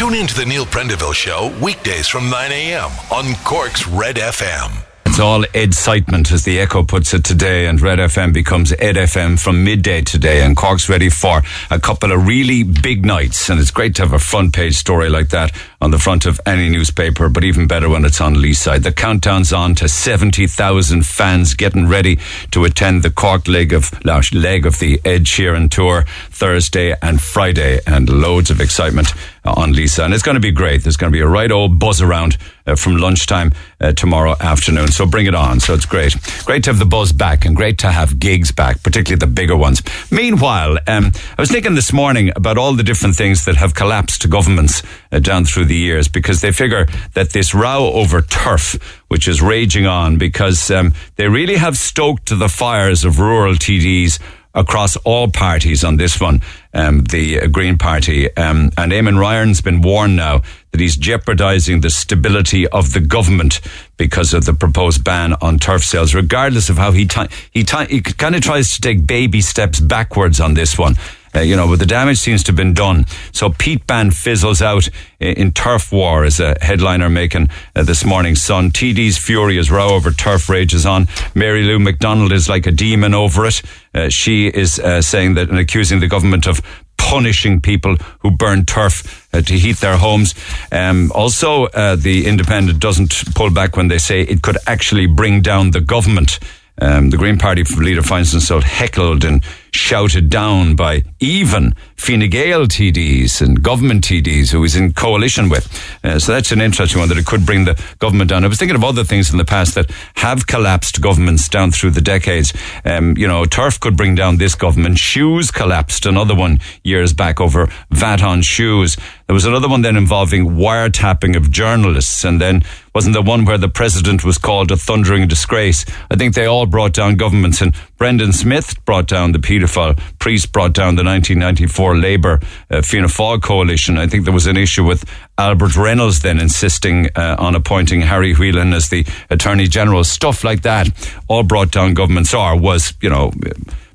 [0.00, 2.90] Tune in to the Neil Prendeville Show weekdays from 9 a.m.
[3.12, 4.86] on Cork's Red FM.
[5.04, 9.38] It's all excitement, as the Echo puts it today, and Red FM becomes Ed FM
[9.38, 13.70] from midday today, and Cork's ready for a couple of really big nights, and it's
[13.70, 15.52] great to have a front page story like that
[15.82, 18.82] on the front of any newspaper, but even better when it's on Leeside.
[18.82, 22.18] The countdown's on to 70,000 fans getting ready
[22.52, 23.92] to attend the Cork leg of,
[24.32, 29.12] leg of the Ed Sheeran tour Thursday and Friday, and loads of excitement
[29.56, 30.06] on Leeside.
[30.06, 30.82] And it's going to be great.
[30.82, 32.36] There's going to be a right old buzz around
[32.66, 34.88] uh, from lunchtime uh, tomorrow afternoon.
[34.88, 35.60] So bring it on.
[35.60, 36.14] So it's great.
[36.44, 39.56] Great to have the buzz back and great to have gigs back, particularly the bigger
[39.56, 39.82] ones.
[40.10, 44.22] Meanwhile, um, I was thinking this morning about all the different things that have collapsed
[44.22, 44.82] to governments
[45.12, 48.74] uh, down through the years because they figure that this row over turf,
[49.08, 54.18] which is raging on because um, they really have stoked the fires of rural TDs
[54.54, 56.42] across all parties on this one,
[56.74, 58.34] um, the uh, Green Party.
[58.36, 63.60] Um, and Eamon Ryan's been warned now that he's jeopardising the stability of the government
[63.96, 67.86] because of the proposed ban on turf sales, regardless of how he, t- he, t-
[67.86, 70.94] he kind of tries to take baby steps backwards on this one.
[71.34, 73.06] Uh, you know, but the damage seems to have been done.
[73.32, 74.88] So peat ban fizzles out
[75.20, 78.70] in, in turf war is a headliner making uh, this morning's Sun.
[78.70, 81.06] TD's fury as row over turf rages on.
[81.34, 83.62] Mary Lou McDonald is like a demon over it.
[83.94, 86.60] Uh, she is uh, saying that and accusing the government of
[86.96, 90.34] punishing people who burn turf uh, to heat their homes.
[90.70, 95.42] Um, also, uh, the Independent doesn't pull back when they say it could actually bring
[95.42, 96.38] down the government.
[96.80, 102.66] Um, the Green Party leader finds himself heckled and shouted down by even Fine Gael
[102.66, 105.68] TDs and government TDs who he's in coalition with.
[106.02, 108.44] Uh, so that's an interesting one that it could bring the government down.
[108.44, 111.90] I was thinking of other things in the past that have collapsed governments down through
[111.90, 112.52] the decades.
[112.84, 114.98] Um, you know, turf could bring down this government.
[114.98, 118.96] Shoes collapsed, another one years back over VAT on shoes.
[119.26, 122.62] There was another one then involving wiretapping of journalists, and then
[122.94, 125.84] wasn't the one where the president was called a thundering disgrace.
[126.10, 130.52] I think they all brought down governments, and Brendan Smyth brought down the paedophile priest,
[130.52, 132.40] brought down the 1994 Labour
[132.70, 133.98] uh, Fianna Fáil coalition.
[133.98, 135.04] I think there was an issue with
[135.38, 140.04] Albert Reynolds then insisting uh, on appointing Harry Whelehan as the Attorney General.
[140.04, 140.88] Stuff like that
[141.28, 143.32] all brought down governments, or was, you know,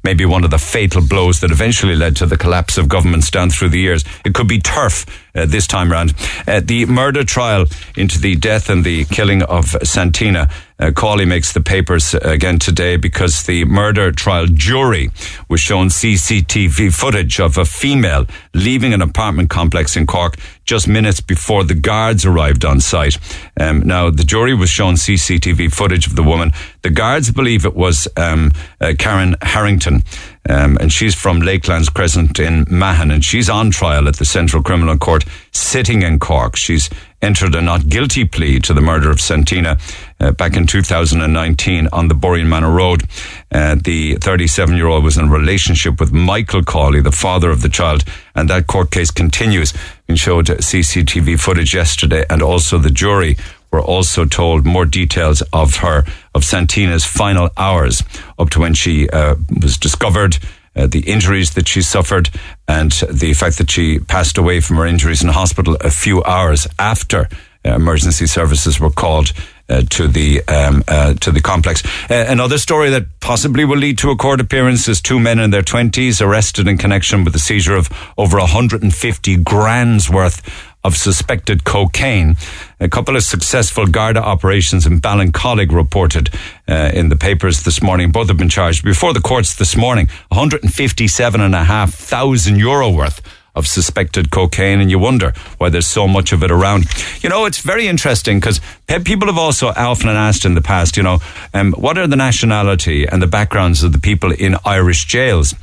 [0.03, 3.49] maybe one of the fatal blows that eventually led to the collapse of governments down
[3.49, 4.05] through the years.
[4.23, 5.05] It could be turf
[5.35, 6.13] uh, this time round.
[6.47, 7.66] Uh, the murder trial
[7.96, 10.50] into the death and the killing of Santina.
[10.78, 15.09] Uh, Cawley makes the papers again today because the murder trial jury
[15.47, 20.35] was shown CCTV footage of a female leaving an apartment complex in Cork
[20.66, 23.18] just minutes before the guards arrived on site.
[23.57, 26.51] Um, now, the jury was shown CCTV footage of the woman.
[26.81, 28.51] The guards believe it was um,
[28.81, 30.03] uh, Karen Harrington.
[30.47, 34.61] Um, and she's from Lakelands Crescent in Mahon, and she's on trial at the Central
[34.61, 36.56] Criminal Court, sitting in Cork.
[36.56, 36.89] She's
[37.22, 39.78] entered a not guilty plea to the murder of Santina
[40.19, 43.03] uh, back in 2019 on the Boreenmanna Road.
[43.51, 47.62] Uh, the 37 year old was in a relationship with Michael Cawley, the father of
[47.62, 48.03] the child,
[48.35, 49.73] and that court case continues.
[50.07, 53.38] We showed CCTV footage yesterday, and also the jury
[53.75, 58.02] were also told more details of her, of Santina's final hours
[58.40, 60.38] up to when she uh, was discovered.
[60.78, 62.30] Uh, the injuries that she suffered
[62.68, 66.68] and the fact that she passed away from her injuries in hospital a few hours
[66.78, 67.30] after
[67.66, 69.31] uh, emergency services were called
[69.69, 71.84] uh, to the um, uh, to the complex.
[72.09, 75.50] Uh, another story that possibly will lead to a court appearance is two men in
[75.50, 80.42] their twenties arrested in connection with the seizure of over 150 grand's worth
[80.85, 82.35] of suspected cocaine.
[82.79, 86.29] A couple of successful Garda operations in Ballincollig reported
[86.69, 88.12] uh, in the papers this morning.
[88.12, 90.07] Both have been charged before the courts this morning.
[90.29, 93.19] 157,500 euro worth
[93.56, 96.85] of suspected cocaine, and you wonder why there's so much of it around.
[97.24, 98.62] You know, it's very interesting because
[99.06, 101.18] people have also often asked in the past, you know,
[101.53, 105.56] um, what are the nationality and the backgrounds of the people in Irish jails?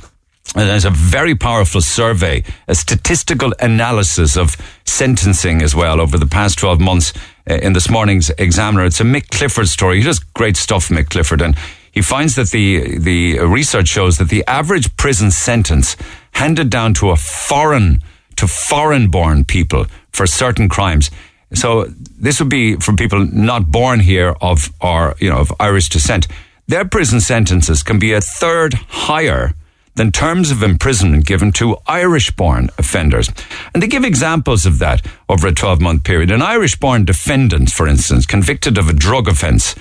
[0.55, 4.55] There's a very powerful survey, a statistical analysis of
[4.85, 7.11] sentencing as well over the past 12 months
[7.49, 8.85] uh, in this morning's Examiner.
[8.85, 9.97] It's a Mick Clifford story.
[9.97, 11.57] He does great stuff, Mick Clifford, and
[11.91, 15.95] he finds that the, the research shows that the average prison sentence
[16.33, 17.99] handed down to a foreign,
[18.35, 21.09] to foreign born people for certain crimes.
[21.53, 25.89] So this would be for people not born here of, or, you know, of Irish
[25.89, 26.27] descent.
[26.67, 29.53] Their prison sentences can be a third higher
[29.95, 33.29] than terms of imprisonment given to Irish born offenders.
[33.73, 36.31] And they give examples of that over a 12 month period.
[36.31, 39.75] An Irish born defendant, for instance, convicted of a drug offence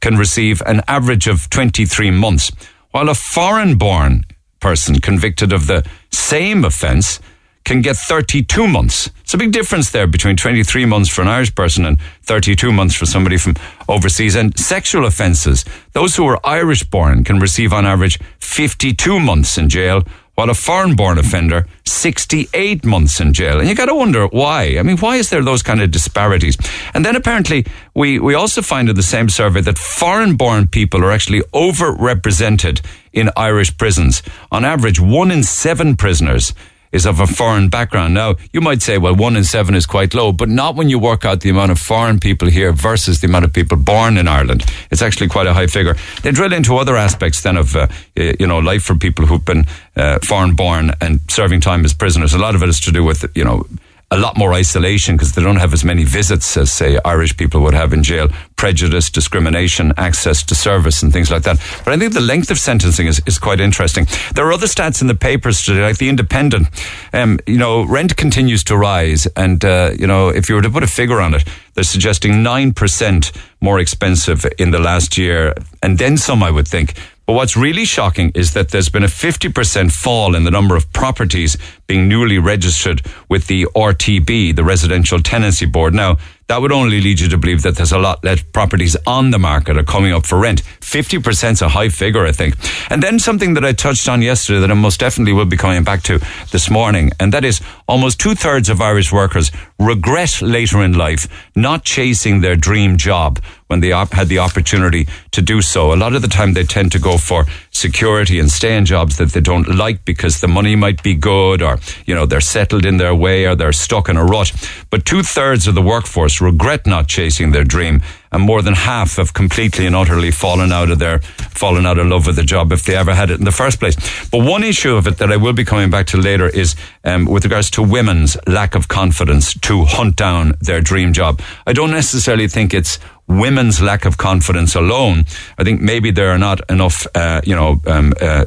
[0.00, 2.50] can receive an average of 23 months,
[2.92, 4.24] while a foreign born
[4.60, 7.20] person convicted of the same offence
[7.68, 9.10] can get 32 months.
[9.20, 12.94] It's a big difference there between 23 months for an Irish person and 32 months
[12.94, 13.56] for somebody from
[13.90, 14.34] overseas.
[14.34, 19.68] And sexual offences, those who are Irish born can receive on average 52 months in
[19.68, 20.02] jail,
[20.34, 23.60] while a foreign born offender, 68 months in jail.
[23.60, 24.78] And you got to wonder why.
[24.78, 26.56] I mean, why is there those kind of disparities?
[26.94, 31.04] And then apparently, we, we also find in the same survey that foreign born people
[31.04, 32.80] are actually overrepresented
[33.12, 34.22] in Irish prisons.
[34.50, 36.54] On average, one in seven prisoners
[36.92, 38.14] is of a foreign background.
[38.14, 40.98] Now, you might say, well, one in seven is quite low, but not when you
[40.98, 44.28] work out the amount of foreign people here versus the amount of people born in
[44.28, 44.64] Ireland.
[44.90, 45.96] It's actually quite a high figure.
[46.22, 49.66] They drill into other aspects then of, uh, you know, life for people who've been
[49.96, 52.34] uh, foreign born and serving time as prisoners.
[52.34, 53.64] A lot of it is to do with, you know,
[54.10, 57.60] a lot more isolation because they don't have as many visits as, say, Irish people
[57.60, 58.28] would have in jail.
[58.56, 61.58] Prejudice, discrimination, access to service, and things like that.
[61.84, 64.06] But I think the length of sentencing is, is quite interesting.
[64.34, 66.68] There are other stats in the papers today, like the Independent.
[67.12, 70.70] Um, you know, rent continues to rise, and uh, you know, if you were to
[70.70, 71.44] put a figure on it,
[71.74, 76.66] they're suggesting nine percent more expensive in the last year, and then some, I would
[76.66, 76.94] think.
[77.28, 80.90] But what's really shocking is that there's been a 50% fall in the number of
[80.94, 85.92] properties being newly registered with the RTB, the Residential Tenancy Board.
[85.92, 86.16] Now,
[86.46, 89.38] that would only lead you to believe that there's a lot less properties on the
[89.38, 90.62] market are coming up for rent.
[90.80, 92.54] 50% is a high figure, I think.
[92.90, 95.84] And then something that I touched on yesterday that I most definitely will be coming
[95.84, 96.20] back to
[96.50, 101.28] this morning, and that is almost two thirds of Irish workers regret later in life
[101.54, 103.38] not chasing their dream job
[103.68, 105.92] when they op- had the opportunity to do so.
[105.92, 109.16] A lot of the time they tend to go for security and stay in jobs
[109.18, 112.84] that they don't like because the money might be good or, you know, they're settled
[112.84, 114.52] in their way or they're stuck in a rut.
[114.90, 118.00] But two thirds of the workforce regret not chasing their dream
[118.32, 122.06] and more than half have completely and utterly fallen out of their, fallen out of
[122.06, 123.96] love with the job if they ever had it in the first place.
[124.30, 127.24] But one issue of it that I will be coming back to later is um,
[127.24, 131.40] with regards to women's lack of confidence to hunt down their dream job.
[131.66, 135.24] I don't necessarily think it's women's lack of confidence alone.
[135.58, 138.46] I think maybe there are not enough, uh, you know, um, uh,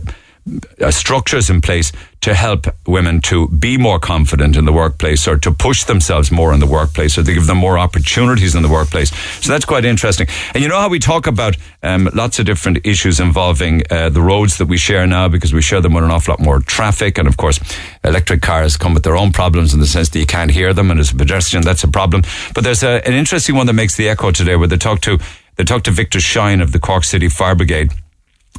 [0.81, 1.92] uh, structures in place
[2.22, 6.54] to help women to be more confident in the workplace or to push themselves more
[6.54, 9.12] in the workplace or to give them more opportunities in the workplace.
[9.44, 10.28] So that's quite interesting.
[10.54, 14.22] And you know how we talk about um, lots of different issues involving uh, the
[14.22, 17.18] roads that we share now because we share them with an awful lot more traffic.
[17.18, 17.60] And of course,
[18.04, 20.92] electric cars come with their own problems in the sense that you can't hear them.
[20.92, 22.22] And as a pedestrian, that's a problem.
[22.54, 25.18] But there's a, an interesting one that makes the echo today where they talk to,
[25.56, 27.92] they talk to Victor Shine of the Cork City Fire Brigade.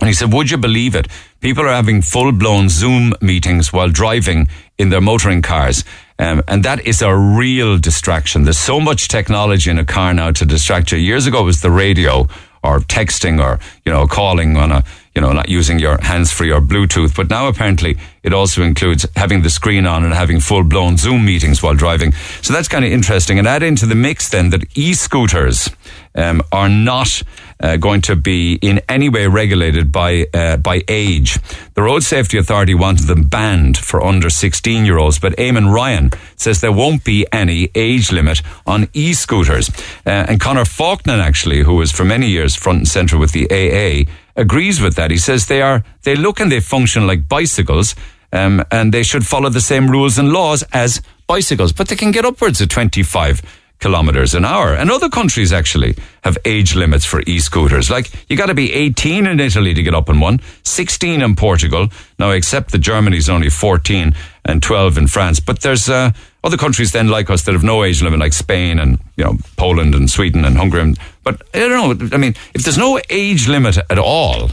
[0.01, 1.07] And he said, would you believe it?
[1.43, 4.49] People are having full blown Zoom meetings while driving
[4.79, 5.83] in their motoring cars.
[6.17, 8.45] Um, and that is a real distraction.
[8.45, 10.99] There's so much technology in a car now to distract you.
[10.99, 12.29] Years ago it was the radio
[12.63, 14.85] or texting or, you know, calling on a,
[15.17, 17.17] you know, not using your hands free or Bluetooth.
[17.17, 21.25] But now apparently it also includes having the screen on and having full blown Zoom
[21.25, 22.13] meetings while driving.
[22.41, 23.41] So that's kind of interesting.
[23.41, 25.71] And add into the mix then that e-scooters
[26.15, 27.25] um, are not
[27.63, 31.39] uh, going to be in any way regulated by uh, by age.
[31.75, 36.11] The Road Safety Authority wanted them banned for under 16 year olds, but Eamon Ryan
[36.37, 39.71] says there won't be any age limit on e-scooters.
[40.05, 43.47] Uh, and Conor Faulkner, actually, who was for many years front and centre with the
[43.51, 45.11] AA, agrees with that.
[45.11, 47.95] He says they are they look and they function like bicycles.
[48.35, 52.13] Um, and they should follow the same rules and laws as bicycles, but they can
[52.13, 53.43] get upwards of 25
[53.83, 54.73] kilometers an hour.
[54.73, 57.91] And other countries actually have age limits for e-scooters.
[57.91, 61.37] Like you got to be 18 in Italy to get up on one, 16 in
[61.37, 61.89] Portugal.
[62.19, 64.15] Now, except that Germany's only 14
[64.45, 65.41] and 12 in France.
[65.41, 66.13] But there's uh,
[66.45, 69.37] other countries then like us that have no age limit, like Spain and you know
[69.57, 70.95] Poland and Sweden and Hungary.
[71.25, 72.09] But I don't know.
[72.13, 74.51] I mean, if there's no age limit at all,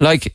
[0.00, 0.34] like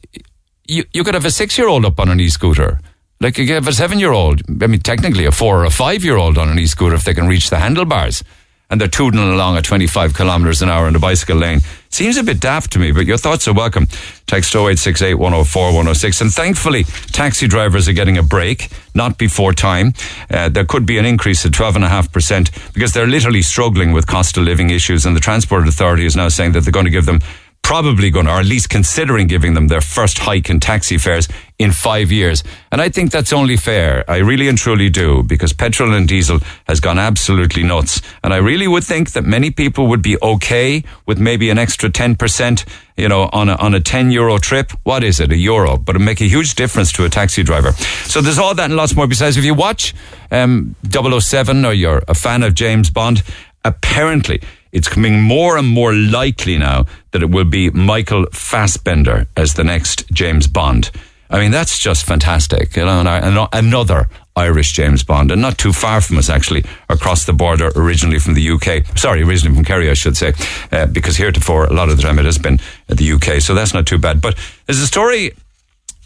[0.66, 2.80] you you could have a six year old up on an e-scooter.
[3.20, 6.04] Like you have a seven year old, I mean, technically a four or a five
[6.04, 8.24] year old on an e scooter if they can reach the handlebars
[8.70, 11.62] and they're tootling along at 25 kilometres an hour in the bicycle lane.
[11.90, 13.88] Seems a bit daft to me, but your thoughts are welcome.
[14.26, 16.22] Text 0868 104 106.
[16.22, 16.84] And thankfully,
[17.14, 19.94] taxi drivers are getting a break, not before time.
[20.30, 24.44] Uh, there could be an increase of 12.5% because they're literally struggling with cost of
[24.44, 25.06] living issues.
[25.06, 27.22] And the Transport Authority is now saying that they're going to give them
[27.64, 31.28] probably going to, or at least considering giving them their first hike in taxi fares
[31.60, 32.44] in five years.
[32.72, 34.04] And I think that's only fair.
[34.08, 38.02] I really and truly do, because petrol and diesel has gone absolutely nuts.
[38.24, 41.90] And I really would think that many people would be okay with maybe an extra
[41.90, 44.72] 10%, you know, on a, on a 10 euro trip.
[44.84, 45.32] What is it?
[45.32, 45.78] A euro.
[45.78, 47.72] But it make a huge difference to a taxi driver.
[48.06, 49.08] So there's all that and lots more.
[49.08, 49.96] Besides, if you watch,
[50.30, 53.24] um, 007 or you're a fan of James Bond,
[53.66, 59.56] apparently it's coming more and more likely now that it will be Michael Fassbender as
[59.56, 60.92] the next James Bond.
[61.30, 62.76] I mean, that's just fantastic.
[62.76, 67.26] You know, And another Irish James Bond, and not too far from us actually, across
[67.26, 68.98] the border, originally from the UK.
[68.98, 70.34] Sorry, originally from Kerry, I should say,
[70.72, 73.74] uh, because heretofore a lot of the time it has been the UK, so that's
[73.74, 74.22] not too bad.
[74.22, 75.32] But there's a story.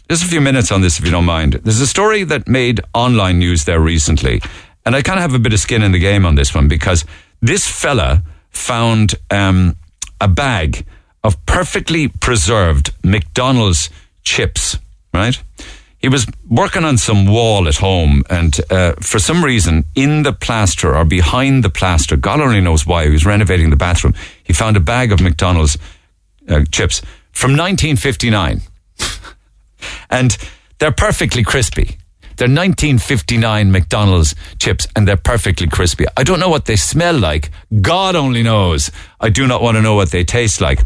[0.08, 1.54] Just a few minutes on this, if you don't mind.
[1.54, 4.42] There's a story that made online news there recently,
[4.84, 6.68] and I kind of have a bit of skin in the game on this one
[6.68, 7.04] because
[7.40, 9.76] this fella found um,
[10.20, 10.84] a bag
[11.24, 13.90] of perfectly preserved McDonald's
[14.22, 14.78] chips,
[15.12, 15.42] right?
[15.98, 20.32] He was working on some wall at home, and uh, for some reason, in the
[20.32, 24.14] plaster or behind the plaster, God only knows why, he was renovating the bathroom.
[24.42, 25.78] He found a bag of McDonald's
[26.48, 28.62] uh, chips from 1959.
[30.10, 30.36] and
[30.78, 31.98] they're perfectly crispy.
[32.36, 36.06] They're 1959 McDonald's chips and they're perfectly crispy.
[36.16, 37.50] I don't know what they smell like.
[37.80, 38.90] God only knows.
[39.20, 40.80] I do not want to know what they taste like.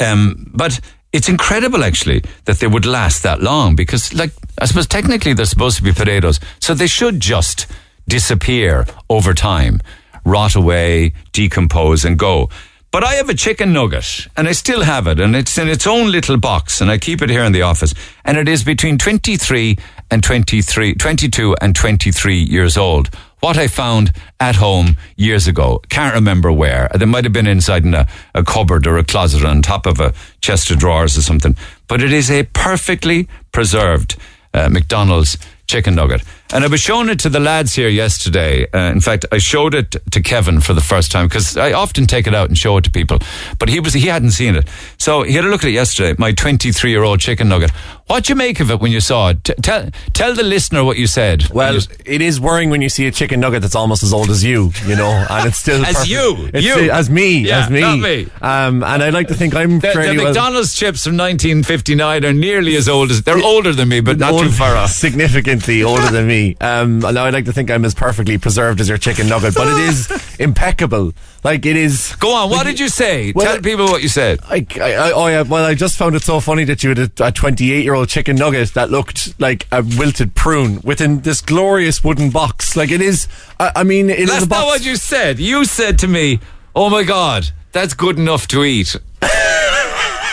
[0.00, 0.80] Um, but
[1.14, 5.46] it's incredible actually that they would last that long because like I suppose technically they're
[5.46, 6.40] supposed to be potatoes.
[6.58, 7.68] So they should just
[8.08, 9.80] disappear over time,
[10.24, 12.50] rot away, decompose and go.
[12.94, 15.84] But I have a chicken nugget and I still have it and it's in its
[15.84, 17.92] own little box and I keep it here in the office
[18.24, 19.76] and it is between 23
[20.12, 23.08] and 23, 22 and 23 years old.
[23.40, 25.82] What I found at home years ago.
[25.88, 26.88] Can't remember where.
[26.94, 29.98] It might have been inside in a, a cupboard or a closet on top of
[29.98, 31.56] a chest of drawers or something.
[31.88, 34.14] But it is a perfectly preserved
[34.54, 35.36] uh, McDonald's
[35.66, 36.22] chicken nugget.
[36.52, 38.66] And I was showing it to the lads here yesterday.
[38.70, 42.06] Uh, in fact, I showed it to Kevin for the first time because I often
[42.06, 43.18] take it out and show it to people.
[43.58, 46.14] But he was he hadn't seen it, so he had a look at it yesterday.
[46.18, 47.70] My 23 year old chicken nugget.
[48.06, 49.42] What do you make of it when you saw it?
[49.42, 51.48] T- tell tell the listener what you said.
[51.50, 54.44] Well, it is worrying when you see a chicken nugget that's almost as old as
[54.44, 56.10] you, you know, and it's still as perfect.
[56.10, 57.80] you, It's you, still- as me, Yeah, as me.
[57.80, 58.28] not me.
[58.42, 62.24] Um, and I like to think I'm The, fairly the well- McDonald's chips from 1959
[62.26, 64.90] are nearly as old as they're older than me, but not too far off.
[64.90, 66.33] Significantly older than me.
[66.60, 69.68] Um, now I like to think I'm as perfectly preserved as your chicken nugget, but
[69.68, 71.12] it is impeccable.
[71.42, 72.14] Like it is.
[72.16, 72.50] Go on.
[72.50, 73.32] What did you say?
[73.32, 74.40] Well, Tell people what you said.
[74.44, 77.20] I, I, I, oh yeah, well, I just found it so funny that you had
[77.20, 82.02] a 28 year old chicken nugget that looked like a wilted prune within this glorious
[82.02, 82.76] wooden box.
[82.76, 83.28] Like it is,
[83.60, 85.38] I, I mean, it is That's not what you said.
[85.38, 86.40] You said to me,
[86.74, 88.96] "Oh my God, that's good enough to eat."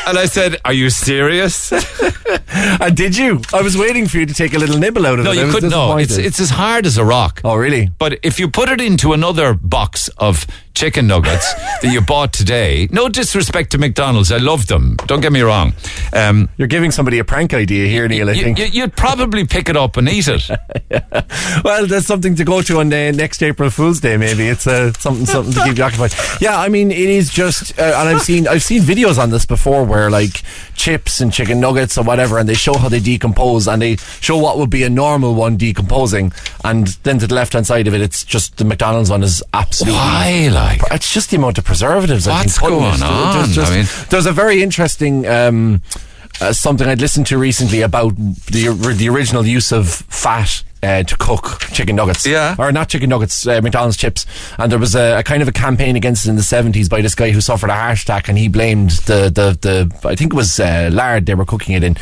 [0.08, 1.72] and I said, "Are you serious?"
[2.82, 3.42] and did you?
[3.54, 5.38] I was waiting for you to take a little nibble out of No, it.
[5.40, 5.70] I you couldn't.
[5.70, 7.42] No, it's it's as hard as a rock.
[7.44, 7.90] Oh, really?
[7.98, 12.88] But if you put it into another box of chicken nuggets that you bought today,
[12.92, 14.96] no disrespect to McDonald's, I love them.
[15.06, 15.74] Don't get me wrong.
[16.14, 18.30] Um, You're giving somebody a prank idea here, Neil.
[18.30, 18.60] I think.
[18.60, 20.50] you, you'd probably pick it up and eat it.
[21.64, 24.18] well, there's something to go to on the next April Fool's Day.
[24.18, 26.14] Maybe it's uh, something something to keep you occupied.
[26.40, 29.46] Yeah, I mean, it is just, uh, and I've seen I've seen videos on this
[29.46, 30.42] before where like
[30.76, 34.38] chips and chicken nuggets or whatever, and they show how they decompose, and they show
[34.38, 37.94] what would be a normal one decomposing, and then to the left hand side of
[37.94, 39.98] it, it's just the McDonald's one is absolutely.
[40.00, 40.82] Why, like?
[40.92, 42.28] It's just the amount of preservatives.
[42.28, 43.38] I What's think, put in going on?
[43.38, 45.28] There's, just- I mean- there's a very interesting.
[45.28, 45.82] Um,
[46.40, 51.18] uh, something I'd listened to recently about the the original use of fat uh, to
[51.18, 52.26] cook chicken nuggets.
[52.26, 52.56] Yeah.
[52.58, 54.26] Or not chicken nuggets, uh, McDonald's chips.
[54.58, 57.02] And there was a, a kind of a campaign against it in the 70s by
[57.02, 60.34] this guy who suffered a heart attack and he blamed the, the, the I think
[60.34, 61.98] it was uh, lard they were cooking it in.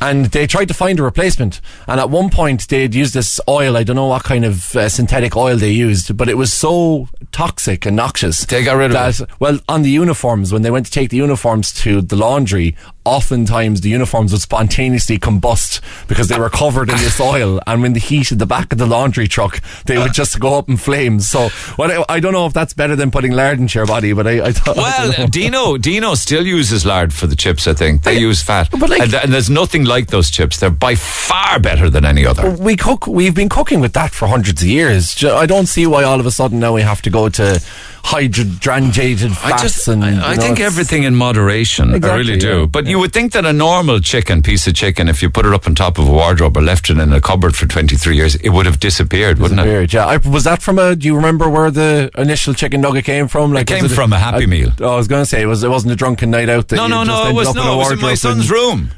[0.00, 1.60] And they tried to find a replacement.
[1.86, 4.88] And at one point they'd used this oil, I don't know what kind of uh,
[4.88, 8.44] synthetic oil they used, but it was so toxic and noxious.
[8.46, 9.30] They got rid of that, it.
[9.40, 13.80] Well, on the uniforms, when they went to take the uniforms to the laundry, oftentimes
[13.80, 17.60] the uniforms would spontaneously combust because they were covered in this oil.
[17.66, 20.58] And when the heat in the back of the laundry truck, they would just go
[20.58, 21.28] up in flames.
[21.28, 21.48] So,
[21.78, 24.26] well, I, I don't know if that's better than putting lard into your body, but
[24.26, 24.76] I, I thought.
[24.78, 24.80] I.
[24.80, 27.66] Well, uh, Dino, Dino still uses lard for the chips.
[27.66, 30.58] I think they use fat, but like- and, and there's nothing like those chips.
[30.60, 32.50] They're by far better than any other.
[32.52, 33.06] we cook.
[33.06, 35.22] We've been cooking with that for hundreds of years.
[35.24, 37.60] I don't see why all of a sudden now we have to go to
[38.06, 40.04] hydrogenated I fats just, and.
[40.04, 41.92] I, I think everything in moderation.
[42.04, 42.60] I really do.
[42.60, 45.44] yeah, but you would think that a normal chicken, piece of chicken, if you put
[45.44, 48.16] it up on top of a wardrobe or left it in a cupboard for 23
[48.16, 49.92] years, it would have disappeared, wouldn't it?
[49.92, 50.06] Yeah.
[50.06, 50.94] I, was that from a?
[50.94, 53.52] Do you remember where the initial chicken nugget came from?
[53.52, 54.70] Like, It came from a Happy Meal.
[54.80, 55.64] Oh, I was going to say it was.
[55.64, 56.68] It wasn't a drunken night out.
[56.68, 57.28] That No, you no, no.
[57.28, 57.72] It was in no.
[57.72, 58.90] a It was in my son's room.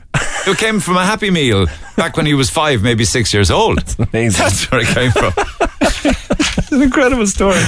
[0.47, 3.79] It came from a Happy Meal back when he was five, maybe six years old.
[3.99, 4.39] amazing.
[4.43, 5.33] That's where it came from.
[5.81, 7.61] it's an incredible story.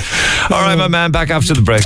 [0.50, 1.10] All right, my um, man.
[1.12, 1.84] Back after the break.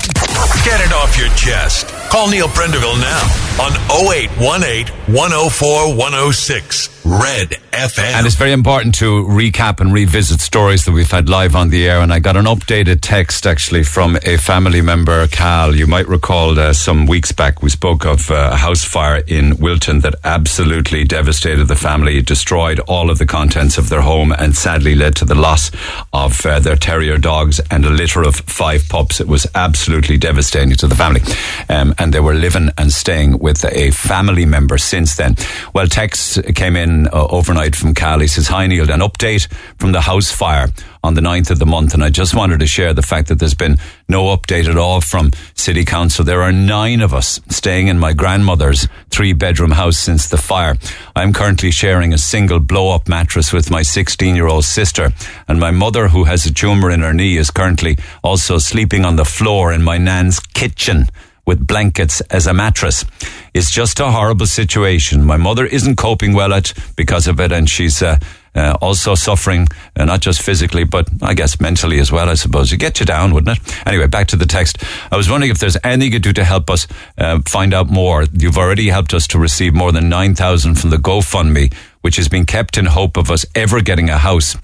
[0.64, 1.88] Get it off your chest.
[2.10, 3.22] Call Neil Prendeville now
[3.60, 6.93] on 0818 104 106.
[7.04, 8.14] Red FM.
[8.14, 11.86] And it's very important to recap and revisit stories that we've had live on the
[11.86, 12.00] air.
[12.00, 15.74] And I got an updated text actually from a family member, Cal.
[15.74, 19.58] You might recall uh, some weeks back we spoke of uh, a house fire in
[19.58, 24.56] Wilton that absolutely devastated the family, destroyed all of the contents of their home, and
[24.56, 25.70] sadly led to the loss
[26.14, 29.20] of uh, their terrier dogs and a litter of five pups.
[29.20, 31.20] It was absolutely devastating to the family.
[31.68, 35.36] Um, and they were living and staying with a family member since then.
[35.74, 38.20] Well, texts came in uh, overnight from Cal.
[38.20, 39.46] He says, Hi Neil, an update
[39.78, 40.68] from the house fire
[41.02, 41.94] on the 9th of the month.
[41.94, 43.76] And I just wanted to share the fact that there's been
[44.08, 46.24] no update at all from City Council.
[46.24, 50.76] There are nine of us staying in my grandmother's three bedroom house since the fire.
[51.14, 55.12] I'm currently sharing a single blow up mattress with my 16 year old sister.
[55.46, 59.16] And my mother, who has a tumour in her knee, is currently also sleeping on
[59.16, 61.08] the floor in my nan's kitchen
[61.46, 63.04] with blankets as a mattress.
[63.52, 65.24] It's just a horrible situation.
[65.24, 68.18] My mother isn't coping well at because of it, and she's uh,
[68.54, 72.72] uh, also suffering, uh, not just physically, but I guess mentally as well, I suppose.
[72.72, 73.86] It get you down, wouldn't it?
[73.86, 74.82] Anyway, back to the text.
[75.10, 76.86] I was wondering if there's anything you could do to help us
[77.18, 78.24] uh, find out more.
[78.32, 81.72] You've already helped us to receive more than 9,000 from the GoFundMe,
[82.02, 84.56] which has been kept in hope of us ever getting a house.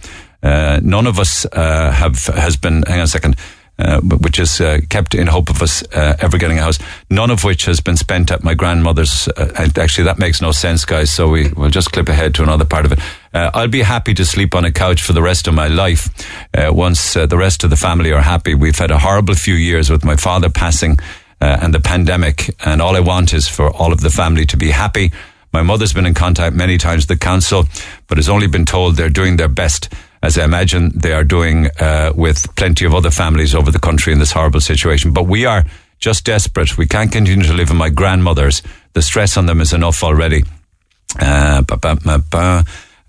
[0.43, 2.83] Uh, none of us uh, have has been.
[2.87, 3.37] Hang on a second
[3.81, 6.79] uh, which is uh, kept in hope of us uh, ever getting a house.
[7.09, 9.29] None of which has been spent at my grandmother's.
[9.29, 11.11] Uh, actually, that makes no sense, guys.
[11.11, 12.99] So we will just clip ahead to another part of it.
[13.33, 16.09] Uh, I'll be happy to sleep on a couch for the rest of my life
[16.55, 18.55] uh, once the rest of the family are happy.
[18.55, 20.99] We've had a horrible few years with my father passing
[21.41, 24.71] and the pandemic, and all I want is for all of the family to be
[24.71, 25.11] happy.
[25.53, 27.65] My mother's been in contact many times with the council,
[28.07, 31.69] but has only been told they're doing their best as I imagine they are doing
[31.79, 35.13] uh, with plenty of other families over the country in this horrible situation.
[35.13, 35.65] But we are
[35.99, 36.77] just desperate.
[36.77, 38.63] We can't continue to live in my grandmother's.
[38.93, 40.45] The stress on them is enough already.
[41.19, 41.63] Uh,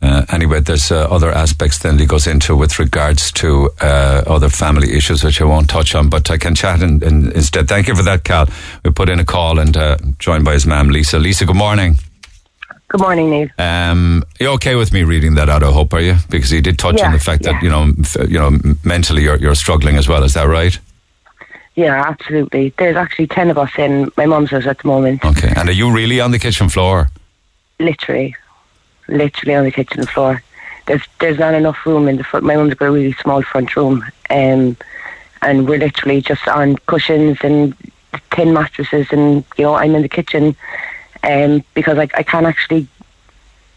[0.03, 4.49] uh, anyway, there's uh, other aspects then he goes into with regards to uh, other
[4.49, 7.67] family issues, which I won't touch on, but I can chat in, in, instead.
[7.67, 8.47] Thank you for that, Cal.
[8.83, 11.19] We put in a call and uh, joined by his ma'am, Lisa.
[11.19, 11.97] Lisa, good morning.
[12.91, 13.47] Good morning, Neil.
[13.57, 15.63] Um, you're okay with me reading that out?
[15.63, 16.17] I hope, are you?
[16.29, 17.53] Because he did touch yeah, on the fact yeah.
[17.53, 17.93] that you know,
[18.27, 20.25] you know, mentally you're you're struggling as well.
[20.25, 20.77] Is that right?
[21.75, 22.73] Yeah, absolutely.
[22.77, 25.23] There's actually ten of us in my mum's house at the moment.
[25.23, 27.07] Okay, and are you really on the kitchen floor?
[27.79, 28.35] Literally,
[29.07, 30.43] literally on the kitchen floor.
[30.85, 32.45] There's there's not enough room in the front.
[32.45, 34.75] My mum's got a really small front room, um,
[35.41, 37.73] and we're literally just on cushions and
[38.31, 40.57] tin mattresses, and you know, I'm in the kitchen
[41.23, 42.87] um, because I, I can't actually.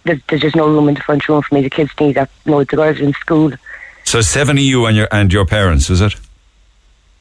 [0.04, 1.62] There's, there's just no room in the front room for me.
[1.62, 2.30] The kids need that.
[2.44, 3.52] You know, the girls in school.
[4.04, 6.14] So seven of you and your and your parents, is it?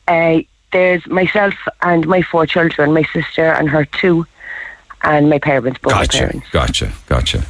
[0.08, 0.40] Uh,
[0.74, 4.26] there's myself and my four children, my sister and her two,
[5.02, 6.50] and my parents, both my Gotcha, parents.
[6.50, 7.46] gotcha, gotcha.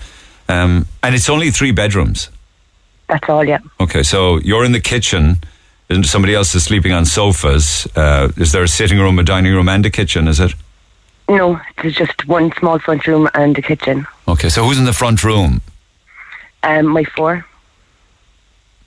[0.49, 2.29] Um, and it's only three bedrooms.
[3.07, 3.59] That's all, yeah.
[3.79, 5.38] Okay, so you're in the kitchen.
[5.89, 7.88] And somebody else is sleeping on sofas.
[7.95, 10.27] Uh, is there a sitting room, a dining room, and a kitchen?
[10.27, 10.53] Is it?
[11.29, 14.05] No, there's just one small front room and a kitchen.
[14.27, 15.62] Okay, so who's in the front room?
[16.63, 17.45] Um, my four.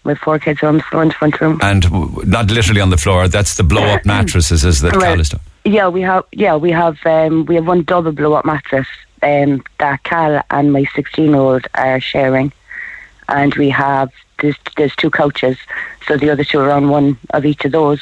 [0.04, 1.58] My four kids are on the front, front room.
[1.62, 3.26] And w- not literally on the floor.
[3.26, 6.24] That's the blow-up mattresses, is that Well, Cal Yeah, we have.
[6.30, 7.04] Yeah, we have.
[7.04, 8.86] Um, we have one double blow-up mattress
[9.22, 12.52] um, that Cal and my sixteen-year-old are sharing,
[13.28, 15.56] and we have there's there's two couches,
[16.06, 18.00] so the other two are on one of each of those,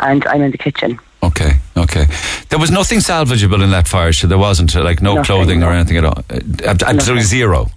[0.00, 0.98] and I'm in the kitchen.
[1.26, 2.06] Okay, okay.
[2.50, 5.62] There was nothing salvageable in that fire, so there wasn't, uh, like no Nothing, clothing
[5.62, 6.18] or anything at all.
[6.30, 7.70] Uh, ab- absolutely zero.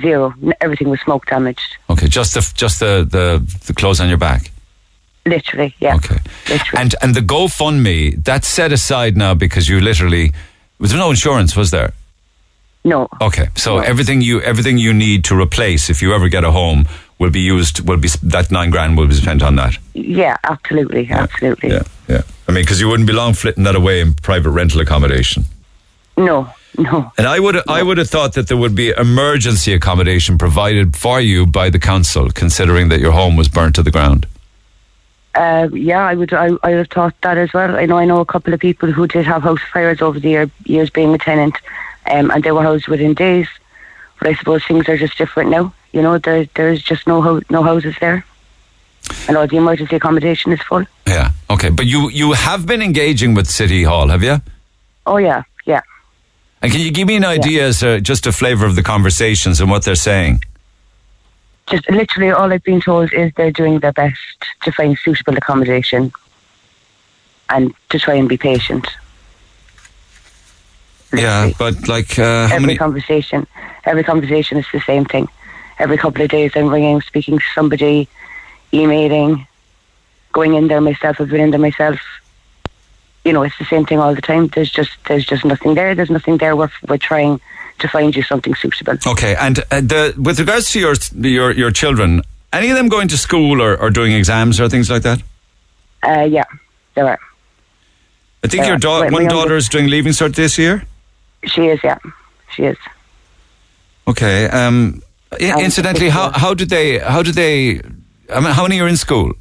[0.00, 0.32] Zero.
[0.60, 1.76] Everything was smoke damaged.
[1.90, 4.50] Okay, just the just the, the the clothes on your back.
[5.26, 5.94] Literally, yeah.
[5.96, 6.82] Okay, Literally.
[6.82, 10.32] and and the GoFundMe that's set aside now because you literally
[10.78, 11.92] was there no insurance, was there?
[12.86, 13.08] no.
[13.20, 13.82] Okay, so No.
[13.82, 16.84] everything you everything you need to replace if you ever get a home
[17.18, 17.86] will be used.
[17.88, 19.78] Will be that nine grand will be spent on that.
[19.94, 21.70] Yeah, absolutely, absolutely.
[21.70, 22.22] Yeah, yeah.
[22.48, 25.44] I mean, because you wouldn't be long flitting that away in private rental accommodation.
[26.16, 27.12] No, no.
[27.18, 31.20] And I would I would have thought that there would be emergency accommodation provided for
[31.20, 34.26] you by the council, considering that your home was burnt to the ground.
[35.34, 36.32] Uh, yeah, I would.
[36.32, 37.74] I, I would have thought that as well.
[37.74, 37.98] I know.
[37.98, 40.90] I know a couple of people who did have house fires over the year, years
[40.90, 41.56] being a tenant,
[42.06, 43.48] um, and they were housed within days.
[44.18, 45.74] But I suppose things are just different now.
[45.92, 48.24] You know, there there's just no ho- no houses there,
[49.28, 50.84] and all the emergency accommodation is full.
[51.06, 51.30] Yeah.
[51.50, 51.70] Okay.
[51.70, 54.40] But you you have been engaging with City Hall, have you?
[55.06, 55.82] Oh yeah, yeah.
[56.62, 59.60] And can you give me an idea as uh, just a flavour of the conversations
[59.60, 60.42] and what they're saying?
[61.66, 64.18] Just literally all I've been told is they're doing their best
[64.62, 66.12] to find suitable accommodation,
[67.50, 68.86] and to try and be patient.
[71.22, 72.76] Yeah, but like uh, every many?
[72.76, 73.46] conversation,
[73.84, 75.28] every conversation is the same thing.
[75.78, 78.08] Every couple of days, I'm ringing, speaking to somebody,
[78.72, 79.46] emailing,
[80.32, 81.20] going in there myself.
[81.20, 81.98] I've been in there myself.
[83.24, 84.48] You know, it's the same thing all the time.
[84.48, 85.94] There's just there's just nothing there.
[85.94, 86.54] There's nothing there.
[86.54, 87.40] We're we're trying
[87.78, 88.96] to find you something suitable.
[89.06, 92.22] Okay, and uh, the with regards to your your your children,
[92.52, 95.22] any of them going to school or, or doing exams or things like that?
[96.02, 96.44] Uh, yeah,
[96.94, 97.18] there are.
[98.44, 100.84] I think Yeah, your da- one daughter is doing leaving cert this year.
[101.46, 101.80] She is.
[101.84, 101.98] Yeah,
[102.54, 102.76] she is.
[104.06, 104.48] Okay.
[104.48, 105.02] Um,
[105.40, 107.80] i- Um, incidentally, how how did they how did they?
[108.34, 109.32] I mean, how many are in school?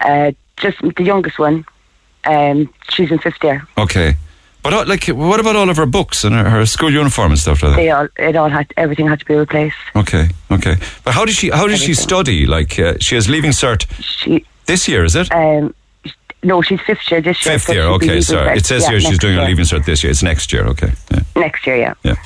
[0.00, 1.64] Uh, just the youngest one.
[2.24, 3.66] Um, she's in fifth year.
[3.76, 4.16] Okay,
[4.62, 7.38] but uh, like, what about all of her books and her, her school uniform and
[7.38, 7.76] stuff like that?
[7.76, 9.76] They all it all had everything had to be replaced.
[9.96, 10.76] Okay, okay.
[11.04, 12.02] But how does she how does she Everything.
[12.08, 12.46] study?
[12.46, 15.32] Like, uh, she has leaving cert She this year, is it?
[15.32, 15.74] um.
[16.42, 17.58] No, she's fifth year this year.
[17.58, 17.82] Fifth year.
[17.82, 18.56] Okay, sorry.
[18.56, 19.48] It says Yeah, here she's doing her year.
[19.48, 20.10] leaving cert this year.
[20.10, 20.64] It's next year.
[20.68, 20.92] Okay.
[21.10, 21.20] Yeah.
[21.36, 21.76] next year.
[21.76, 21.94] Yeah.
[22.02, 22.16] Yeah.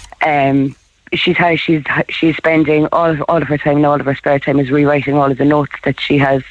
[0.50, 0.76] Um,
[1.12, 4.14] she's how she's she's spending all of, all of her time and all of her
[4.14, 6.42] spare time is rewriting all of the notes that she has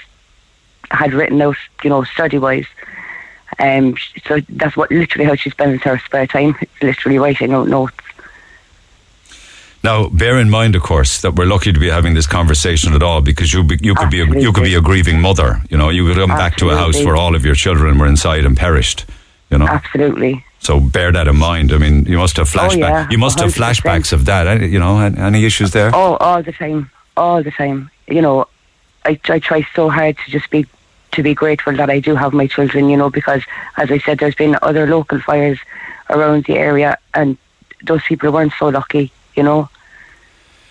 [0.91, 2.67] had written out, you know, study wise.
[3.59, 3.95] Um,
[4.27, 7.95] so that's what literally how she spends her spare time, literally writing out notes.
[9.83, 13.03] Now, bear in mind, of course, that we're lucky to be having this conversation at
[13.03, 15.61] all because you be, you could be a, you could be a grieving mother.
[15.69, 17.05] You know, you could come back to a house Absolutely.
[17.05, 19.05] where all of your children were inside and perished.
[19.49, 20.45] You know, Absolutely.
[20.59, 21.73] so bear that in mind.
[21.73, 22.75] I mean, you must have oh, flashback.
[22.75, 23.55] Oh, yeah, you must have 100%.
[23.55, 24.61] flashbacks of that.
[24.61, 25.91] You know, any, any issues there?
[25.93, 27.91] Oh, all the time, all the time.
[28.07, 28.47] You know,
[29.03, 30.65] I, I try so hard to just be
[31.11, 32.87] to be grateful that I do have my children.
[32.87, 33.43] You know, because
[33.75, 35.59] as I said, there's been other local fires
[36.09, 37.37] around the area, and
[37.83, 39.11] those people weren't so lucky.
[39.35, 39.69] You know,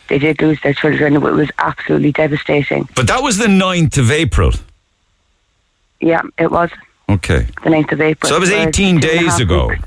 [0.08, 1.14] they did lose their children.
[1.16, 2.88] It was absolutely devastating.
[2.94, 4.52] But that was the 9th of April.
[6.00, 6.70] Yeah, it was
[7.08, 7.46] Okay.
[7.64, 8.28] the 9th of April.
[8.28, 9.68] So that was 18 two and days ago.
[9.68, 9.82] weeks-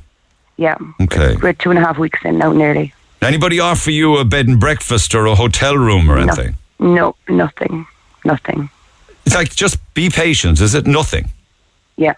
[0.57, 0.75] Yeah.
[1.01, 1.35] Okay.
[1.35, 2.93] We're two and a half weeks in now, nearly.
[3.21, 6.23] Anybody offer you a bed and breakfast or a hotel room or No.
[6.23, 6.55] anything?
[6.79, 7.85] No, nothing,
[8.23, 8.69] nothing.
[9.25, 10.61] It's like just be patient.
[10.61, 11.31] Is it nothing?
[11.97, 12.13] Yeah,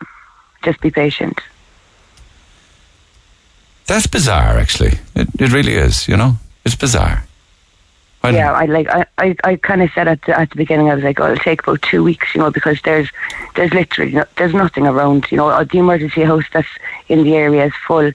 [0.64, 1.40] just be patient.
[3.86, 5.00] That's bizarre, actually.
[5.16, 6.08] It, it really is.
[6.08, 6.38] You know,
[6.68, 7.24] it's bizarre.
[8.24, 10.96] Yeah, I like I, I, I kind of said at the, at the beginning I
[10.96, 13.10] was like, oh, it'll take about two weeks, you know, because there's
[13.56, 15.64] there's literally no, there's nothing around, you know.
[15.64, 16.68] The emergency house that's
[17.08, 18.12] in the area is full.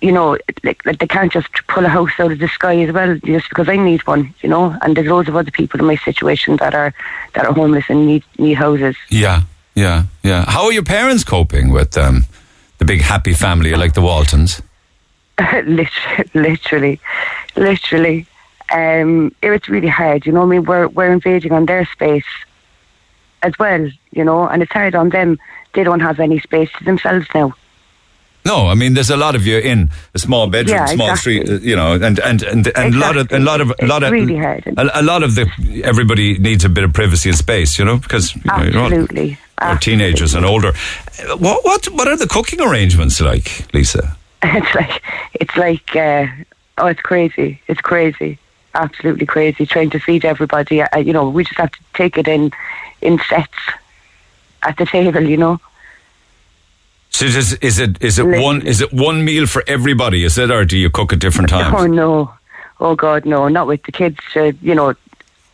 [0.00, 2.94] You know, like, like they can't just pull a house out of the sky as
[2.94, 4.74] well, just because I need one, you know.
[4.80, 6.94] And there's loads of other people in my situation that are
[7.34, 8.96] that are homeless and need need houses.
[9.10, 9.42] Yeah,
[9.74, 10.46] yeah, yeah.
[10.48, 12.24] How are your parents coping with um,
[12.78, 14.62] the big happy family like the Waltons?
[15.66, 17.00] literally, literally,
[17.56, 18.26] literally.
[18.72, 20.42] Um, it's really hard, you know.
[20.42, 22.24] I mean, we're we're invading on their space
[23.42, 25.38] as well, you know, and it's hard on them.
[25.74, 27.54] They don't have any space to themselves now.
[28.44, 31.44] No, I mean, there's a lot of you in a small bedroom, Yeah, small exactly.
[31.46, 33.72] street, uh, you know, and and and, and a lot of a lot of a
[33.72, 33.88] Exactly.
[33.88, 34.38] lot of really.
[34.38, 37.96] A, a lot of the everybody needs a bit of privacy and space, you know,
[37.98, 39.36] because you know, you're all- Absolutely,
[39.80, 40.68] teenagers and older.
[40.68, 44.16] Uh, What what what are the cooking arrangements like, Lisa?
[44.58, 45.02] It's like
[45.34, 46.26] it's like uh,
[46.78, 47.60] oh, it's crazy.
[47.68, 48.38] It's crazy.
[48.74, 49.66] Absolutely crazy.
[49.66, 50.82] Trying to feed everybody.
[50.82, 52.50] Uh, you know, we just have to take it in
[53.02, 53.52] in sets
[54.62, 55.22] at the table.
[55.22, 55.60] You know.
[57.10, 60.24] So is, is it is it one is it one meal for everybody?
[60.24, 61.74] Is it or do you cook at different times?
[61.76, 62.32] Oh no,
[62.78, 64.20] oh God, no, not with the kids.
[64.34, 64.94] Uh, you know,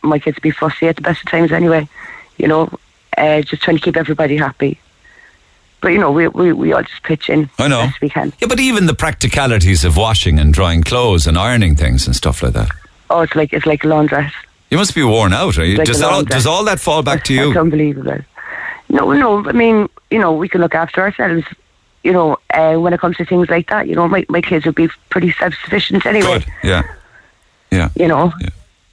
[0.01, 1.89] my kids be fussy at the best of times anyway.
[2.37, 2.69] You know,
[3.17, 4.79] uh, just trying to keep everybody happy.
[5.81, 7.81] But you know, we we, we all just pitch in I know.
[7.85, 8.33] best we can.
[8.41, 12.41] Yeah, but even the practicalities of washing and drying clothes and ironing things and stuff
[12.41, 12.69] like that.
[13.09, 14.33] Oh, it's like it's like a laundress.
[14.69, 15.57] You must be worn out.
[15.57, 15.77] Are you?
[15.77, 17.59] Like does, that all, does all that fall back to It's you?
[17.59, 18.19] unbelievable.
[18.89, 19.47] No, no.
[19.47, 21.45] I mean, you know, we can look after ourselves.
[22.03, 24.65] You know, uh, when it comes to things like that, you know, my my kids
[24.65, 26.39] would be pretty self sufficient anyway.
[26.39, 26.45] Good.
[26.63, 26.83] Yeah.
[27.71, 27.89] Yeah.
[27.95, 28.33] You know.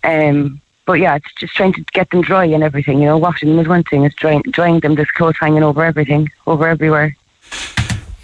[0.04, 0.28] Yeah.
[0.28, 2.98] Um, but yeah, it's just trying to get them dry and everything.
[3.00, 4.04] You know, washing them is one thing.
[4.04, 4.94] It's drying, drying them.
[4.94, 7.16] There's clothes hanging over everything, over everywhere.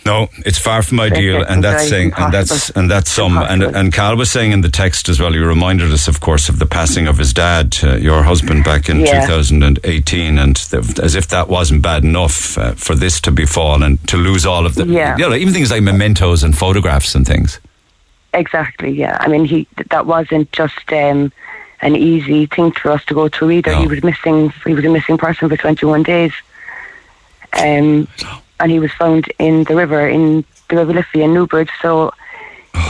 [0.07, 3.93] No, it's far from ideal, and that's saying, and that's and that's some, and and
[3.93, 5.35] Cal was saying in the text as well.
[5.35, 8.89] You reminded us, of course, of the passing of his dad, uh, your husband, back
[8.89, 9.27] in Yeah.
[9.27, 14.05] 2018, and th- as if that wasn't bad enough uh, for this to befall and
[14.09, 15.19] to lose all of the, Yeah.
[15.19, 17.61] you know, even things like mementos and photographs and things.
[18.33, 18.91] Exactly.
[18.91, 19.19] Yeah.
[19.21, 21.31] I mean, he that wasn't just um,
[21.83, 23.73] an easy thing for us to go through either.
[23.73, 23.81] No.
[23.81, 24.53] He was missing.
[24.67, 26.33] He was a missing person for 21 days.
[27.53, 28.07] Um,
[28.61, 31.71] and he was found in the river in the River Liffey in Newbridge.
[31.81, 32.13] So,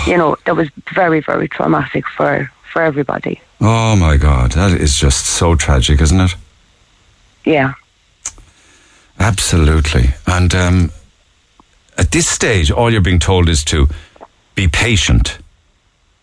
[0.07, 3.41] you know, that was very, very traumatic for for everybody.
[3.61, 6.35] Oh my God, that is just so tragic, isn't it?
[7.45, 7.75] Yeah.
[9.19, 10.11] Absolutely.
[10.27, 10.91] And um,
[11.99, 13.89] at this stage, all you're being told is to
[14.55, 15.39] be patient.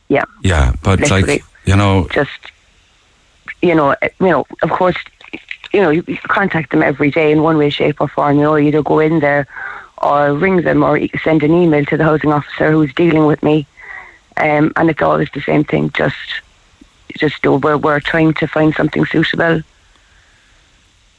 [0.10, 1.24] Yeah, Yeah, but Literally.
[1.24, 2.32] like you know, just
[3.62, 4.98] you know, eh, you know, of course,
[5.74, 8.38] you know, you, you contact them every day in one way, shape, or form.
[8.38, 9.48] You know, either go in there
[9.98, 13.66] or ring them or send an email to the housing officer who's dealing with me,
[14.38, 15.92] um, and it's always the same thing.
[15.92, 16.16] Just,
[17.18, 19.62] just uh, we're we're trying to find something suitable,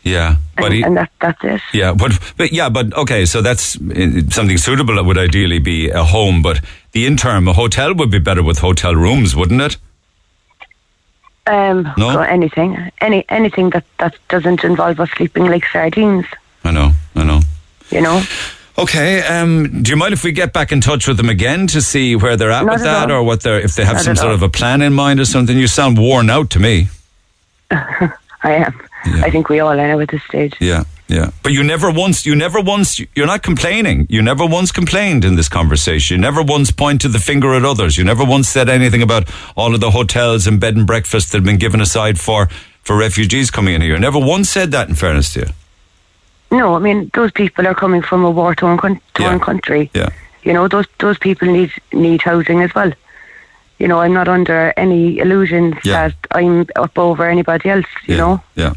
[0.02, 1.60] yeah, but and, he, and that that's it.
[1.72, 4.94] yeah, but but yeah, but okay, so that's uh, something suitable.
[4.94, 6.60] That would ideally be a home, but
[6.92, 9.76] the interim, a hotel would be better with hotel rooms, wouldn't it?
[11.48, 12.12] Um, No?
[12.12, 16.26] so anything, any anything that that doesn't involve us sleeping like sardines.
[16.64, 17.40] I know, I know.
[17.90, 18.22] You know.
[18.76, 21.80] Okay, um, do you mind if we get back in touch with them again to
[21.80, 23.18] see where they're at Not with at that, all.
[23.18, 24.34] or what they're if they have Not some sort all.
[24.34, 25.56] of a plan in mind or something?
[25.58, 26.88] You sound worn out to me.
[27.70, 28.10] I
[28.44, 28.80] am.
[29.06, 29.22] Yeah.
[29.24, 30.54] I think we all are at this stage.
[30.60, 31.30] Yeah, yeah.
[31.42, 34.06] But you never once, you never once, you're not complaining.
[34.10, 36.16] You never once complained in this conversation.
[36.16, 37.96] You never once pointed the finger at others.
[37.98, 41.38] You never once said anything about all of the hotels and bed and breakfast that
[41.38, 42.48] have been given aside for,
[42.82, 43.94] for refugees coming in here.
[43.94, 45.46] You never once said that in fairness to you.
[46.50, 49.38] No, I mean those people are coming from a war-torn con- Yeah.
[49.38, 49.90] country.
[49.94, 50.08] Yeah.
[50.44, 52.92] You know, those those people need need housing as well.
[53.78, 56.08] You know, I'm not under any illusions Yeah.
[56.08, 57.86] that I'm up over anybody else.
[58.06, 58.72] You yeah, know, Yeah.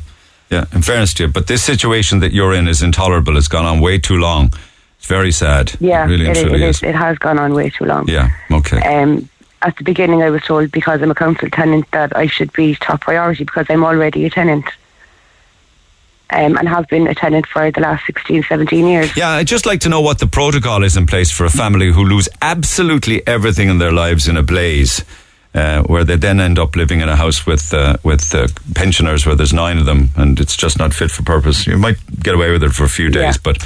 [0.52, 0.66] Yeah.
[0.74, 1.30] In fairness to you.
[1.30, 3.38] But this situation that you're in is intolerable.
[3.38, 4.54] It's gone on way too long.
[4.98, 5.74] It's very sad.
[5.80, 6.78] yeah, It really it, it is.
[6.78, 6.84] is.
[6.84, 8.08] It has gone on way too long.
[8.08, 8.30] Yeah.
[8.52, 8.78] Okay.
[8.82, 9.28] Um,
[9.64, 12.76] at the beginning, I was told because I'm a council tenant that I should be
[12.76, 14.66] top priority because I'm already a tenant.
[16.34, 19.18] Um, and have been a tenant for the last 16, 17 years.
[19.18, 21.92] Yeah, I'd just like to know what the protocol is in place for a family
[21.92, 25.04] who lose absolutely everything in their lives in a blaze,
[25.54, 29.26] uh, where they then end up living in a house with uh, with uh, pensioners
[29.26, 31.68] where there's nine of them, and it's just not fit for purpose.
[31.68, 33.42] You might get away with it for a few days, Yeah.
[33.44, 33.58] but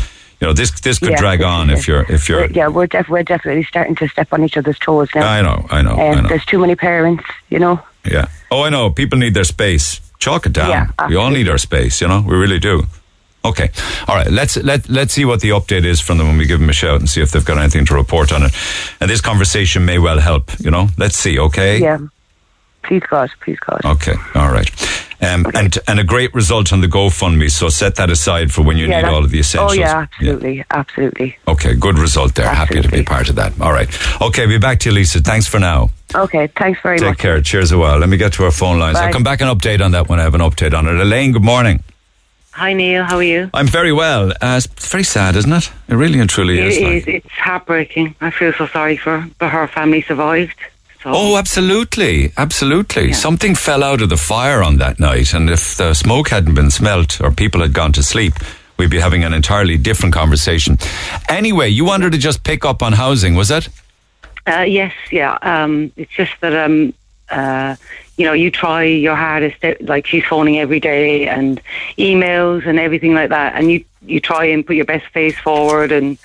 [0.41, 2.45] you know this this could Yeah, drag on if you're if you're.
[2.51, 5.27] Yeah, we're, def- we're definitely starting to step on each other's toes now.
[5.27, 6.29] I know, I know, I Um, know.
[6.29, 7.79] there's too many parents, you know.
[8.03, 8.25] Yeah.
[8.51, 8.89] Oh, I know.
[8.89, 10.01] People need their space.
[10.19, 10.69] Chalk it down.
[10.69, 12.01] Yeah, we all need our space.
[12.01, 12.83] You know, we really do.
[13.45, 13.69] Okay.
[14.07, 14.29] All right.
[14.29, 16.73] Let's let let's see what the update is from them when we give them a
[16.73, 18.51] shout and see if they've got anything to report on it.
[18.99, 20.51] And this conversation may well help.
[20.59, 20.89] You know.
[20.97, 21.39] Let's see.
[21.39, 21.79] Okay.
[21.79, 21.99] Yeah.
[22.83, 23.81] Please God, please God.
[23.83, 24.13] Okay.
[24.35, 24.69] All right.
[25.21, 27.49] Um, and and a great result on the GoFundMe.
[27.49, 29.71] So set that aside for when you yeah, need all of the essentials.
[29.71, 31.37] Oh yeah, absolutely, absolutely.
[31.47, 31.73] Okay.
[31.73, 32.47] Good result there.
[32.47, 33.59] Happy to be part of that.
[33.59, 33.89] All right.
[34.21, 34.45] Okay.
[34.45, 35.21] We'll be back to you, Lisa.
[35.21, 35.89] Thanks for now.
[36.13, 37.17] Okay, thanks very Take much.
[37.17, 37.41] Take care.
[37.41, 37.97] Cheers a while.
[37.97, 38.97] Let me get to our phone lines.
[38.97, 40.95] I'll come back and update on that when I have an update on it.
[40.99, 41.83] Elaine, good morning.
[42.55, 43.49] Hi Neil, how are you?
[43.53, 44.31] I'm very well.
[44.31, 45.71] Uh, it's very sad, isn't it?
[45.89, 46.79] It really and truly It is.
[46.79, 47.03] like- is.
[47.07, 48.15] It's it's heartbreaking.
[48.21, 50.55] I feel so sorry for her, but her family survived.
[51.03, 53.07] So Oh, absolutely, absolutely.
[53.09, 53.13] Yeah.
[53.15, 56.71] Something fell out of the fire on that night, and if the smoke hadn't been
[56.71, 58.33] smelt or people had gone to sleep,
[58.77, 60.77] we'd be having an entirely different conversation.
[61.27, 63.67] Anyway, you wanted to just pick up on housing, was it?
[64.47, 65.37] uh, yes, yeah.
[65.41, 66.93] Um, it's just that um,
[67.29, 67.75] uh,
[68.17, 69.63] you know, you try your hardest.
[69.63, 71.61] uh, Like she's phoning every day and
[71.97, 75.91] emails and everything like that, and you you try and put your best face forward
[75.91, 76.17] and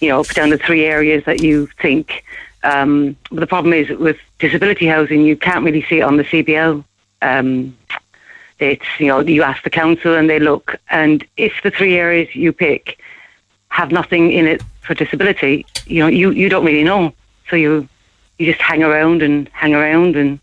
[0.00, 2.24] you know down the three areas that you think.
[2.62, 6.24] Um, but the problem is with disability housing, you can't really see it on the
[6.24, 6.84] CBL.
[7.22, 7.76] Um,
[8.58, 12.34] it's you know you ask the council and they look, and if the three areas
[12.34, 12.98] you pick
[13.68, 17.12] have nothing in it for disability, you know you, you don't really know.
[17.50, 17.88] So you
[18.38, 20.38] you just hang around and hang around and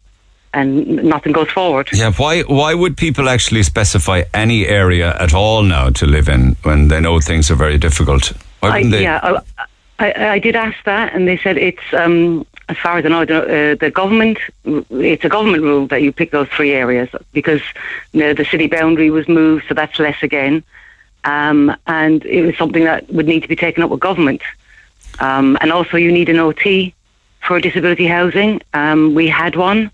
[0.53, 1.89] and nothing goes forward.
[1.91, 2.11] Yeah.
[2.11, 2.41] Why?
[2.41, 6.99] Why would people actually specify any area at all now to live in when they
[6.99, 8.33] know things are very difficult?
[8.59, 9.03] Why I, wouldn't they?
[9.03, 9.65] yeah, I,
[9.99, 13.21] I, I did ask that, and they said it's um, as far as I know,
[13.21, 14.37] uh, the government.
[14.63, 17.61] It's a government rule that you pick those three areas because
[18.11, 20.63] you know, the city boundary was moved, so that's less again,
[21.23, 24.41] um, and it was something that would need to be taken up with government.
[25.19, 26.93] Um, and also, you need an OT
[27.47, 28.61] for disability housing.
[28.73, 29.91] Um, we had one.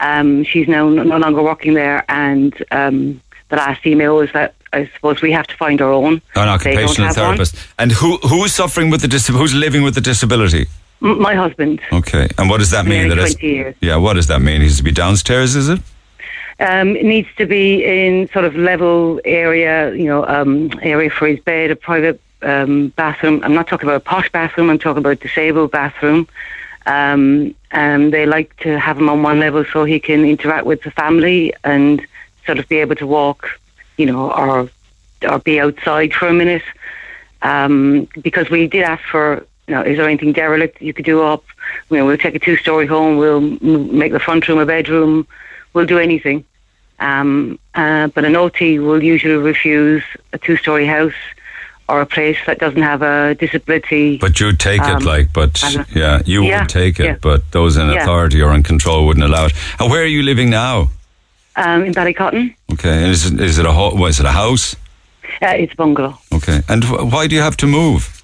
[0.00, 4.54] Um, she's now no no longer working there, and um, the last email was that
[4.72, 6.20] I suppose we have to find our own.
[6.34, 7.36] An occupational have one.
[7.36, 7.56] therapist.
[7.78, 10.66] And who who's suffering with the dis- who's living with the disability?
[11.02, 11.80] M- my husband.
[11.92, 12.28] Okay.
[12.38, 13.08] And what does that mean?
[13.08, 13.74] That 20 years.
[13.80, 13.96] Yeah.
[13.96, 14.60] What does that mean?
[14.60, 15.80] He's to be downstairs, is it?
[16.58, 21.26] Um, it needs to be in sort of level area, you know, um, area for
[21.26, 23.42] his bed, a private um, bathroom.
[23.44, 24.70] I'm not talking about a posh bathroom.
[24.70, 26.26] I'm talking about a disabled bathroom.
[26.86, 30.82] Um, and they like to have him on one level so he can interact with
[30.82, 32.00] the family and
[32.46, 33.48] sort of be able to walk,
[33.96, 34.70] you know, or
[35.28, 36.62] or be outside for a minute.
[37.42, 41.22] Um, because we did ask for, you know, is there anything derelict you could do
[41.22, 41.44] up?
[41.90, 43.16] You know, we'll take a two-story home.
[43.16, 45.26] We'll make the front room a bedroom.
[45.72, 46.44] We'll do anything.
[46.98, 51.12] Um, uh, but an OT will usually refuse a two-story house
[51.88, 54.18] or a place that doesn't have a disability.
[54.18, 55.62] But you'd take it, Um, like, but
[55.94, 57.16] yeah, you Yeah, would take it, yeah.
[57.20, 58.02] but those in Yeah.
[58.02, 59.52] authority or in control wouldn't allow it.
[59.78, 60.90] And where are you living now?
[61.58, 64.30] um, in Ballycotton, Okay, and is it, is it a ho- what, is it a
[64.32, 64.76] house?
[65.40, 66.18] uh, it's a bungalow.
[66.34, 68.22] Okay, and wh- why do you have to move?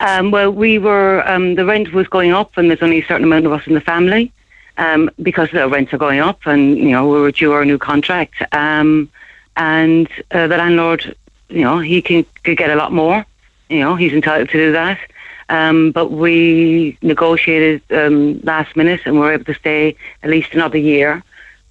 [0.00, 3.24] Um, well, we were um, the rent was going up, and there's only a certain
[3.24, 4.30] amount of us in the family
[4.76, 7.78] um, because the rents are going up, and you know we were due our new
[7.78, 9.08] contract, um,
[9.56, 11.16] and uh, the landlord,
[11.54, 13.24] you know, he can could get a lot more.
[13.68, 14.98] You know, he's entitled to do that.
[15.48, 20.54] Um, but we negotiated um, last minute, and we were able to stay at least
[20.54, 21.22] another year.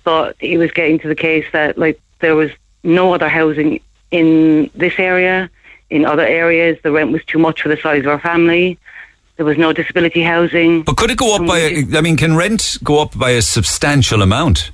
[0.04, 2.52] But it was getting to the case that like there was
[2.84, 3.80] no other housing
[4.12, 5.50] in this area.
[5.90, 8.80] In other areas, the rent was too much for the size of our family.
[9.38, 10.84] There was no disability housing.
[10.84, 11.84] But could it go up by?
[11.98, 14.72] I mean, can rent go up by a substantial amount?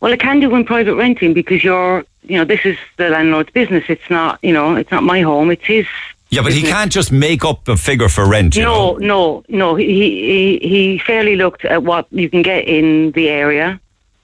[0.00, 3.50] Well, it can do in private renting because you're, you know, this is the landlord's
[3.50, 3.84] business.
[3.88, 5.50] It's not, you know, it's not my home.
[5.50, 5.86] It's his.
[6.30, 8.56] Yeah, but he can't just make up a figure for rent.
[8.56, 8.98] No, know?
[8.98, 9.74] no, no.
[9.76, 13.78] He, he he fairly looked at what you can get in the area,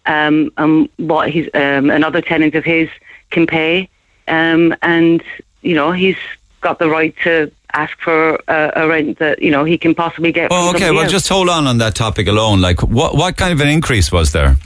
[0.06, 2.88] um, and what his um, another tenant of his
[3.30, 3.88] can pay,
[4.26, 5.22] um, and
[5.62, 6.16] you know he's
[6.60, 10.32] got the right to ask for a, a rent that you know he can possibly
[10.32, 10.48] get.
[10.50, 10.90] Oh, okay.
[10.90, 11.12] Well, else.
[11.12, 12.60] just hold on on that topic alone.
[12.60, 14.56] Like, what what kind of an increase was there?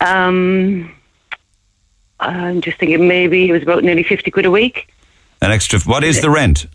[0.00, 0.94] Um,
[2.18, 4.92] I'm just thinking maybe it was about nearly 50 quid a week.
[5.42, 5.80] An extra.
[5.80, 6.66] What is the rent?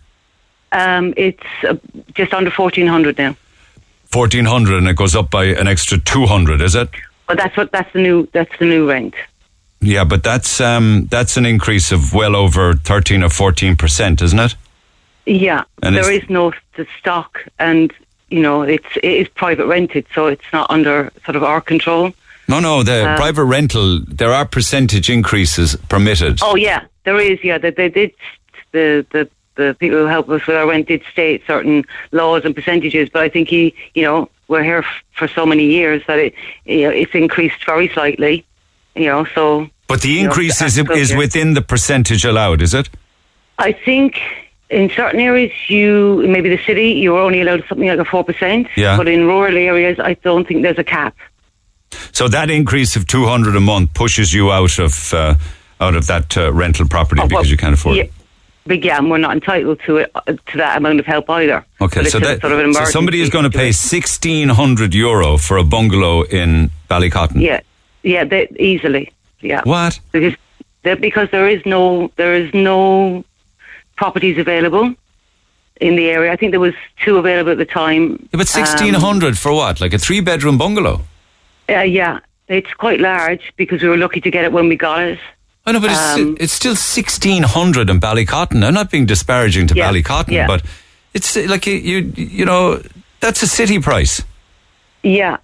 [0.72, 1.76] Um, it's uh,
[2.14, 3.36] just under 1400 now.
[4.06, 6.60] Fourteen hundred, and it goes up by an extra two hundred.
[6.60, 6.88] Is it?
[7.26, 9.14] But that's what that's the new that's the new rent.
[9.80, 14.38] Yeah, but that's um, that's an increase of well over thirteen or fourteen percent, isn't
[14.38, 14.54] it?
[15.26, 17.92] Yeah, And there is no the stock, and
[18.30, 22.14] you know it's it is private rented, so it's not under sort of our control.
[22.48, 22.82] No, no.
[22.82, 26.38] The Um, private rental, there are percentage increases permitted.
[26.42, 27.38] Oh yeah, there is.
[27.42, 28.12] Yeah, they, they did
[28.72, 32.54] the the the people who help us with our rent did state certain laws and
[32.54, 36.18] percentages, but I think he, you know, we're here f- for so many years that
[36.18, 36.34] it,
[36.66, 38.44] you know, it's increased very slightly.
[38.94, 42.74] You know, so but the you know, increase is, is within the percentage allowed, is
[42.74, 42.88] it?
[43.58, 44.20] I think
[44.68, 48.68] in certain areas, you maybe the city, you're only allowed something like a four percent.
[48.76, 48.96] Yeah.
[48.96, 51.14] But in rural areas, I don't think there's a cap.
[52.12, 55.34] So that increase of two hundred a month pushes you out of uh,
[55.80, 58.12] out of that uh, rental property Oh, because well, you can't afford yeah, it.
[58.66, 61.64] But yeah, and we're not entitled to it uh, to that amount of help either.
[61.80, 65.56] Okay, so that sort of so somebody is going to pay sixteen hundred euro for
[65.56, 67.40] a bungalow in Ballycotton.
[67.40, 67.60] Yeah,
[68.02, 69.12] yeah, they, easily.
[69.40, 69.62] Yeah.
[69.64, 70.00] What?
[70.12, 70.34] Because
[70.82, 73.24] there, because there is no there is no
[73.96, 74.94] properties available
[75.80, 76.32] in the area.
[76.32, 78.28] I think there was two available at the time.
[78.32, 79.80] Yeah, but sixteen hundred for what?
[79.80, 81.02] Like a three bedroom bungalow?
[81.68, 85.02] Uh, yeah, it's quite large because we were lucky to get it when we got
[85.02, 85.18] it.
[85.66, 88.64] I know, but it's, Um, it's still sixteen hundred in Ballycotton.
[88.64, 90.46] I'm not being disparaging to Yeah, Ballycotton, yeah.
[90.46, 90.62] but
[91.12, 92.80] it's uh, like you, you you know
[93.20, 94.22] that's a city price.
[95.02, 95.38] Yeah.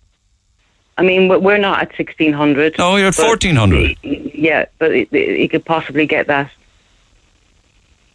[0.98, 2.76] I mean, we- we're not at 1600.
[2.78, 3.96] No, you're at 1400.
[4.02, 6.50] Yeah, but you could possibly get that.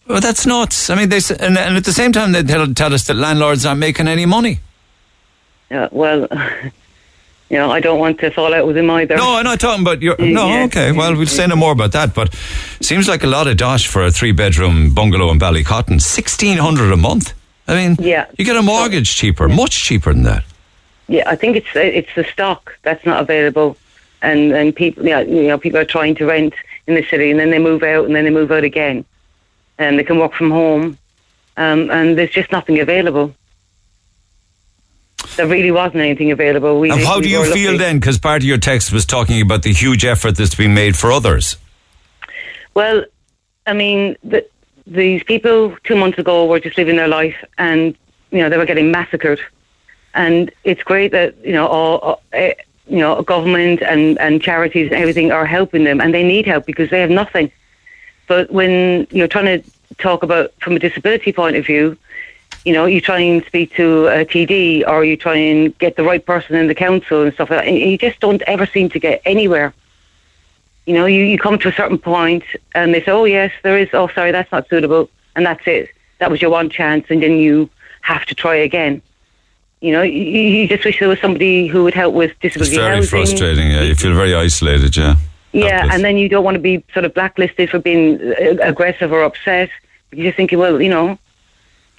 [0.07, 0.89] Well, that's nuts.
[0.89, 3.65] I mean, they and, and at the same time they tell, tell us that landlords
[3.65, 4.59] aren't making any money.
[5.69, 6.27] Yeah, well,
[7.49, 9.15] you know, I don't want to fall out with him either.
[9.15, 10.15] No, I'm not talking about your.
[10.19, 10.63] No, Yeah.
[10.65, 10.91] okay.
[10.91, 12.13] Well, we'll say no more about that.
[12.13, 12.33] But
[12.81, 16.01] seems like a lot of dosh for a three bedroom bungalow in Ballycotton.
[16.01, 17.33] Sixteen hundred a month.
[17.67, 18.25] I mean, Yeah.
[18.37, 20.43] you get a mortgage cheaper, much cheaper than that.
[21.09, 23.77] Yeah, I think it's it's the stock that's not available,
[24.21, 26.53] and and people, yeah, you know, people are trying to rent
[26.85, 29.05] in the city, and then they move out, and then they move out again,
[29.77, 30.97] and they can work from home,
[31.55, 33.33] um, and there's just nothing available.
[35.37, 36.79] There really wasn't anything available.
[36.79, 37.77] We, And how do you feel lucky.
[37.77, 37.99] then?
[37.99, 41.11] Because part of your text was talking about the huge effort that's being made for
[41.11, 41.57] others.
[42.73, 43.05] Well,
[43.65, 44.47] I mean, the,
[44.85, 47.95] these people two months ago were just living their life, and
[48.31, 49.39] you know they were getting massacred.
[50.13, 52.53] And it's great that you know all, all eh,
[52.87, 56.65] you know government and and charities and everything are helping them, and they need help
[56.65, 57.51] because they have nothing.
[58.27, 61.97] But when you're trying to talk about from a disability point of view,
[62.67, 66.03] you know, you try and speak to a TD or you try and get the
[66.03, 68.89] right person in the council and stuff like that, and you just don't ever seem
[68.89, 69.73] to get anywhere.
[70.85, 72.43] You know, you, you come to a certain point
[72.75, 75.09] and they say, oh, yes, there is, oh, sorry, that's not suitable.
[75.37, 75.91] And that's it.
[76.19, 77.05] That was your one chance.
[77.09, 77.69] And then you
[78.01, 79.01] have to try again.
[79.79, 82.75] You know, you, you just wish there was somebody who would help with disability.
[82.75, 83.09] It's very housing.
[83.09, 83.71] frustrating.
[83.71, 84.97] Yeah, you feel very isolated.
[84.97, 85.15] Yeah.
[85.53, 85.95] Yeah, Helpless.
[85.95, 89.23] and then you don't want to be sort of blacklisted for being uh, aggressive or
[89.23, 89.69] upset.
[90.11, 91.17] You're just thinking, well, you know,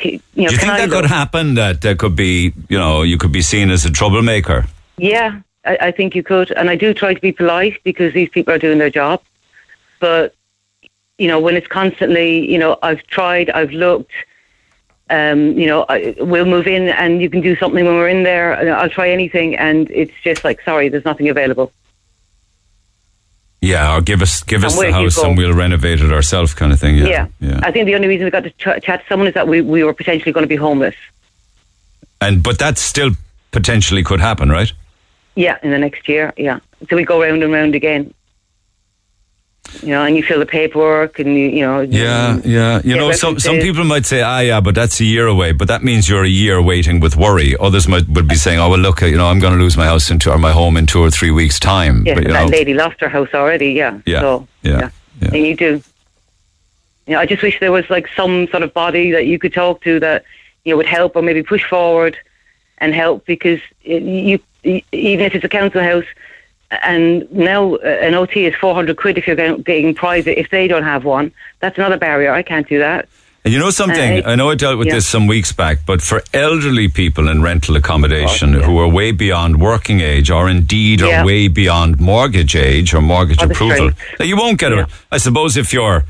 [0.05, 1.55] you know, Do you think that could happen?
[1.55, 4.67] That there could be, you know, you could be seen as a troublemaker.
[4.97, 8.29] Yeah, I, I think you could, and I do try to be polite because these
[8.29, 9.23] people are doing their job.
[10.01, 10.35] But
[11.19, 14.13] you know, when it's constantly, you know, I've tried, I've looked,
[15.11, 18.23] um, you know, I, we'll move in and you can do something when we're in
[18.23, 18.57] there.
[18.77, 21.73] I'll try anything, and it's just like, sorry, there's nothing available.
[23.61, 26.13] Yeah, or give us give us the where do you house and we'll renovate it
[26.13, 26.97] ourselves, kind of thing.
[26.97, 27.27] Yeah, Yeah.
[27.41, 27.61] yeah.
[27.63, 29.61] I think the only reason we got to ch- chat to someone is that we,
[29.63, 30.95] we were potentially going to be homeless.
[32.21, 33.11] And but that still
[33.51, 34.73] potentially could happen, right?
[35.35, 36.33] Yeah, in the next year.
[36.37, 36.61] Yeah.
[36.89, 38.15] So we go round and round again.
[39.83, 41.81] You know, and you fill the paperwork, and you, you know.
[41.83, 42.81] Yeah, yeah.
[42.83, 45.53] You know, some some people might say, ah, yeah, but that's a year away.
[45.53, 47.55] But that means you're a year waiting with worry.
[47.57, 49.85] Others might would be saying, oh well, look, you know, I'm going to lose my
[49.85, 52.05] house into or my home in two or three weeks' time.
[52.07, 53.73] Yes, but you that know, lady lost her house already.
[53.73, 54.01] Yeah.
[54.07, 54.91] Yeah, So, yeah,
[55.21, 55.29] yeah.
[55.35, 55.83] And you do.
[57.07, 59.53] You know, I just wish there was like some sort of body that you could
[59.55, 60.25] talk to that
[60.65, 62.17] you know would help or maybe push forward
[62.79, 66.05] and help because it, you- even if it's a council house.
[66.71, 70.39] And now uh, an OT is 400 quid if you're getting, getting private.
[70.39, 72.33] If they don't have one, that's another barrier.
[72.33, 73.09] I can't do that.
[73.45, 74.25] And you know something?
[74.25, 74.95] Uh, I know I dealt with yeah.
[74.95, 78.65] this some weeks back, but for elderly people in rental accommodation Oh, yeah.
[78.67, 81.23] who are way beyond working age or indeed Yeah.
[81.23, 84.87] are way beyond mortgage age or mortgage Or approval, now, you won't get a.
[85.11, 86.05] I suppose if you're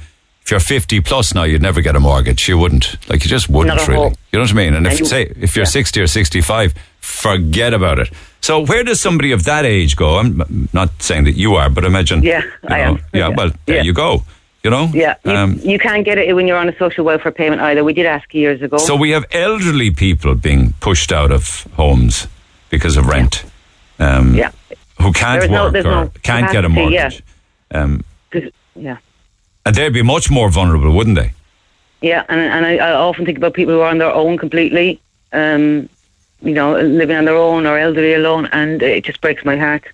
[0.49, 2.49] if you're 50 plus now, you'd never get a mortgage.
[2.49, 2.97] You wouldn't.
[3.11, 4.15] Like you just wouldn't really.
[4.33, 4.73] You know what I mean?
[4.73, 5.71] And if you- say if you're yeah.
[5.71, 8.09] 60 or 65, forget about it.
[8.41, 10.17] So where does somebody of that age go?
[10.19, 12.23] I'm not saying that you are, but imagine.
[12.23, 12.95] Yeah, I know, am.
[13.13, 13.29] Yeah, Yeah.
[13.37, 13.83] well, there Yeah.
[13.83, 14.25] you go.
[14.65, 14.91] You know.
[14.95, 17.85] Yeah, you, Um, you can't get it when you're on a social welfare payment either.
[17.85, 18.79] We did ask years ago.
[18.79, 22.27] So we have elderly people being pushed out of homes
[22.71, 23.45] because of rent.
[23.99, 24.51] Um, yeah,
[25.03, 27.03] Who can't There's no- work or no can't get a capacity, yeah.
[27.03, 27.23] mortgage.
[27.71, 28.05] Um,
[28.75, 28.97] yeah.
[29.69, 31.31] And they'd be much more vulnerable, wouldn't they?
[32.01, 34.99] Yeah, and and I, I often think about people who are on their own completely,
[35.33, 35.91] um,
[36.41, 39.85] you know, living on their own or elderly alone, and it just breaks my heart.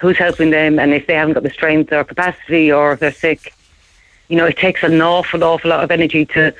[0.00, 0.80] Who's helping them?
[0.80, 3.54] And if they haven't got the strength or capacity, or if they're sick,
[4.26, 6.52] you know, it takes an awful, awful lot of energy to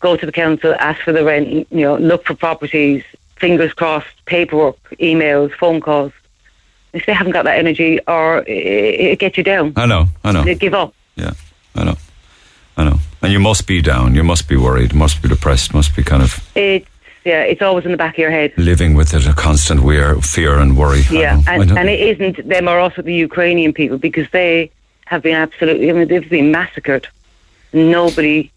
[0.00, 3.04] go to the council, ask for the rent, you know, look for properties,
[3.36, 6.12] fingers crossed, paperwork, emails, phone calls.
[6.94, 10.32] If they haven't got that energy, or it, it gets you down, I know, I
[10.32, 10.44] know.
[10.44, 10.94] they give up.
[11.16, 11.32] Yeah,
[11.78, 11.96] I know,
[12.76, 12.98] I know.
[13.22, 14.14] And you must be down.
[14.14, 14.92] You must be worried.
[14.94, 15.72] Must be depressed.
[15.74, 16.86] Must be kind of It's
[17.24, 18.52] yeah, it's always in the back of your head.
[18.56, 21.02] living with it, a constant weir, fear and worry.
[21.10, 24.70] Yeah, and, and it isn't them or also the Ukrainian people because they
[25.06, 27.06] have been absolutely, I mean, they've been massacred.
[27.72, 28.50] Nobody,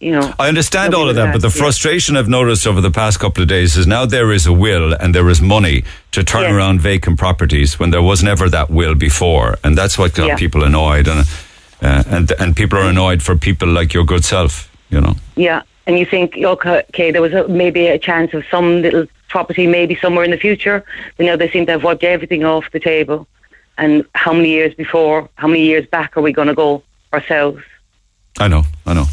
[0.00, 0.32] you know.
[0.40, 1.62] I understand all of would that, but the yeah.
[1.62, 4.92] frustration I've noticed over the past couple of days is now there is a will
[4.94, 6.52] and there is money to turn Yes.
[6.52, 10.36] around vacant properties when there was never that will before, and that's what got Yeah.
[10.36, 11.26] people annoyed, and
[11.82, 15.14] uh, and and people are annoyed for people like your good self, you know.
[15.36, 19.06] Yeah, and you think, okay, okay there was a, maybe a chance of some little
[19.28, 20.84] property maybe somewhere in the future,
[21.18, 23.26] You know, they seem to have wiped everything off the table.
[23.78, 27.62] And how many years before, how many years back are we going to go ourselves?
[28.38, 29.06] I know, I know.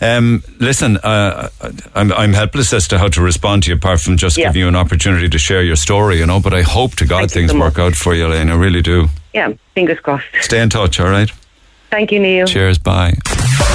[0.00, 1.48] Um, listen, uh,
[1.94, 4.48] I'm, I'm helpless as to how to respond to you, apart from just Yeah.
[4.48, 6.40] giving you an opportunity to share your story, you know.
[6.40, 8.50] But I hope to God Thank things so work out for you, Elaine.
[8.50, 9.08] I really do.
[9.32, 10.26] Yeah, fingers crossed.
[10.40, 11.30] Stay in touch, all right?
[11.90, 12.46] Thank you, Neil.
[12.46, 13.14] Cheers, bye.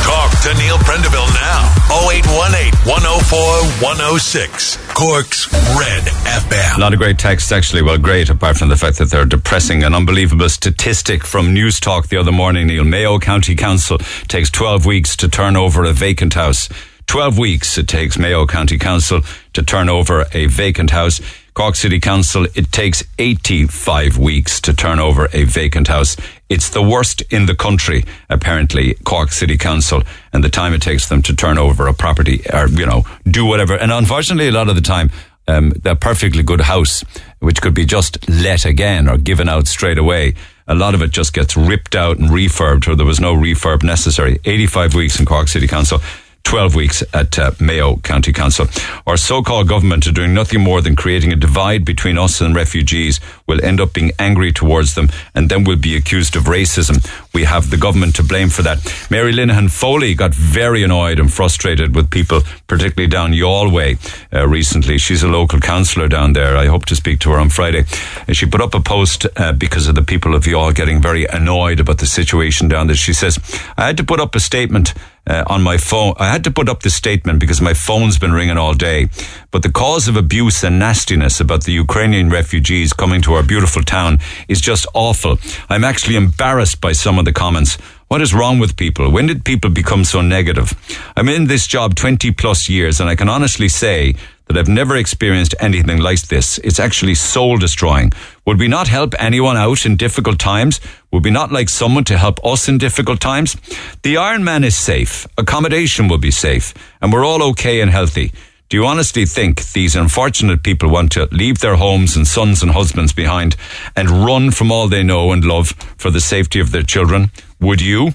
[0.04, 1.72] Talk to Neil Prendeville now.
[1.92, 3.40] 0818 104
[3.84, 4.78] 106.
[4.94, 6.78] Cork's Red A FM.
[6.78, 7.82] lot of great texts, actually.
[7.82, 9.84] Well, great, apart from the fact that they're depressing.
[9.84, 12.86] An unbelievable statistic from Newstalk the other morning, Neil.
[12.86, 13.98] Mayo County Council
[14.28, 16.70] takes 12 weeks to turn over a vacant house.
[17.08, 19.22] 12 weeks it takes Mayo County Council
[19.54, 21.20] to turn over a vacant house.
[21.54, 26.18] Cork City Council, it takes 85 weeks to turn over a vacant house.
[26.48, 31.10] It's the worst in the country, apparently, Cork City Council, and the time it takes
[31.10, 33.76] them to turn over a property or, you know, do whatever.
[33.76, 35.10] And unfortunately, a lot of the time,
[35.48, 37.04] um, that perfectly good house,
[37.40, 40.36] which could be just let again or given out straight away,
[40.68, 43.84] a lot of it just gets ripped out and refurbed, or there was no refurb
[43.84, 44.40] necessary.
[44.46, 46.00] 85 weeks in Cork City Council.
[46.46, 48.68] 12 weeks at uh, Mayo County Council.
[49.06, 53.20] Our so-called government are doing nothing more than creating a divide between us and refugees.
[53.48, 57.04] We'll end up being angry towards them and then we'll be accused of racism.
[57.34, 58.78] We have the government to blame for that.
[59.10, 63.98] Mary Linehan Foley got very annoyed and frustrated with people, particularly down Youghal Way
[64.32, 64.98] uh, recently.
[65.00, 66.56] She's a local councillor down there.
[66.56, 67.86] I hope to speak to her on Friday.
[68.28, 71.26] And she put up a post uh, because of the people of Youghal getting very
[71.26, 72.96] annoyed about the situation down there.
[72.96, 73.40] She says,
[73.78, 74.94] I had to put up a statement
[75.28, 76.14] uh, on my phone.
[76.18, 79.10] I had to put up this statement because my phone's been ringing all day.
[79.52, 83.84] But the cause of abuse and nastiness about the Ukrainian refugees coming to our beautiful
[83.84, 85.40] town is just awful.
[85.70, 87.78] I'm actually embarrassed by some of the comments.
[88.08, 89.10] What is wrong with people?
[89.10, 90.74] When did people become so negative?
[91.18, 94.16] I'm in this job 20 plus years and I can honestly say
[94.48, 96.58] that have never experienced anything like this.
[96.60, 98.12] It's actually soul destroying.
[98.46, 100.80] Would we not help anyone out in difficult times?
[101.12, 103.56] Would we not like someone to help us in difficult times?
[104.04, 105.28] The Iron Man is safe.
[105.38, 106.74] Accommodation will be safe.
[107.02, 108.32] And we're all okay and healthy.
[108.68, 112.72] Do you honestly think these unfortunate people want to leave their homes and sons and
[112.72, 113.56] husbands behind
[113.96, 117.30] and run from all they know and love for the safety of their children?
[117.60, 118.14] Would you?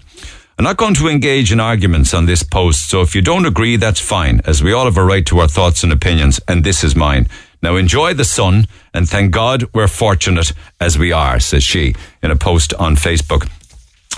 [0.61, 3.77] I'm not going to engage in arguments on this post, so if you don't agree,
[3.77, 6.85] that's fine, as we all have a right to our thoughts and opinions, and this
[6.85, 7.29] is mine.
[7.63, 12.31] Now enjoy the sun, and thank God we're fortunate as we are, says she in
[12.31, 13.51] a post on Facebook.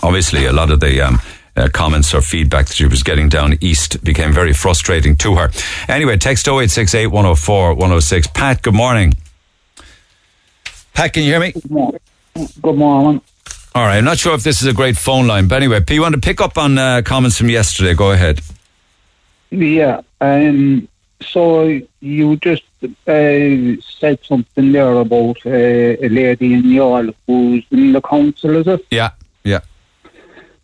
[0.02, 1.20] Obviously, a lot of the um,
[1.56, 5.48] uh, comments or feedback that she was getting down east became very frustrating to her.
[5.86, 8.26] Anyway, text 0868 104 106.
[8.34, 9.14] Pat, good morning.
[10.92, 11.52] Pat, can you hear me?
[12.60, 13.20] Good morning.
[13.74, 15.94] All right, I'm not sure if this is a great phone line, but anyway, P,
[15.94, 17.94] you want to pick up on uh, comments from yesterday?
[17.94, 18.40] Go ahead.
[19.50, 20.88] Yeah, um,
[21.22, 27.92] so you just uh, said something there about uh, a lady in Youghal who's in
[27.92, 28.86] the council, is it?
[28.90, 29.10] Yeah,
[29.42, 29.60] yeah.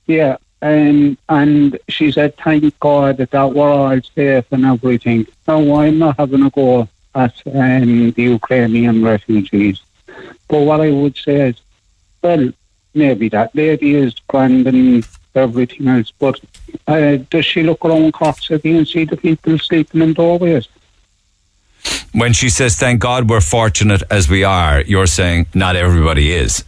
[0.07, 5.27] Yeah, um, and she said, thank God that, that we're all safe and everything.
[5.47, 9.81] Now, I'm not having a go at um, the Ukrainian refugees.
[10.47, 11.61] But what I would say is,
[12.23, 12.53] well,
[12.95, 16.41] maybe that lady is grand and everything else, but
[16.87, 20.69] uh, does she look around Cork City and see the people sleeping in doorways?
[22.13, 26.65] When she says, thank God we're fortunate as we are, you're saying not everybody is.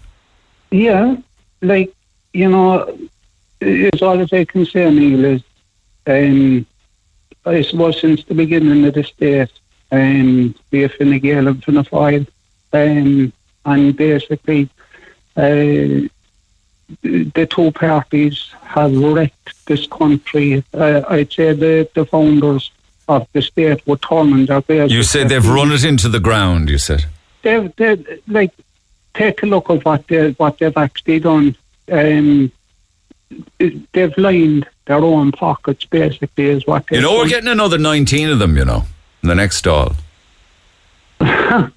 [0.71, 1.17] Yeah,
[1.63, 1.93] like,
[2.33, 2.97] you know,
[3.61, 5.43] it's all as I can say, Neil, is
[6.07, 6.67] um,
[7.45, 9.51] I suppose since the beginning of the state,
[9.93, 12.27] um, we have Fine Gael and Fine Gael,
[12.73, 13.33] um,
[13.65, 14.69] and basically
[15.41, 16.09] uh,
[17.03, 20.63] the two parties have wrecked this country.
[20.75, 22.71] Uh, I'd say the, the founders
[23.09, 24.91] of the state were turning their base.
[24.91, 27.07] You said they've run it into the ground, you said.
[27.43, 28.53] They've, they've, like,
[29.15, 31.57] take a look at what, they, what they've actually done.
[31.91, 32.53] Um,
[33.59, 38.39] they've lined their own pockets, basically, is what You know, we're getting another 19 of
[38.39, 38.85] them, you know,
[39.23, 39.95] in the next stall.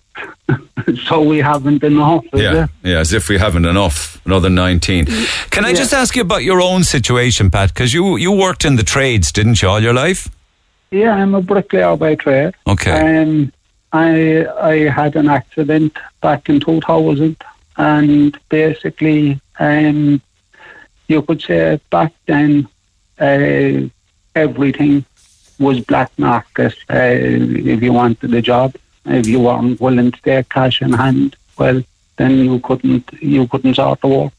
[1.08, 2.24] so we haven't enough.
[2.34, 2.70] yeah, it?
[2.84, 4.20] yeah, as if we haven't enough.
[4.26, 5.06] Another nineteen.
[5.50, 5.76] Can I Yeah.
[5.76, 7.70] just ask you about your own situation, Pat?
[7.74, 10.30] Because you you worked in the trades, didn't you, all your life?
[10.92, 12.54] Yeah, I'm a bricklayer by trade.
[12.68, 13.22] Okay.
[13.22, 13.52] Um,
[13.92, 17.36] I I had an accident back in 2000,
[17.78, 20.22] and basically, um,
[21.08, 22.68] you could say back then,
[23.20, 23.88] uh,
[24.36, 25.06] everything
[25.60, 26.76] was black market.
[26.90, 27.18] Uh,
[27.74, 28.76] if you wanted a job,
[29.06, 31.82] if you weren't willing to take cash in hand, well,
[32.18, 34.34] then you couldn't you couldn't sort the work.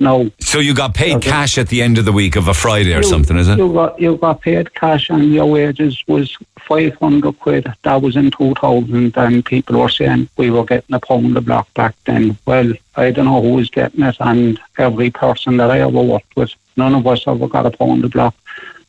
[0.00, 1.28] No, So you got paid Okay.
[1.30, 3.58] cash at the end of the week of a Friday or you- something, is it?
[3.58, 7.70] You got you got paid cash and your wages was five hundred quid.
[7.82, 11.40] That was in two thousand, and people were saying we were getting a pound a
[11.40, 12.38] block back then.
[12.46, 16.34] Well, I don't know who was getting it, and every person that I ever worked
[16.36, 18.34] with, none of us ever got a pound a block.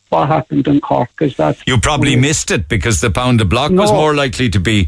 [0.10, 3.46] What happened in Cork is that You probably we- missed it because the pound a
[3.46, 4.88] block was more likely to be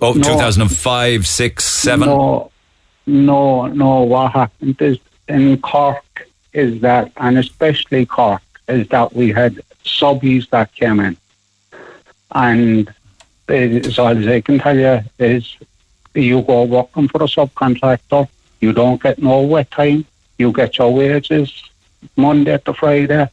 [0.00, 0.22] oh, No.
[0.22, 2.08] 2005, 6, 7.
[2.08, 2.50] No,
[3.06, 4.02] no, no.
[4.02, 4.98] What happened is
[5.28, 11.16] in Cork is that, and especially Cork, is that we had subbies that came in,
[12.32, 12.92] and
[13.48, 15.56] as all as I can tell you is,
[16.14, 18.28] you go working for a subcontractor,
[18.60, 20.04] you don't get no wet time,
[20.38, 21.62] you get your wages
[22.16, 23.28] Monday to Friday,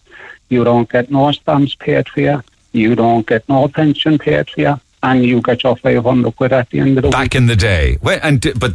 [0.54, 2.42] you don't get no stamps paid for you,
[2.72, 6.70] you don't get no pension paid for you, and you get your 500 quid at
[6.70, 7.14] the end of the week.
[7.22, 7.98] Back in the day.
[8.02, 8.74] Well, and But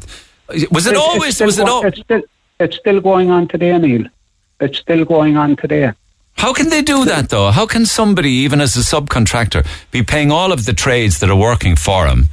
[0.76, 2.22] was it It's- always, it's still was it all, It's still,
[2.60, 4.04] it's still going on today, Neil.
[4.60, 5.92] It's still going on today.
[6.36, 7.50] How can they do that though?
[7.50, 11.36] How can somebody, even as a subcontractor, be paying all of the trades that are
[11.50, 12.28] working for him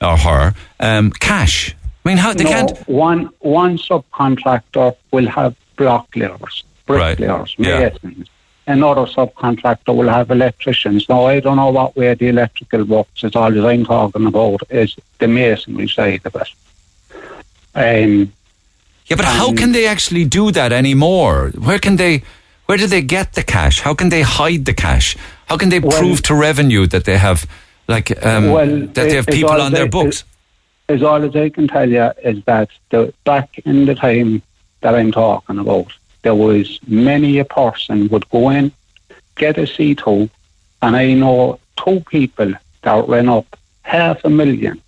[0.00, 1.74] or her um, cash?
[2.04, 2.88] I mean, how they no, can't.
[2.88, 7.18] one one subcontractor will have block layers, Right.
[7.18, 7.90] bricklayers, Yeah.
[8.68, 11.08] Another subcontractor will have electricians.
[11.08, 13.24] Now, I don't know what way the electrical works.
[13.24, 16.50] It's all I'm talking about is the masonry side of it.
[17.74, 18.30] Um,
[19.06, 21.50] Yeah, but how can they actually do that anymore?
[21.56, 22.22] Where can they?
[22.66, 23.80] Where do they get the cash?
[23.80, 25.16] How can they hide the cash?
[25.46, 27.46] How can they Well- prove to revenue that they have,
[27.88, 30.24] like, um, Well, that they have people on their books?
[30.90, 34.42] as all as I can tell you is that the, back in the time
[34.82, 35.88] that I'm talking about,
[36.22, 38.72] there was many a person would go in,
[39.36, 40.28] get a C2,
[40.82, 42.52] and I know two people
[42.82, 44.80] that ran up half a million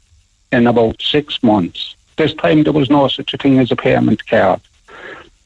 [0.52, 1.94] in about six months.
[2.16, 4.60] This time there was no such a thing as a payment card.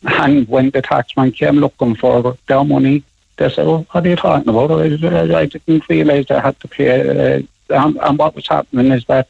[0.03, 3.05] And when the taxman came looking for their money,
[3.37, 4.71] they said, well, what are you talking about?
[4.71, 9.05] I, I didn't realise I had to pay uh, and, and what was happening is
[9.07, 9.29] that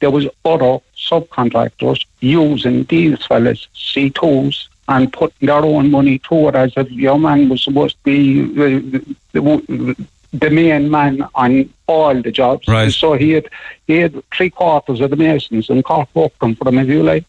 [0.00, 6.54] there was other subcontractors using these fellas C2s and putting their own money to it
[6.54, 9.00] as if your man was supposed to be uh,
[9.32, 12.68] the, the main man on all the jobs.
[12.68, 12.92] Right.
[12.92, 13.48] So he had
[13.86, 17.24] he had three quarters of the masons and Cork working for him, if you like.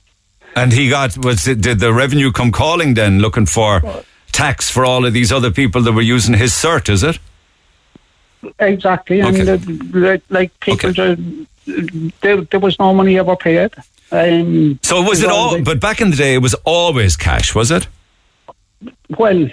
[0.55, 4.85] And he got was it, did the revenue come calling then, looking for tax for
[4.85, 6.89] all of these other people that were using his cert?
[6.89, 7.19] Is it?
[8.59, 9.53] Exactly, and Okay.
[9.53, 11.15] uh, like, like people, Okay.
[11.15, 13.71] just, there, there was no money ever paid.
[14.11, 15.61] Um, So was it all?
[15.61, 17.87] But back in the day, it was always cash, was it?
[19.17, 19.49] Well,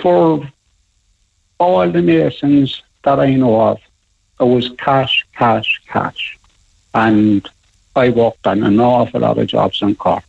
[0.00, 0.48] for
[1.58, 3.78] all the masons that I know of,
[4.40, 6.38] it was cash, cash, cash.
[6.94, 7.48] And
[7.96, 10.24] I worked on an awful lot of jobs in Cork.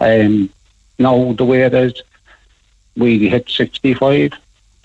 [0.00, 0.50] Um,
[0.98, 1.94] now, the way it is,
[2.96, 4.32] we hit 65,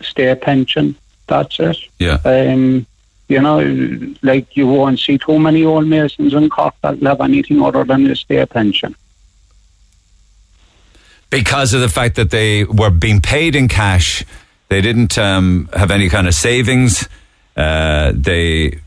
[0.02, 0.96] state pension,
[1.28, 1.78] that's it.
[2.00, 2.20] Yeah.
[2.24, 2.86] Um,
[3.28, 3.60] you know,
[4.22, 8.10] like you won't see too many old masons in Cork that have anything other than
[8.10, 8.96] a state pension.
[11.30, 14.24] Because of the fact that they were being paid in cash,
[14.70, 17.10] they didn't um, have any kind of savings.
[17.58, 18.80] Uh, they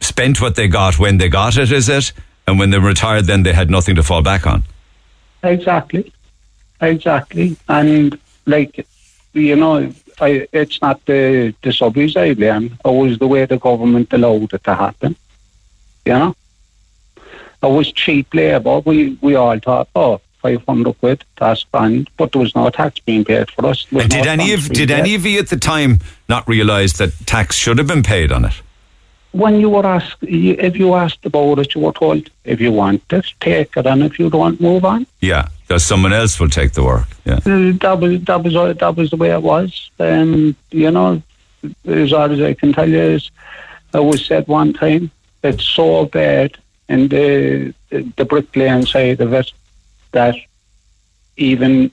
[0.00, 1.70] spent what they got when they got it.
[1.70, 2.12] Is it?
[2.46, 4.64] And when they retired, then they had nothing to fall back on.
[5.42, 6.12] Exactly,
[6.80, 8.86] exactly, and like
[9.32, 12.78] you know, I, it's not the the subbies I blame.
[12.84, 15.16] It was the way the government allowed it to happen.
[16.04, 16.36] You know,
[17.62, 18.80] it was cheap labour.
[18.80, 22.70] We we all thought, oh, oh, five hundred quid, that's grand, but there was no
[22.70, 23.84] tax being paid for us.
[23.90, 24.98] There was And did no any of did paid.
[24.98, 28.44] any of you at the time not realise that tax should have been paid on
[28.44, 28.54] it?
[29.36, 33.02] When you were asked, if you asked about it, you were told if you want
[33.12, 35.06] it, take it, and if you don't, move on.
[35.20, 37.08] Yeah, because someone else will take the work.
[37.24, 37.40] Yeah.
[37.84, 39.90] That was that was that was the way it was.
[39.98, 41.22] Um, you know,
[41.84, 43.30] as hard as I can tell you, is
[43.92, 45.10] it was said one time
[45.42, 46.56] it's so bad
[46.88, 49.52] in the the bricklaying side of it
[50.12, 50.36] that
[51.36, 51.90] even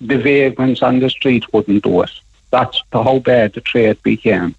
[0.00, 2.10] the vagrants on the street wouldn't do it.
[2.50, 4.54] That's how bad the trade became.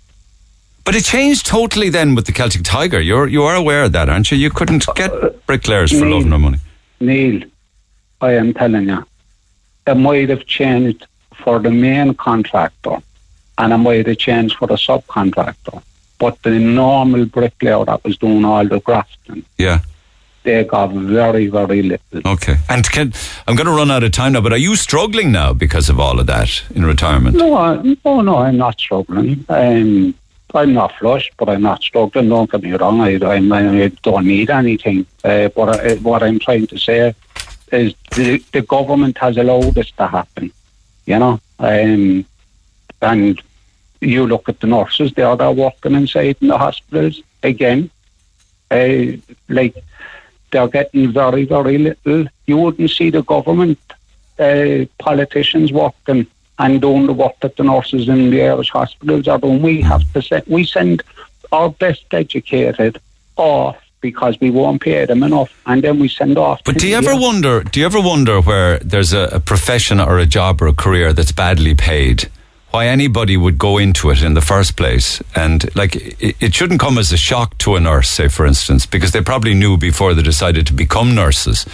[0.85, 3.01] But it changed totally then with the Celtic Tiger.
[3.01, 4.37] You're you are aware of that, aren't you?
[4.37, 6.15] You couldn't get bricklayers for Neil.
[6.17, 6.57] loving their money.
[6.99, 7.41] Neil,
[8.21, 9.03] I am telling you,
[9.87, 11.07] it might have changed
[11.43, 12.97] for the main contractor
[13.57, 15.81] and it might have changed for the subcontractor.
[16.19, 19.79] But the normal bricklayer that was doing all the grafting, Yeah.
[20.43, 22.21] they got very, very little.
[22.25, 22.57] Okay.
[22.69, 23.11] And can,
[23.47, 24.41] I'm going to run out of time now.
[24.41, 27.35] But are you struggling now because of all of that in retirement?
[27.37, 29.43] No, I, no, no, I'm not struggling.
[29.49, 30.13] Um,
[30.53, 32.29] I'm not flush, but I'm not struggling.
[32.29, 33.01] Don't get me wrong.
[33.01, 35.05] I, I, I don't need anything.
[35.23, 37.13] Uh, but I, what I'm trying to say
[37.71, 40.51] is the, the government has allowed this to happen.
[41.05, 42.25] You know, um,
[43.01, 43.41] and
[44.01, 47.89] you look at the nurses; they are there working inside in the hospitals again.
[48.71, 49.17] Uh,
[49.49, 49.75] like
[50.51, 52.25] they're getting very, very little.
[52.45, 53.79] You wouldn't see the government
[54.39, 56.27] uh, politicians working
[56.59, 59.61] and doing the work that the nurses in the Irish hospitals are doing.
[59.61, 61.03] We have to send, we send
[61.51, 62.99] our best educated
[63.35, 66.63] off because we won't pay them enough, and then we send off.
[66.63, 67.63] But do you ever wonder?
[67.63, 71.11] Do you ever wonder where there's a, a profession or a job or a career
[71.11, 72.29] that's badly paid?
[72.69, 75.23] Why anybody would go into it in the first place?
[75.33, 78.85] And like, it, it shouldn't come as a shock to a nurse, say for instance,
[78.85, 81.65] because they probably knew before they decided to become nurses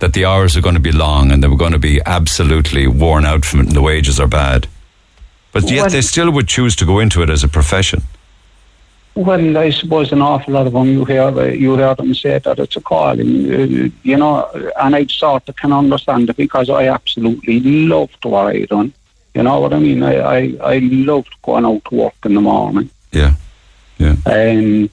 [0.00, 2.86] that the hours are going to be long and they were going to be absolutely
[2.86, 4.66] worn out from it, and the wages are bad.
[5.52, 8.02] But yet Well- they still would choose to go into it as a profession.
[9.14, 12.58] Well, I suppose an awful lot of them you hear you hear them say that
[12.60, 14.48] it's a calling, uh, you know,
[14.80, 18.92] and I sort of can understand it because I absolutely loved what I done.
[19.34, 20.02] You know what I mean?
[20.04, 22.88] I, I, I loved going out to work in the morning.
[23.12, 23.34] Yeah,
[23.98, 24.14] yeah.
[24.26, 24.88] Um,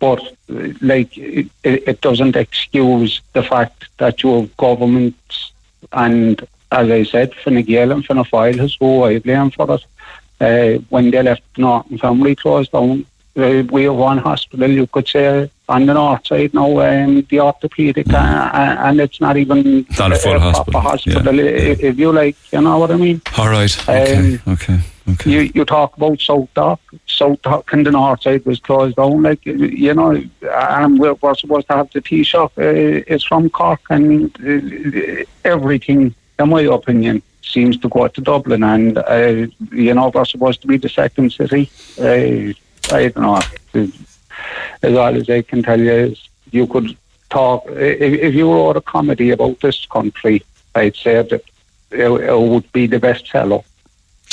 [0.00, 0.20] but
[0.52, 5.52] uh, like it, it doesn't excuse the fact that you have governments
[5.92, 6.40] and,
[6.72, 9.84] as I said, Fine Gael and Fianna Fáil has who I blame for it.
[10.40, 13.04] Uh, when they left the North Infirmary closed down,
[13.36, 17.40] uh, we have one hospital, you could say, on the north side now, um, the
[17.40, 21.98] orthopedic, uh, uh, and it's not even Not a full hospital, hospital, yeah, if, if
[21.98, 23.20] you like, you know what I mean?
[23.38, 23.88] All right.
[23.88, 24.40] Okay.
[24.40, 24.80] Um, okay.
[25.12, 25.30] Okay.
[25.30, 26.78] You you talk about SouthDoc.
[27.06, 29.22] South Dock and the north side was closed down.
[29.22, 30.10] Like you know,
[30.42, 32.50] and we're, we're supposed to have the Taoiseach.
[32.58, 38.62] Uh, it's from Cork, and uh, everything, in my opinion, seems to go to Dublin.
[38.62, 41.70] And uh, you know, we're supposed to be the second city.
[42.00, 42.54] I
[43.08, 43.40] don't know.
[44.82, 46.96] As all as I can tell you is, you could
[47.30, 47.66] talk.
[47.68, 50.42] If, if you wrote a comedy about this country,
[50.74, 51.42] I'd say that it,
[51.90, 53.64] it would be the bestseller.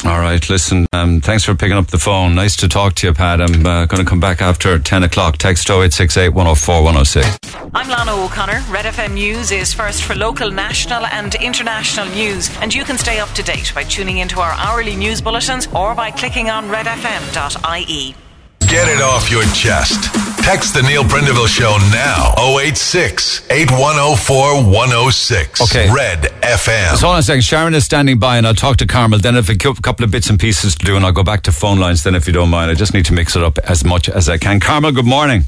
[0.05, 2.35] All right, listen, um, thanks for picking up the phone.
[2.35, 3.41] Nice to talk to you, Pat.
[3.41, 5.37] I'm uh, going to come back after 10 o'clock.
[5.37, 7.55] Text 0868 104 106.
[7.73, 8.61] I'm Lana O'Connor.
[8.69, 13.19] Red FM News is first for local, national, and international news, and you can stay
[13.19, 18.15] up to date by tuning into our hourly news bulletins or by clicking on redfm.ie.
[18.61, 20.13] Get it off your chest.
[20.43, 22.33] Text the Neil Prendeville Show now.
[22.59, 25.61] 086 8104 106.
[25.61, 25.89] Okay.
[25.93, 26.95] Red FM.
[26.95, 27.41] So hold on a second.
[27.43, 29.19] Sharon is standing by, and I'll talk to Carmel.
[29.19, 31.43] Then, if a cou- couple of bits and pieces to do, and I'll go back
[31.43, 32.03] to phone lines.
[32.03, 34.27] Then, if you don't mind, I just need to mix it up as much as
[34.29, 34.59] I can.
[34.59, 35.43] Carmel, good morning.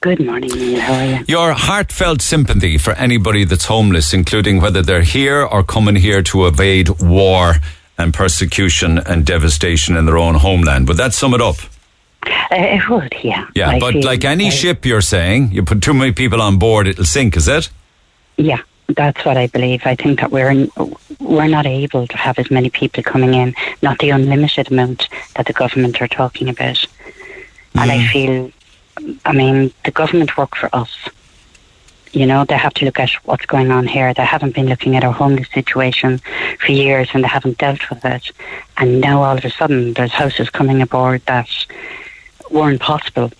[0.00, 0.80] Good morning, Neil.
[0.80, 1.24] How are you?
[1.28, 6.46] Your heartfelt sympathy for anybody that's homeless, including whether they're here or coming here to
[6.46, 7.54] evade war
[7.96, 10.88] and persecution and devastation in their own homeland.
[10.88, 11.56] Would that sum it up?
[12.26, 13.48] Uh, it would, yeah.
[13.54, 16.86] Yeah, I but like any ship, you're saying, you put too many people on board,
[16.86, 17.70] it'll sink, is it?
[18.36, 19.82] Yeah, that's what I believe.
[19.84, 20.66] I think that we're
[21.20, 25.46] we're not able to have as many people coming in, not the unlimited amount that
[25.46, 26.84] the government are talking about.
[27.74, 28.00] And Mm.
[28.00, 28.50] I feel,
[29.24, 30.96] I mean, the government work for us.
[32.12, 34.14] You know, they have to look at what's going on here.
[34.14, 36.20] They haven't been looking at our homeless situation
[36.60, 38.30] for years and they haven't dealt with it.
[38.76, 41.48] And now all of a sudden there's houses coming aboard that
[42.54, 43.30] weren't possible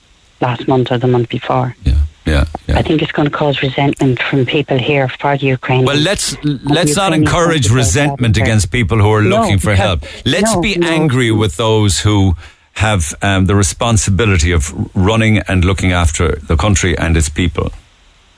[0.41, 1.75] last month or the month before.
[1.85, 1.95] Yeah,
[2.27, 2.79] yeah, yeah.
[2.79, 5.85] I think it's going to cause resentment from people here for the Ukraine.
[5.87, 6.37] Well, let's
[6.79, 9.99] let's not encourage resentment against people who are No, looking for help.
[10.27, 10.89] Let's no, be no.
[10.89, 12.35] angry with those who
[12.75, 14.63] have um, the responsibility of
[14.97, 17.71] running and looking after the country and its people.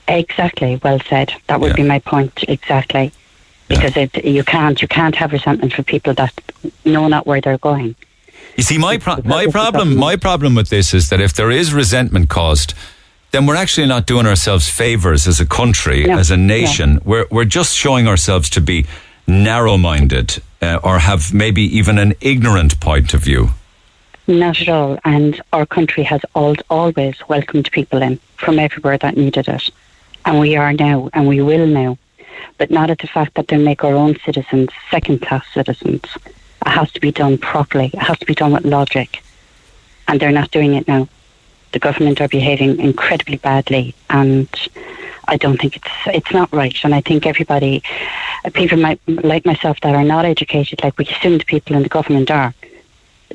[0.07, 0.79] Exactly.
[0.83, 1.33] Well said.
[1.47, 1.83] That would Yeah.
[1.83, 2.43] be my point.
[2.47, 3.11] Exactly.
[3.67, 6.31] Because it, you can't you can't have resentment for people that
[6.85, 7.95] know not where they're going.
[8.57, 11.73] You see, my pro- my problem my problem with this is that if there is
[11.73, 12.73] resentment caused,
[13.31, 16.45] then we're actually not doing ourselves favors as a country, No, as a no.
[16.57, 16.99] nation.
[17.05, 18.85] We're we're just showing ourselves to be
[19.27, 23.49] narrow-minded uh, or have maybe even an ignorant point of view.
[24.27, 24.97] Not at all.
[25.05, 29.69] And our country has al- always welcomed people in from everywhere that needed it.
[30.25, 31.97] And we are now, and we will now.
[32.57, 36.01] But not at the fact that they make our own citizens second class citizens.
[36.67, 39.23] It has to be done properly, it has to be done with logic.
[40.09, 41.07] And they're not doing it now.
[41.71, 44.49] The government are behaving incredibly badly, and
[45.29, 46.77] I don't think it's it's not right.
[46.83, 47.83] And I think everybody,
[48.53, 51.89] people might, like myself that are not educated, like we assume the people in the
[51.89, 52.53] government are,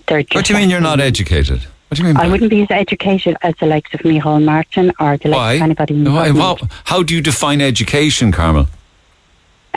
[0.06, 1.64] they're just What do you mean you're not educated?
[1.88, 2.16] What do you mean?
[2.18, 5.52] I wouldn't be as educated as the likes of Micheál Martin or the likes Why?
[5.54, 6.30] of anybody in the Why?
[6.32, 8.66] How, how do you define education, Carmel?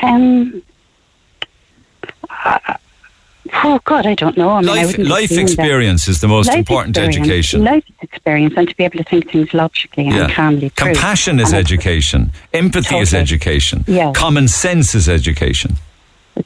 [0.01, 0.61] Um,
[3.63, 4.49] oh God, I don't know.
[4.49, 7.63] I mean, life life experience is the most Life important education.
[7.63, 10.93] Life experience, and to be able to think things logically and calmly through.
[10.93, 12.31] Compassion is And education.
[12.53, 13.83] Empathy is education.
[13.87, 14.11] Yeah.
[14.13, 15.75] Common sense is education.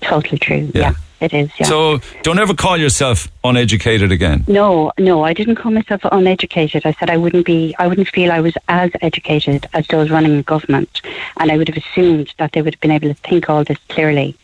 [0.01, 0.71] Totally true.
[0.73, 0.81] Yeah.
[0.81, 1.49] Yeah, it is.
[1.59, 1.65] Yeah.
[1.65, 4.43] So don't ever call yourself uneducated again.
[4.47, 6.85] No, no, I didn't call myself uneducated.
[6.85, 10.37] I said I wouldn't be, I wouldn't feel I was as educated as those running
[10.37, 11.01] a government.
[11.37, 13.79] And I would have assumed that they would have been able to think all this
[13.89, 14.37] clearly.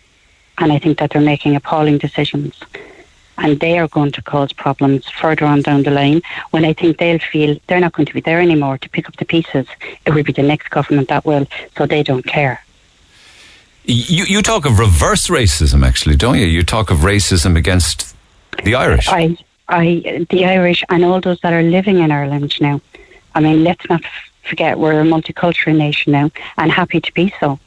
[0.58, 2.56] And I think that they're making appalling decisions.
[3.38, 6.97] And they are going to cause problems further on down the line when I think
[6.97, 9.68] they'll feel they're not going to be there anymore to pick up the pieces.
[10.06, 11.45] It will be the next government that will,
[11.78, 12.64] so they don't care.
[13.84, 16.45] You, you talk of reverse racism, actually, don't you?
[16.45, 18.16] You talk of racism against
[18.64, 19.08] the Irish.
[19.10, 19.38] I,
[19.68, 22.82] I, the Irish and all those that are living in Ireland now.
[23.36, 24.01] I mean, let's not
[24.43, 27.60] forget we're a multicultural nation now, and happy to be so.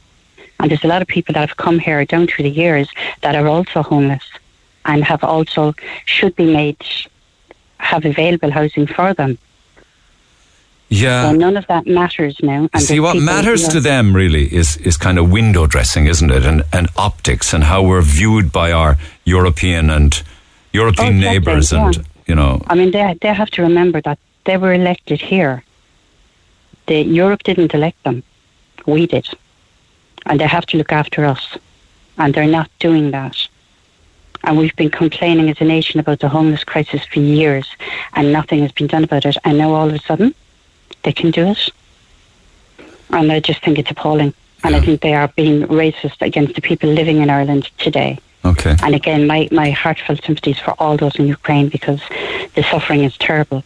[0.59, 2.89] And there's a lot of people that have come here down through the years
[3.21, 4.23] that are also homeless,
[4.85, 5.73] and have also
[6.05, 6.77] should be made
[7.77, 9.37] have available housing for them.
[10.89, 11.29] yeah.
[11.29, 12.67] so none of that matters now.
[12.73, 16.45] And See, what matters to them really is, is kind of window dressing, isn't it?
[16.45, 20.21] And, and optics and how we're viewed by our European and
[20.73, 22.03] European Oh, neighbours and, yeah.
[22.27, 22.61] you know.
[22.67, 25.63] I mean, they they have to remember that they were elected here.
[26.87, 28.23] The Europe didn't elect them;
[28.85, 29.27] we did,
[30.25, 31.57] and they have to look after us,
[32.17, 33.47] and they're not doing that.
[34.43, 37.67] And we've been complaining as a nation about the homeless crisis for years,
[38.13, 39.37] and nothing has been done about it.
[39.43, 40.33] And now all of a sudden,
[41.03, 41.69] they can do it,
[43.09, 44.33] and I just think it's appalling.
[44.63, 48.19] And I think they are being racist against the people living in Ireland today.
[48.43, 48.75] Okay.
[48.83, 52.01] And again, my, my heartfelt sympathies for all those in Ukraine because
[52.55, 53.63] the suffering is terrible.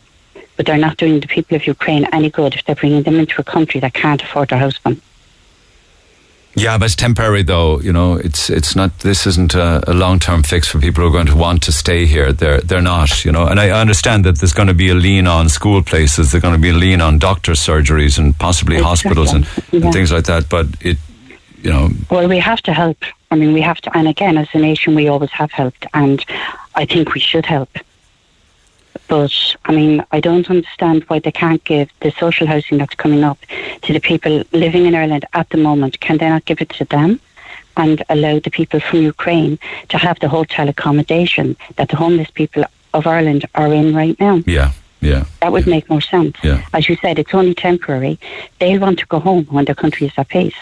[0.56, 3.42] But they're not doing the people of Ukraine any good if they're bringing them into
[3.42, 5.02] a country that can't afford to house them.
[6.56, 7.80] Yeah, but it's temporary though.
[7.82, 9.00] You know, it's it's not.
[9.00, 11.72] This isn't a, a long term fix for people who are going to want to
[11.72, 12.32] stay here.
[12.32, 13.26] They're they're not.
[13.26, 16.32] You know, and I understand that there's going to be a lean on school places.
[16.32, 19.86] There's going to be a lean on doctor surgeries and possibly hospitals and, Yeah.
[19.86, 20.48] and things like that.
[20.50, 20.98] But it,
[21.64, 22.98] you know, Well, we have to help.
[23.32, 26.24] I mean, we have to, and again, as a nation, we always have helped, and
[26.76, 27.70] I think we should help.
[29.14, 33.24] But I mean, I don't understand why they can't give the social housing that's coming
[33.24, 33.38] up
[33.84, 36.00] to the people living in Ireland at the moment.
[36.00, 37.20] Can they not give it to them?
[37.78, 39.60] And allow the people from Ukraine
[39.90, 44.42] to have the hotel accommodation that the homeless people of Ireland are in right now.
[44.48, 45.26] Yeah, yeah.
[45.42, 46.36] That would make more sense.
[46.42, 46.66] Yeah.
[46.74, 48.20] As you said, it's only temporary.
[48.58, 50.58] They'll want to go home when their country is at peace.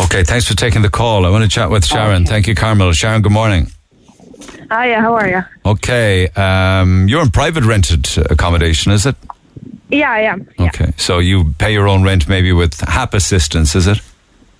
[0.00, 1.24] Okay, thanks for taking the call.
[1.24, 2.26] I want to chat with Sharon.
[2.26, 2.92] Thank you, Carmel.
[2.94, 3.70] Sharon, good morning.
[4.70, 5.42] Hiya, how are you?
[5.64, 9.16] Okay, um, you're in private rented accommodation, is it?
[9.90, 10.48] Yeah, I am.
[10.58, 14.00] Okay, so you pay your own rent maybe with HAP assistance, is it?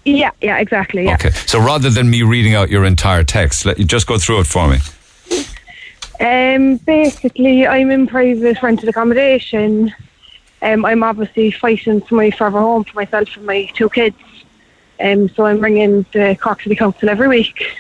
[0.04, 1.04] Yeah, yeah, exactly.
[1.04, 1.14] Yeah.
[1.14, 4.40] Okay, so rather than me reading out your entire text, let you just go through
[4.40, 4.78] it for me.
[6.20, 9.92] Um, basically, I'm in private rented accommodation.
[10.60, 14.16] Um, I'm obviously fighting for my forever home for myself and my two kids.
[15.00, 17.72] Um, so I'm ringing the Cork City Council every week,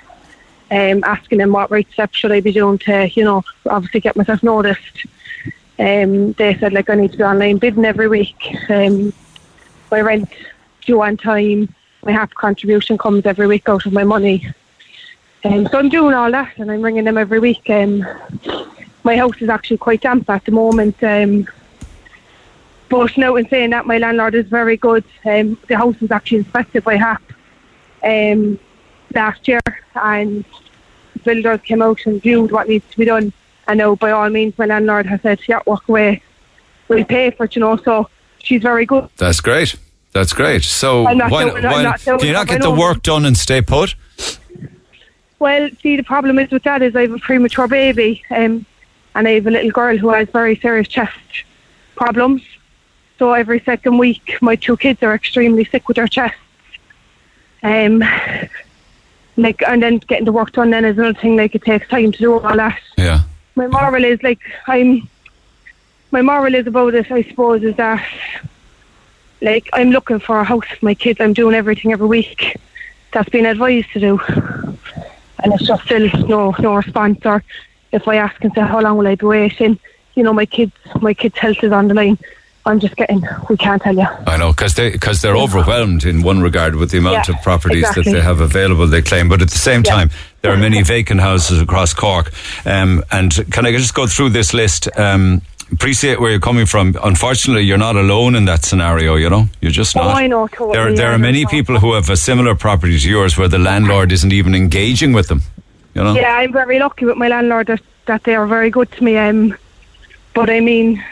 [0.72, 4.16] um, asking them what right steps should I be doing to, you know, obviously get
[4.16, 5.06] myself noticed.
[5.78, 8.56] Um, they said like I need to be online bidding every week.
[8.70, 9.12] Um,
[9.90, 10.30] my rent
[10.80, 11.74] due on time.
[12.04, 14.48] My HAP contribution comes every week out of my money.
[15.44, 17.68] Um, so I'm doing all that and I'm ringing them every week.
[17.68, 18.04] Um,
[19.04, 21.02] my house is actually quite damp at the moment.
[21.02, 21.46] Um,
[22.88, 25.04] but now in saying that, my landlord is very good.
[25.24, 27.22] Um, the house was actually inspected by HAP
[28.02, 28.58] um,
[29.14, 29.60] last year
[29.94, 30.44] and
[31.24, 33.32] builders came out and viewed what needs to be done.
[33.68, 36.22] And now, by all means, my landlord has said, yeah, walk away.
[36.88, 37.76] We'll pay for it, you know.
[37.76, 38.08] So
[38.42, 39.08] she's very good.
[39.16, 39.76] That's great.
[40.12, 40.62] That's great.
[40.62, 43.94] So why, doing- why- not doing you not get the work done and stay put?
[45.38, 48.64] Well, see, the problem is with that is I have a premature baby, um,
[49.14, 51.18] and I have a little girl who has very serious chest
[51.96, 52.42] problems.
[53.18, 56.36] So every second week, my two kids are extremely sick with their chests.
[57.62, 58.02] Um,
[59.36, 61.36] like, and then getting the work done then is another thing.
[61.36, 62.80] Like, it takes time to do all that.
[62.96, 63.20] Yeah.
[63.54, 65.08] My moral is like I'm.
[66.10, 67.10] My moral is about it.
[67.10, 68.06] I suppose is that,
[69.40, 71.20] like, I'm looking for a house for my kids.
[71.20, 72.56] I'm doing everything every week
[73.12, 74.20] that's been advised to do
[75.42, 77.18] and it's just still no no response.
[77.24, 77.42] Or
[77.92, 79.78] if I ask and say how long will I be waiting,
[80.14, 82.18] you know, my kids my kids' health is on the line.
[82.64, 84.06] I'm just getting we can't tell you.
[84.26, 87.42] I know because they because they're overwhelmed in one regard with the amount Yeah, of
[87.42, 88.04] properties exactly.
[88.04, 88.86] that they have available.
[88.86, 90.10] They claim, but at the same time,
[90.42, 92.30] there are many vacant houses across Cork.
[92.64, 94.88] Um, and can I just go through this list?
[94.96, 95.42] Um,
[95.72, 96.94] appreciate where you're coming from.
[97.02, 99.16] Unfortunately, you're not alone in that scenario.
[99.16, 100.16] You know, you're just Oh, not.
[100.16, 103.36] I know, totally, There, there are many people who have a similar property to yours
[103.36, 105.42] where the landlord isn't even engaging with them.
[105.94, 106.14] You know.
[106.14, 109.16] Yeah, I'm very lucky with my landlord that, that they are very good to me.
[109.18, 109.56] Um,
[110.34, 111.02] but I mean,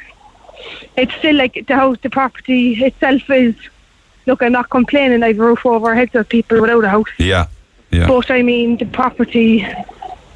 [1.01, 3.55] it's still like the house, the property itself is.
[4.27, 5.23] Look, I'm not complaining.
[5.23, 7.09] I've a roof over our heads of people without a house.
[7.19, 7.47] Yeah.
[7.91, 8.07] Yeah.
[8.07, 9.67] But I mean, the property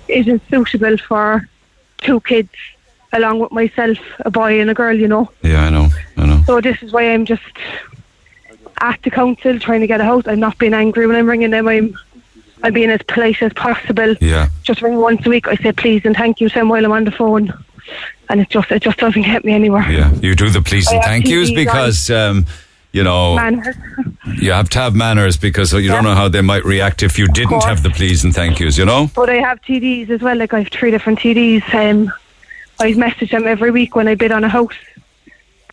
[0.08, 1.48] isn't suitable for
[1.98, 2.50] two kids,
[3.12, 4.98] along with myself, a boy and a girl.
[4.98, 5.30] You know.
[5.42, 5.88] Yeah, I know.
[6.16, 6.42] I know.
[6.46, 7.42] So this is why I'm just
[8.80, 10.24] at the council trying to get a house.
[10.26, 11.68] I'm not being angry when I'm ringing them.
[11.68, 11.96] I'm
[12.62, 14.16] I'm being as polite as possible.
[14.20, 14.48] Yeah.
[14.62, 15.46] Just ring once a week.
[15.46, 17.52] I say please and thank you them while I'm on the phone,
[18.28, 19.88] and it just it just doesn't get me anywhere.
[19.90, 22.46] Yeah, you do the please and I thank yous because um,
[22.92, 23.76] you know Manners.
[24.36, 27.26] you have to have manners because you don't know how they might react if you
[27.28, 28.78] didn't have the please and thank yous.
[28.78, 29.10] You know.
[29.14, 30.36] But I have TDs as well.
[30.36, 31.74] Like I have three different TDs.
[31.74, 32.12] Um,
[32.80, 34.74] I message them every week when I bid on a house.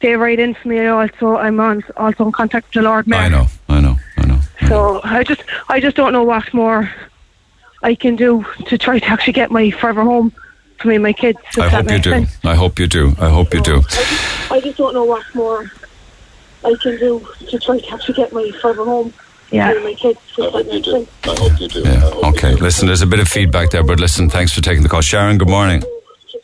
[0.02, 0.86] They write in for me.
[0.86, 3.20] Also, I'm on also in contact with the Lord Mayor.
[3.20, 3.48] I know.
[3.70, 3.98] I know.
[4.18, 4.40] I know.
[4.68, 6.92] So I just I just don't know what more
[7.84, 10.34] I can do to try to actually get my forever home
[10.82, 11.40] for me and my kids.
[11.52, 12.10] if I hope you do.
[12.12, 12.38] sense.
[12.46, 13.16] I hope you do.
[13.20, 13.78] I hope you do.
[13.78, 15.72] I just, I just don't know what more
[16.64, 19.14] I can do to try to actually get my forever home
[19.52, 19.70] Yeah.
[19.70, 20.20] for me and my kids.
[20.38, 21.10] if that makes sense.
[21.24, 21.80] I hope you do.
[21.82, 22.30] Yeah.
[22.30, 22.54] Okay.
[22.56, 25.38] Listen, there's a bit of feedback there, but listen, thanks for taking the call, Sharon.
[25.38, 25.82] Good morning.
[25.82, 25.88] To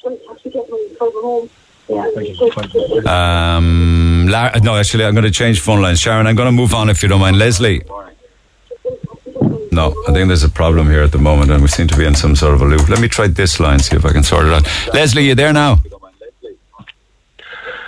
[0.01, 1.49] try to get my forever home.
[1.89, 3.55] Yeah.
[3.57, 5.99] Um, La- no, actually, I'm going to change phone lines.
[6.01, 7.37] Sharon, I'm going to move on if you don't mind.
[7.39, 7.81] Leslie.
[9.77, 12.03] No, I think there's a problem here at the moment, and we seem to be
[12.03, 12.89] in some sort of a loop.
[12.89, 14.65] Let me try this line, see if I can sort it out.
[14.91, 15.77] Leslie, you there now?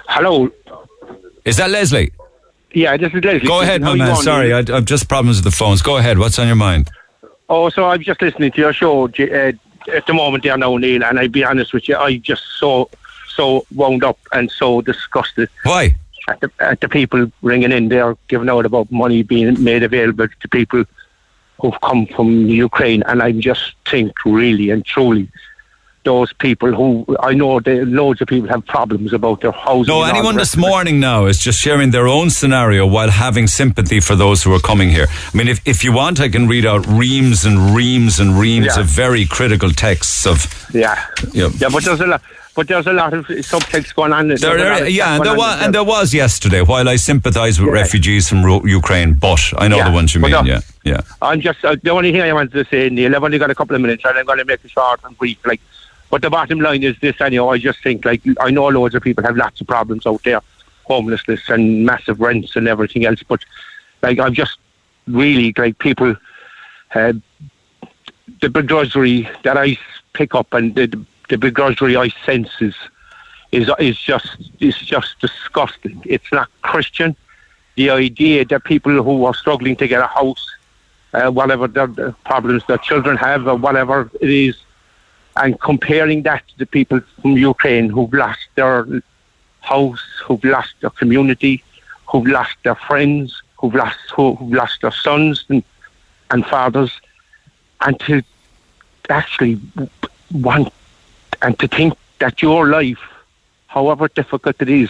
[0.07, 0.51] Hello.
[1.45, 2.11] Is that Leslie?
[2.75, 3.47] Yeah, this is Leslie.
[3.47, 4.15] Go ahead, my man.
[4.17, 5.81] Sorry, I, I've just problems with the phones.
[5.81, 6.19] Go ahead.
[6.19, 6.91] What's on your mind?
[7.49, 9.51] Oh, so I'm just listening to your show uh,
[9.91, 12.91] at the moment there now, Neil, and I'll be honest with you, I just so
[13.29, 15.49] so wound up and so disgusted.
[15.63, 15.95] Why?
[16.27, 20.27] At the, at the people ringing in there, giving out about money being made available
[20.27, 20.85] to people
[21.61, 25.29] who've come from Ukraine, and I just think really and truly
[26.05, 29.93] those people who I know they, loads of people have problems about their housing.
[29.93, 30.67] No, anyone this rest of it.
[30.67, 34.61] morning now is just sharing their own scenario while having sympathy for those who are
[34.61, 35.07] coming here.
[35.09, 38.67] I mean, if, if you want, I can read out reams and reams and reams
[38.75, 38.79] Yeah.
[38.79, 40.47] of very critical texts of.
[40.73, 40.97] Yeah,
[41.33, 42.21] you know, yeah, but there's a lot.
[42.59, 44.27] But there's a lot of subtext going on.
[44.27, 46.61] There, there, yeah, and there was, and there was yesterday.
[46.61, 47.73] While I sympathise with Yeah.
[47.83, 50.33] refugees from Ru- Ukraine, but I know Yeah, the ones you mean.
[50.33, 50.99] uh, yeah, yeah.
[51.21, 53.15] I'm just uh, the only thing I wanted to say, Neil.
[53.15, 55.17] I've only got a couple of minutes, and I'm going to make it short and
[55.17, 55.37] brief.
[55.45, 55.61] Like,
[56.09, 59.03] but the bottom line is this: anyhow, I just think like I know loads of
[59.03, 60.41] people have lots of problems out there,
[60.83, 63.23] homelessness and massive rents and everything else.
[63.25, 63.39] But
[64.01, 64.57] like, I'm just
[65.07, 66.13] really like people,
[66.93, 67.13] uh,
[68.41, 69.77] the begrudgery that I
[70.11, 72.75] pick up and the, the begrudgery I sense is
[73.51, 76.01] is is just is just disgusting.
[76.05, 77.15] It's not Christian.
[77.75, 80.45] The idea that people who are struggling to get a house,
[81.13, 84.57] uh, whatever the, the problems their children have or whatever it is,
[85.37, 88.85] and comparing that to the people from Ukraine who've lost their
[89.61, 91.63] house, who've lost their community,
[92.09, 95.63] who've lost their friends, who've lost who, who've lost their sons and,
[96.31, 96.91] and fathers,
[97.81, 98.21] and to
[99.09, 99.59] actually
[100.31, 100.73] want
[101.41, 102.99] and to think that your life,
[103.67, 104.89] however difficult it is,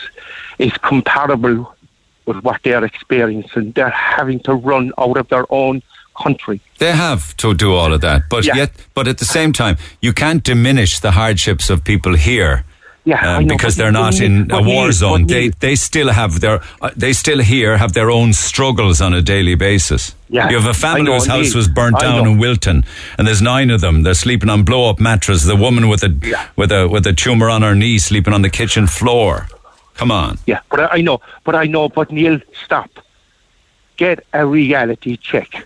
[0.57, 1.75] is comparable
[2.25, 3.71] with what they're experiencing.
[3.71, 5.81] They're having to run out of their own
[6.21, 6.59] country.
[6.79, 8.55] They have to do all of that, but Yeah.
[8.55, 12.65] yet, but at the same time, you can't diminish the hardships of people here.
[13.05, 15.25] Yeah, um, because they're not in a war zone.
[15.25, 19.21] They they still have their uh, they still here have their own struggles on a
[19.21, 20.13] daily basis.
[20.27, 22.31] Yeah, you have a family know, whose house was burnt I down know.
[22.31, 22.83] in Wilton,
[23.17, 24.03] and there's nine of them.
[24.03, 25.45] They're sleeping on blow up mattresses.
[25.45, 26.47] The woman with a Yeah.
[26.55, 29.47] with a with a tumor on her knee sleeping on the kitchen floor.
[29.95, 30.37] Come on.
[30.45, 32.89] Yeah, but I know, but I know, but Neil, stop.
[33.97, 35.65] Get a reality check.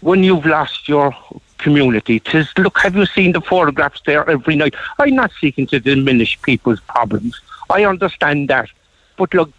[0.00, 1.14] When you've lost your
[1.60, 4.74] community, tis, look, have you seen the photographs there every night?
[4.98, 7.40] I'm not seeking to diminish people's problems.
[7.68, 8.68] I understand that.
[9.16, 9.52] But look,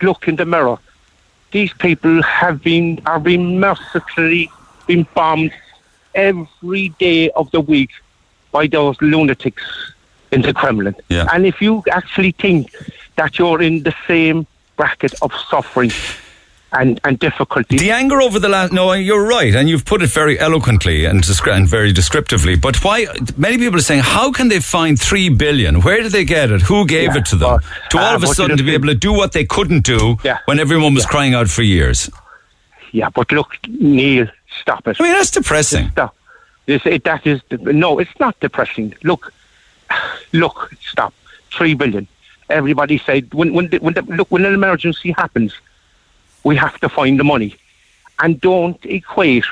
[0.00, 0.78] look in the mirror.
[1.50, 4.50] These people have been, are being mercilessly
[4.86, 5.52] been bombed
[6.14, 7.90] every day of the week
[8.52, 9.62] by those lunatics
[10.32, 10.94] in the Kremlin.
[11.08, 11.28] Yeah.
[11.32, 12.74] And if you actually think
[13.16, 14.46] that you're in the same
[14.76, 15.92] bracket of suffering
[16.72, 18.72] and, and difficulty, The anger over the last.
[18.72, 22.56] No, you're right, and you've put it very eloquently and, descri- and very descriptively.
[22.56, 23.06] But why?
[23.36, 25.80] Many people are saying, how can they find three billion?
[25.82, 26.62] Where did they get it?
[26.62, 27.48] Who gave Yeah, it to them?
[27.50, 27.60] well,
[27.90, 30.16] to all uh, of a sudden to be able to do what they couldn't do
[30.22, 30.38] Yeah.
[30.44, 32.08] when everyone was crying out for years.
[32.92, 34.26] yeah, but look, Neil,
[34.60, 34.96] stop it.
[35.00, 35.90] I mean, that's depressing.
[35.90, 36.14] Stop.
[36.66, 38.94] This, it, that is no, it's not depressing.
[39.02, 39.32] Look,
[40.32, 41.12] look, stop.
[41.50, 42.06] Three billion.
[42.48, 45.52] Everybody said when when the, when the, look when an emergency happens,
[46.44, 47.56] we have to find the money,
[48.20, 49.44] and don't equate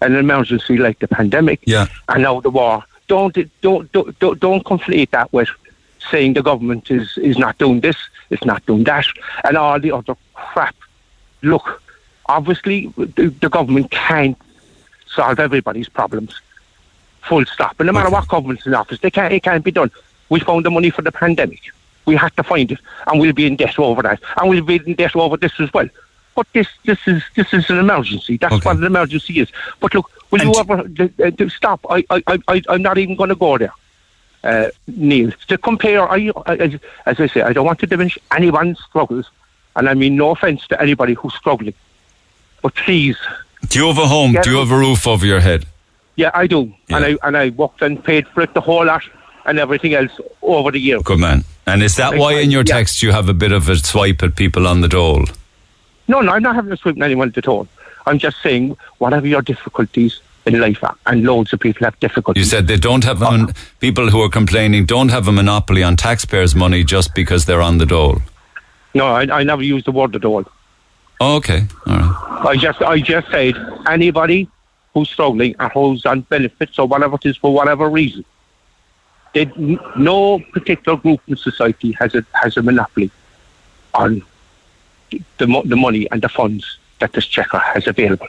[0.00, 1.86] an emergency like the pandemic Yeah.
[2.08, 2.84] and now the war.
[3.08, 5.48] Don't don't don't don't, don't conflate that with
[6.10, 7.96] saying the government is is not doing this,
[8.30, 9.06] it's not doing that,
[9.44, 10.74] and all the other crap.
[11.42, 11.82] Look,
[12.26, 14.36] obviously the, the government can't
[15.06, 16.40] solve everybody's problems.
[17.22, 17.78] Full stop.
[17.78, 18.14] And no matter Okay.
[18.14, 19.90] what government's in office, they can't, it can't be done.
[20.28, 21.60] We found the money for the pandemic.
[22.04, 24.80] We had to find it, and we'll be in debt over that, and we'll be
[24.84, 25.88] in debt over this as well.
[26.34, 28.36] But this, this is this is an emergency.
[28.38, 28.64] That's Okay.
[28.68, 29.48] what an emergency is.
[29.80, 31.84] But look, will And- you ever d- d- stop?
[31.90, 33.72] I, I, I, I'm not even going to go there,
[34.44, 35.30] uh, Neil.
[35.48, 36.74] To compare, I, as,
[37.06, 39.30] as I say, I don't want to diminish anyone's struggles,
[39.76, 41.74] and I mean no offence to anybody who's struggling.
[42.62, 43.18] But please,
[43.68, 44.32] Do you have a home?
[44.42, 45.66] Do you have a roof over your head?
[46.16, 49.02] yeah, I do, and I and I worked and paid for it the whole lot
[49.44, 51.00] and everything else over the year.
[51.00, 51.44] Good man.
[51.66, 52.74] And is that Like, why in your yeah.
[52.76, 55.24] text you have a bit of a swipe at people on the dole?
[56.08, 57.68] No, no, I'm not having a swim at anyone at all.
[58.06, 62.44] I'm just saying, whatever your difficulties in life are, and loads of people have difficulties.
[62.44, 65.96] You said they don't have mon- people who are complaining don't have a monopoly on
[65.96, 68.18] taxpayers' money just because they're on the dole.
[68.94, 70.44] no, I, I never used the word at all.
[71.20, 72.46] Oh, okay, all right.
[72.48, 73.54] I just, I just said
[73.88, 74.48] anybody
[74.92, 78.24] who's struggling and who's on benefits or whatever it is for whatever reason.
[79.32, 79.44] They,
[79.96, 83.10] no particular group in society has a has a monopoly
[83.94, 84.22] on
[85.38, 88.28] the mo- the money and the funds that this checker has available.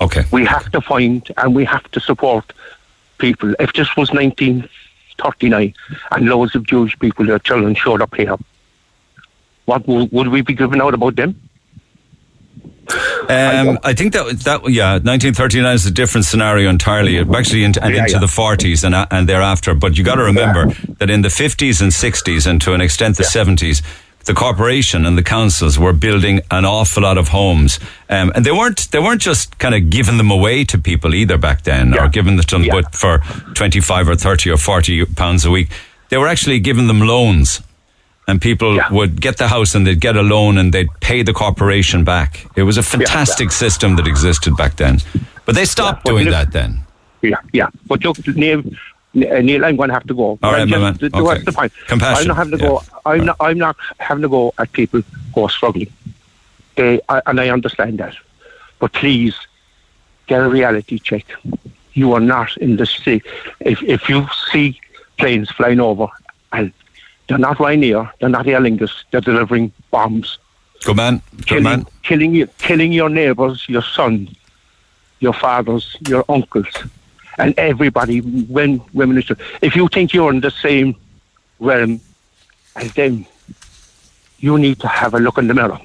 [0.00, 0.24] Okay.
[0.30, 2.52] We have to find and we have to support
[3.18, 3.54] people.
[3.58, 5.74] If this was 1939
[6.12, 8.36] and loads of Jewish people, their children showed up here,
[9.64, 11.40] what would, would we be giving out about them?
[13.28, 17.18] Um, I think that that yeah, 1939 is a different scenario entirely.
[17.18, 18.18] Actually, into, and Yeah, into yeah.
[18.20, 19.74] the 40s and uh, and thereafter.
[19.74, 20.66] But you got to remember
[20.98, 23.82] that in the 50s and 60s, and to an extent the 70s,
[24.26, 27.78] the corporation and the councils were building an awful lot of homes,
[28.10, 31.38] um, and they weren't they weren't just kind of giving them away to people either
[31.38, 32.04] back then, Yeah.
[32.04, 32.74] or giving them to them Yeah.
[32.80, 33.18] but for
[33.54, 35.68] twenty five or thirty or forty pounds a week.
[36.08, 37.60] They were actually giving them loans,
[38.28, 38.88] and people Yeah.
[38.92, 42.46] would get the house and they'd get a loan and they'd pay the corporation back.
[42.56, 45.00] It was a fantastic system that existed back then,
[45.44, 46.80] but they stopped well, doing look- that then.
[47.22, 47.68] Yeah, yeah.
[47.88, 48.62] But look, Neil,
[49.16, 50.38] Neil, I'm going to have to go.
[50.42, 50.98] All right, I'm my man.
[51.02, 51.20] Okay.
[51.22, 51.72] What's the point?
[51.88, 52.68] Compassion, I'm not having to yeah.
[52.70, 52.82] go.
[53.06, 53.24] I'm Right.
[53.26, 53.36] not.
[53.40, 55.02] I'm not having to go at people
[55.34, 55.92] who are struggling.
[56.76, 58.14] They, I, and I understand that.
[58.78, 59.34] But please,
[60.26, 61.24] get a reality check.
[61.94, 63.22] You are not in the sea.
[63.60, 64.78] If if you see
[65.18, 66.08] planes flying over,
[66.52, 66.72] and
[67.26, 70.38] they're not Ryanair, they're not Aer Lingus, they're delivering bombs,
[70.84, 71.86] Good man, good killing, man.
[72.02, 74.28] killing you, killing your neighbours, your sons,
[75.20, 76.66] your fathers, your uncles,
[77.38, 78.20] and everybody.
[78.20, 79.30] When women, is-
[79.62, 80.96] if you think you're in the same
[81.60, 82.00] realm
[82.74, 83.26] as them,
[84.38, 85.80] you need to have a look in the mirror.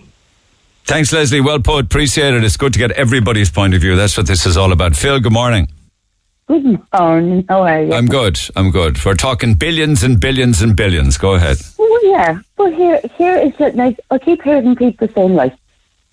[0.86, 1.41] Thanks, Leslie.
[1.41, 1.86] Well put.
[1.86, 2.43] Appreciate it.
[2.43, 3.95] It's good to get everybody's point of view.
[3.95, 4.95] That's what this is all about.
[4.95, 5.68] Phil, good morning.
[6.47, 7.45] Good morning.
[7.47, 7.93] How are you?
[7.93, 8.38] I'm good.
[8.58, 9.04] I'm good.
[9.06, 11.18] We're talking billions and billions and billions.
[11.18, 11.58] Go ahead.
[11.80, 13.76] Oh, yeah, but here, here is it.
[13.76, 15.54] Like I keep hearing people saying, like,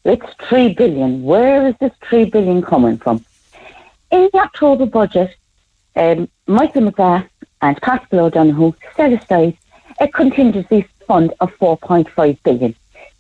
[0.05, 1.25] it's three billion.
[1.25, 3.25] Where is this three billion coming from?
[4.11, 5.35] In the October budget,
[5.97, 7.29] um, Michael McGrath
[7.61, 9.57] and Paschal O'Donoghue set aside
[10.01, 12.75] a contingency fund of 4.5 billion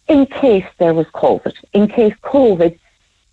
[0.08, 1.54] in case there was COVID.
[1.72, 2.78] In case COVID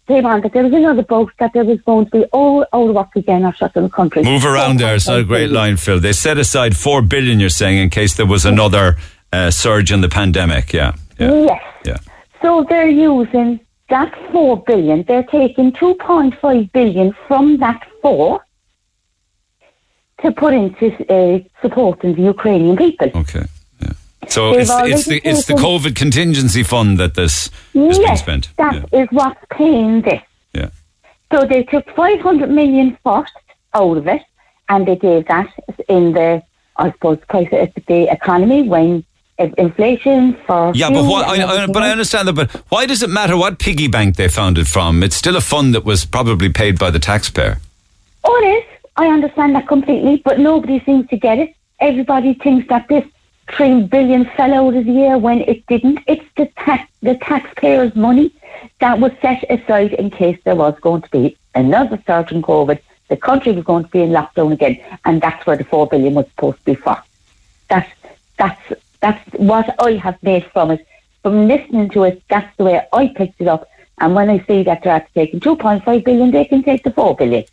[0.08, 2.89] came on, that there was another boat that there was going to be all out
[2.89, 4.24] of work again or shut in the country.
[4.24, 4.95] Move around there.
[4.95, 5.99] It's not a great line, Phil.
[5.99, 7.39] They set aside four billion.
[7.39, 8.97] You're saying in case there was another
[9.32, 10.74] uh, surge in the pandemic.
[10.74, 10.95] Yeah.
[11.18, 11.34] Yeah.
[11.34, 11.64] Yes.
[11.86, 11.97] Yeah.
[12.41, 13.60] So they're using
[13.90, 15.04] that four billion.
[15.04, 18.42] They're taking two point five billion from that four
[20.22, 23.12] to put into uh, supporting the Ukrainian people.
[23.16, 23.46] Okay.
[23.82, 23.92] Yeah.
[24.28, 28.50] So They've it's, it's the it's the COVID contingency fund that this is being spent.
[28.58, 29.02] that Yeah.
[29.02, 30.22] is what's paying this.
[30.54, 30.70] Yeah.
[31.32, 33.34] So they took five hundred million first
[33.74, 34.22] out of it,
[34.70, 35.50] and they gave that
[35.90, 36.42] in the,
[36.78, 37.50] I suppose, of
[37.88, 39.04] the economy when
[39.38, 42.34] inflation for Yeah, but why, I, I, but I understand that.
[42.34, 45.04] But why does it matter what piggy bank they found it from?
[45.04, 47.58] It's still a fund that was probably paid by the taxpayer.
[48.24, 48.80] Oh, it is.
[48.98, 51.54] I understand that completely, but nobody seems to get it.
[51.80, 53.04] Everybody thinks that this
[53.52, 56.00] three billion fell out of the air when it didn't.
[56.08, 58.32] It's the tax, the taxpayers' money
[58.80, 62.80] that was set aside in case there was going to be another surge in COVID.
[63.10, 66.16] The country was going to be in lockdown again, and that's where the four billion
[66.16, 67.02] was supposed to be for.
[67.68, 67.92] That's
[68.38, 68.74] that's
[69.06, 70.82] that's what I have made from it.
[71.24, 73.62] From listening to it, that's the way I picked it up.
[74.01, 76.84] And when I see that they're after taking two point five billion, they can take
[76.84, 77.43] the four billion.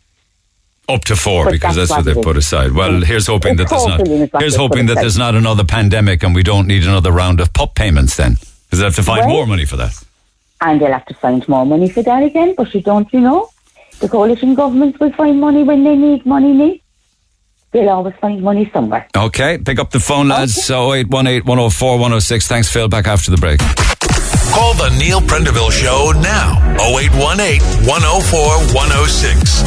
[0.89, 2.71] Up to four, But because that's, that's what what they've put aside.
[2.73, 3.97] Well, here's hoping It's that there's not.
[4.03, 5.03] billion is what Here's hoping that aside.
[5.03, 8.17] there's not another pandemic, and we don't need another round of PUP payments.
[8.17, 8.33] Then,
[8.65, 9.93] because they have to find more money for that.
[10.61, 12.53] and they'll have to find more money for that again.
[12.59, 13.49] But you don't, you know,
[14.01, 16.51] the coalition governments will find money when they need money.
[16.61, 16.81] Need
[17.73, 19.07] they'll always find money somewhere.
[19.15, 20.69] Okay, pick up the phone, lads.
[20.69, 22.47] Eight one eight one zero four one zero six.
[22.47, 22.87] Thanks, Phil.
[22.87, 23.59] Back after the break.
[24.53, 26.59] Call the Neil Prendeville Show now.
[26.79, 28.39] 0818 104
[28.75, 29.63] 106.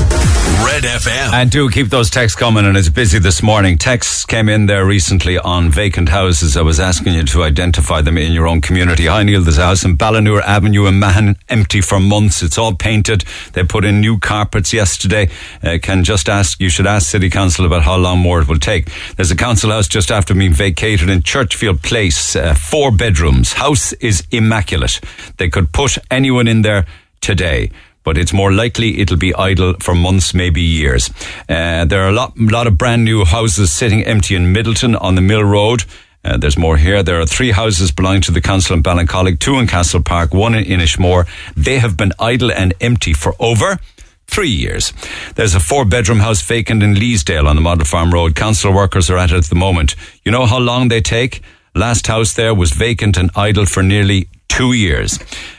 [0.65, 1.33] Red FM.
[1.33, 3.79] And do keep those texts coming, and it's busy this morning.
[3.79, 6.57] Texts came in there recently on vacant houses.
[6.57, 9.07] I was asking you to identify them in your own community.
[9.07, 12.43] Hi, Neil, there's a house in Ballinure Avenue in Mahon, empty for months.
[12.43, 13.25] It's all painted.
[13.55, 15.29] They put in new carpets yesterday.
[15.63, 18.59] Uh, can just ask, you should ask City Council about how long more it will
[18.61, 18.89] take.
[19.17, 23.55] There's a council house just after being vacated in Churchfield Place, uh, four bedrooms.
[23.55, 24.76] House is immaculate.
[25.37, 26.87] They could put anyone in there
[27.21, 27.71] today
[28.07, 31.11] but it's more likely it'll be idle for months, maybe years.
[31.49, 35.17] Uh, there are a lot, lot of brand new houses sitting empty in Midleton on
[35.17, 35.83] the Mill Road.
[36.25, 37.03] Uh, there's more here.
[37.03, 40.55] There are three houses belonging to the council in Ballincollig, two in Castle Park, one
[40.55, 41.27] in Inishmore.
[41.57, 43.81] They have been idle and empty for over
[44.29, 44.93] three years.
[45.35, 48.37] There's a four bedroom house vacant in Leesdale on the Model Farm Road.
[48.37, 49.97] Council workers are at it at the moment.
[50.25, 51.43] You know how long they take?
[51.75, 55.19] Last house there was vacant and idle for nearly two years.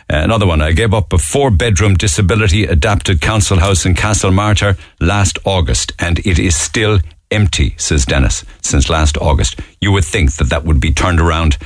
[0.10, 4.76] Uh, another one, I gave up a four bedroom disability adapted council house in Castlemartyr
[5.00, 9.60] last August and it is still empty, says Dennis, since last August.
[9.80, 11.58] You would think that that would be turned around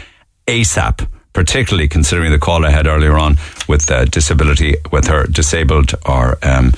[0.46, 5.94] ASAP, particularly considering the call I had earlier on with uh, disability, with her disabled
[6.06, 6.74] or um,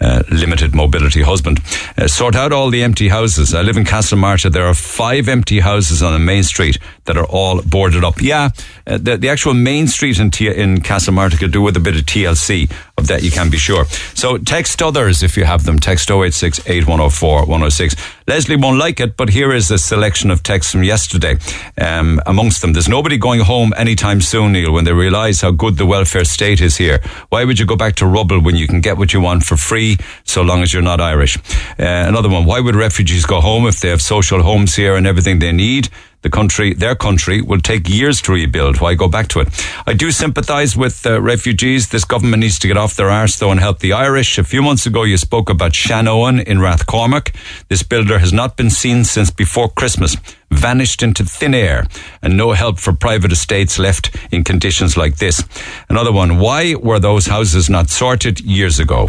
[0.00, 1.60] uh, limited mobility husband.
[1.96, 3.52] Uh, sort out all the empty houses.
[3.52, 4.52] I live in Castlemartyr.
[4.52, 6.78] There are five empty houses on the main street
[7.08, 8.22] that are all boarded up.
[8.22, 8.50] Yeah,
[8.86, 11.96] uh, the, the actual main street in, T- in Castlemartyr could do with a bit
[11.96, 12.70] of TLC.
[12.96, 13.84] Of that, you can be sure.
[14.14, 15.78] So text others if you have them.
[15.78, 17.96] Text 086 8104 106.
[18.26, 21.38] Leslie won't like it, but here is a selection of texts from yesterday.
[21.80, 25.76] Um, amongst them, there's nobody going home anytime soon, Neil, when they realise how good
[25.76, 27.00] the welfare state is here.
[27.30, 29.56] Why would you go back to rubble when you can get what you want for
[29.56, 31.38] free, so long as you're not Irish?
[31.38, 35.06] Uh, another one, why would refugees go home if they have social homes here and
[35.06, 35.88] everything they need?
[36.22, 38.80] The country, their country, will take years to rebuild.
[38.80, 39.48] Why go back to it?
[39.86, 41.88] I do sympathise with uh, refugees.
[41.88, 44.38] This government needs to get off their arse though and help the Irish.
[44.38, 47.34] A few months ago, you spoke about Shannon in Rathcormac.
[47.68, 50.16] This builder has not been seen since before Christmas,
[50.50, 51.86] vanished into thin air,
[52.22, 55.44] and no help for private estates left in conditions like this.
[55.88, 56.38] Another one.
[56.38, 59.08] Why were those houses not sorted years ago?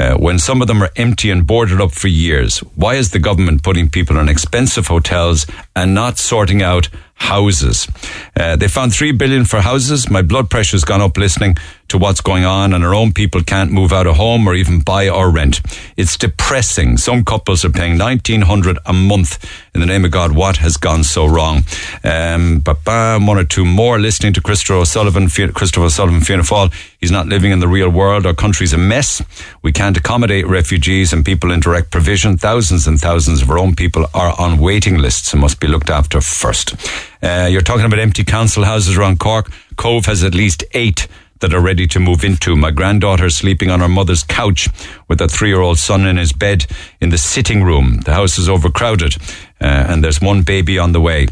[0.00, 2.58] Uh, when some of them are empty and boarded up for years?
[2.74, 5.46] Why is the government putting people in expensive hotels
[5.76, 6.88] and not sorting out
[7.20, 7.86] houses?
[8.34, 10.10] Uh, they found three billion for houses.
[10.10, 11.56] My blood pressure's gone up listening
[11.88, 14.80] to what's going on, and our own people can't move out of home or even
[14.80, 15.60] buy or rent.
[15.96, 16.96] It's depressing.
[16.96, 19.44] Some couples are paying nineteen hundred a month.
[19.74, 21.64] In the name of God, what has gone so wrong?
[22.04, 23.98] Um, but bam, one or two more.
[23.98, 26.72] Listening to Christopher O'Sullivan, Christopher O'Sullivan, Fianna Fáil.
[27.00, 28.26] He's not living in the real world.
[28.26, 29.22] Our country's a mess.
[29.62, 32.36] We can't accommodate refugees and people in direct provision.
[32.36, 35.90] Thousands and thousands of our own people are on waiting lists and must be looked
[35.90, 36.74] after first.
[37.22, 39.50] Uh, you're talking about empty council houses around Cork.
[39.76, 41.06] Cobh has at least eight
[41.40, 42.54] that are ready to move into.
[42.56, 44.68] My granddaughter is sleeping on her mother's couch
[45.08, 46.66] with a three-year-old son in his bed
[47.00, 48.00] in the sitting room.
[48.04, 49.16] The house is overcrowded,
[49.60, 51.28] uh, and there's one baby on the way.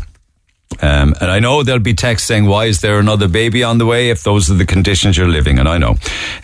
[0.81, 3.87] Um, and I know there'll be texts saying, why is there another baby on the
[3.87, 5.59] way if those are the conditions you're living?
[5.59, 5.93] And I know.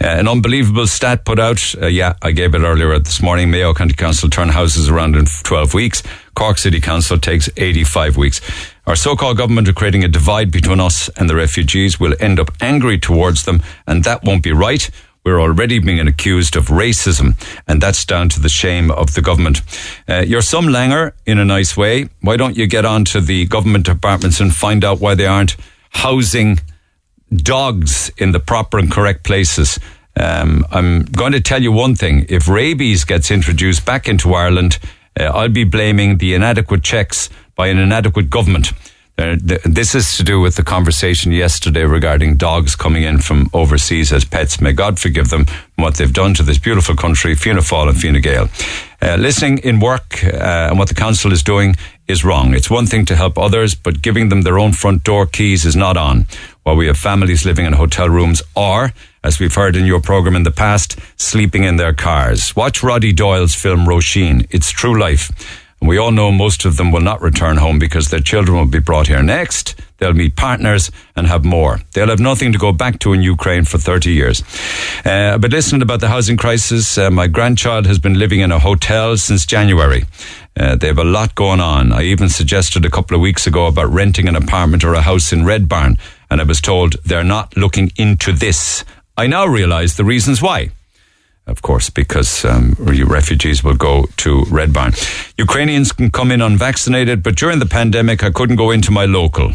[0.00, 1.74] Uh, an unbelievable stat put out.
[1.80, 3.50] Uh, yeah, I gave it earlier this morning.
[3.50, 6.02] Mayo County Council turn houses around in 12 weeks.
[6.34, 8.40] Cork City Council takes 85 weeks.
[8.86, 11.98] Our so-called government are creating a divide between us and the refugees.
[11.98, 14.90] We'll end up angry towards them and that won't be right.
[15.24, 17.34] We're already being accused of racism,
[17.66, 19.62] and that's down to the shame of the government.
[20.06, 22.10] Uh, you're some langer in a nice way.
[22.20, 25.56] Why don't you get on to the government departments and find out why they aren't
[25.88, 26.60] housing
[27.34, 29.78] dogs in the proper and correct places?
[30.14, 32.26] Um, I'm going to tell you one thing.
[32.28, 34.78] If rabies gets introduced back into Ireland,
[35.18, 38.72] uh, I'll be blaming the inadequate checks by an inadequate government.
[39.16, 43.48] Uh, th- this is to do with the conversation yesterday regarding dogs coming in from
[43.52, 44.60] overseas as pets.
[44.60, 48.20] May God forgive them what they've done to this beautiful country, Fianna Fáil and Fine
[48.20, 48.48] Gael.
[49.00, 51.76] Uh, listening in work uh, and what the council is doing
[52.08, 52.54] is wrong.
[52.54, 55.76] It's one thing to help others, but giving them their own front door keys is
[55.76, 56.26] not on.
[56.64, 60.34] While we have families living in hotel rooms or, as we've heard in your program
[60.34, 62.56] in the past, sleeping in their cars.
[62.56, 64.46] Watch Roddy Doyle's film Roisin.
[64.50, 65.30] It's true life.
[65.86, 68.78] We all know most of them will not return home because their children will be
[68.78, 69.74] brought here next.
[69.98, 71.80] They'll meet partners and have more.
[71.92, 74.42] They'll have nothing to go back to in Ukraine for 30 years.
[75.04, 78.58] Uh, but listening about the housing crisis, uh, my grandchild has been living in a
[78.58, 80.04] hotel since January.
[80.56, 81.92] Uh, they have a lot going on.
[81.92, 85.32] I even suggested a couple of weeks ago about renting an apartment or a house
[85.32, 85.98] in Red Barn,
[86.30, 88.84] and I was told they're not looking into this.
[89.16, 90.70] I now realize the reasons why
[91.46, 94.92] of course, because um, refugees will go to Red Barn.
[95.36, 99.52] Ukrainians can come in unvaccinated, but during the pandemic, I couldn't go into my local.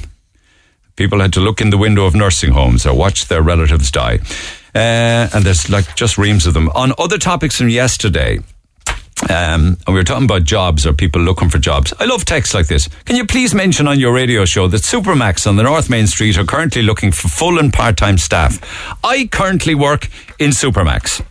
[0.95, 4.19] People had to look in the window of nursing homes or watch their relatives die.
[4.75, 6.69] Uh, and there's like just reams of them.
[6.69, 8.39] On other topics from yesterday,
[9.23, 11.93] um, and we were talking about jobs or people looking for jobs.
[11.99, 12.87] I love texts like this.
[13.05, 16.37] Can you please mention on your radio show that Supermacs on the North Main Street
[16.37, 18.59] are currently looking for full and part-time staff?
[19.03, 20.09] I currently work
[20.39, 21.21] in Supermacs.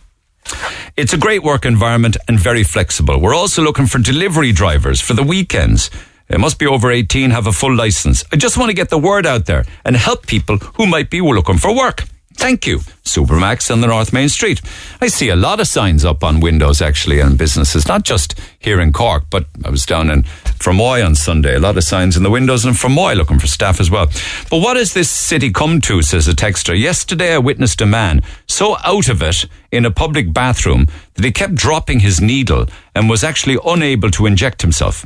[0.95, 3.19] It's a great work environment and very flexible.
[3.19, 5.89] We're also looking for delivery drivers for the weekends.
[6.27, 8.23] They must be over 18, have a full license.
[8.31, 11.21] I just want to get the word out there and help people who might be
[11.21, 12.03] looking for work.
[12.39, 12.79] Thank you.
[13.03, 14.61] Supermacs on the North Main Street.
[15.01, 18.79] I see a lot of signs up on windows actually and businesses, not just here
[18.79, 21.55] in Cork, but I was down in Fermoy on Sunday.
[21.55, 24.05] A lot of signs in the windows and Fermoy looking for staff as well.
[24.49, 26.79] But what has this city come to, says a texter.
[26.79, 31.33] Yesterday I witnessed a man so out of it in a public bathroom that he
[31.33, 35.05] kept dropping his needle and was actually unable to inject himself.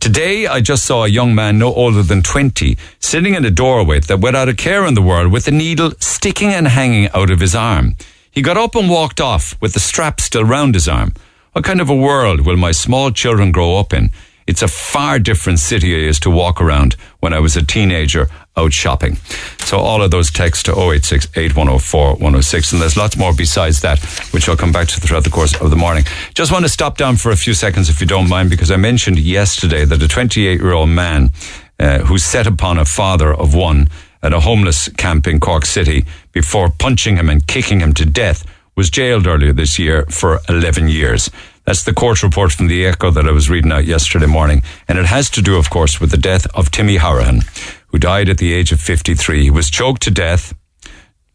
[0.00, 4.00] Today, I just saw a young man no older than 20 sitting in a doorway
[4.00, 7.40] that without a care in the world with a needle sticking and hanging out of
[7.40, 7.96] his arm.
[8.30, 11.14] He got up and walked off with the strap still round his arm.
[11.52, 14.10] What kind of a world will my small children grow up in?
[14.46, 18.28] It's a far different city I used to walk around when I was a teenager
[18.56, 19.16] out shopping.
[19.60, 22.72] So all of those texts to 086 8104 106.
[22.72, 24.00] And there's lots more besides that,
[24.32, 26.04] which I'll come back to throughout the course of the morning.
[26.34, 28.76] Just want to stop down for a few seconds, if you don't mind, because I
[28.76, 31.30] mentioned yesterday that a 28 year old man
[31.78, 33.88] uh, who set upon a father of one
[34.22, 38.46] at a homeless camp in Cork City before punching him and kicking him to death
[38.76, 41.30] was jailed earlier this year for 11 years.
[41.64, 44.62] That's the court report from the Echo that I was reading out yesterday morning.
[44.88, 47.44] And it has to do, of course, with the death of Timmy Horahan,
[47.92, 49.42] who died at the age of 53.
[49.42, 50.54] He was choked to death,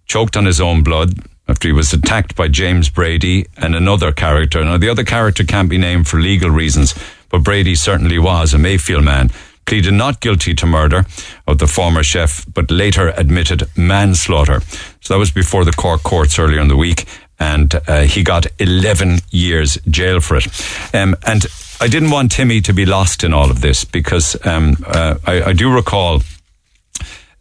[0.06, 1.14] choked on his own blood
[1.48, 4.64] after he was attacked by James Brady and another character.
[4.66, 6.94] Now, the other character can't be named for legal reasons,
[7.30, 9.30] but Brady certainly was a Mayfield man.
[9.66, 11.06] Pleaded not guilty to murder
[11.46, 14.62] of the former chef, but later admitted manslaughter.
[15.02, 17.06] So that was before the Cork courts earlier in the week
[17.40, 20.48] and uh, he got 11 years jail for it.
[20.94, 21.46] Um, and
[21.80, 25.44] I didn't want Timmy to be lost in all of this because um, uh, I,
[25.44, 26.22] I, do recall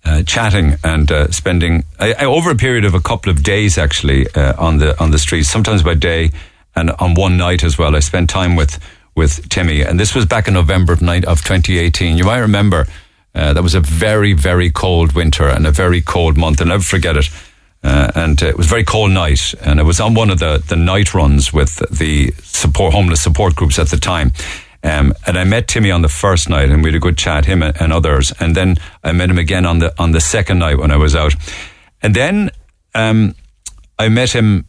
[0.06, 4.54] uh, chatting and uh, spending over a period of a couple of days actually uh,
[4.56, 6.30] on the on the streets, sometimes by day
[6.74, 7.96] and on one night as well.
[7.96, 8.78] I spent time with
[9.16, 12.18] with Timmy, and this was back in November of, night, of 2018.
[12.18, 12.86] You might remember.
[13.34, 16.58] Uh, that was a very, very cold winter and a very cold month.
[16.58, 17.28] And I'll never forget it.
[17.84, 20.38] Uh, and uh, it was a very cold night, and it was on one of
[20.38, 24.32] the, the night runs with the support homeless support groups at the time.
[24.86, 27.44] Um, and I met Timmy on the first night, and we had a good chat,
[27.44, 28.32] him and, others.
[28.38, 31.16] And then I met him again on the on the second night when I was
[31.16, 31.34] out.
[32.02, 32.50] And then
[32.94, 33.34] um,
[33.98, 34.66] I met him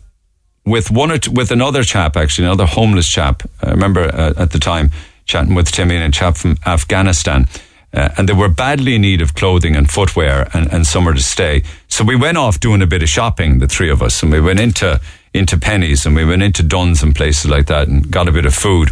[0.66, 3.44] with one or two, with another chap, actually, another homeless chap.
[3.62, 4.90] I remember uh, at the time
[5.26, 7.48] chatting with Timmy and a chap from Afghanistan.
[7.94, 11.22] Uh, and they were badly in need of clothing and footwear and, and somewhere to
[11.22, 11.64] stay.
[11.88, 14.42] So we went off doing a bit of shopping, the three of us, and we
[14.42, 15.00] went into
[15.38, 18.46] into Penneys and we went into Dunnes and places like that and got a bit
[18.46, 18.90] of food.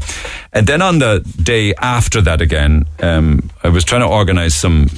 [0.54, 4.90] And then on the day after that again, um, I was trying to organize some.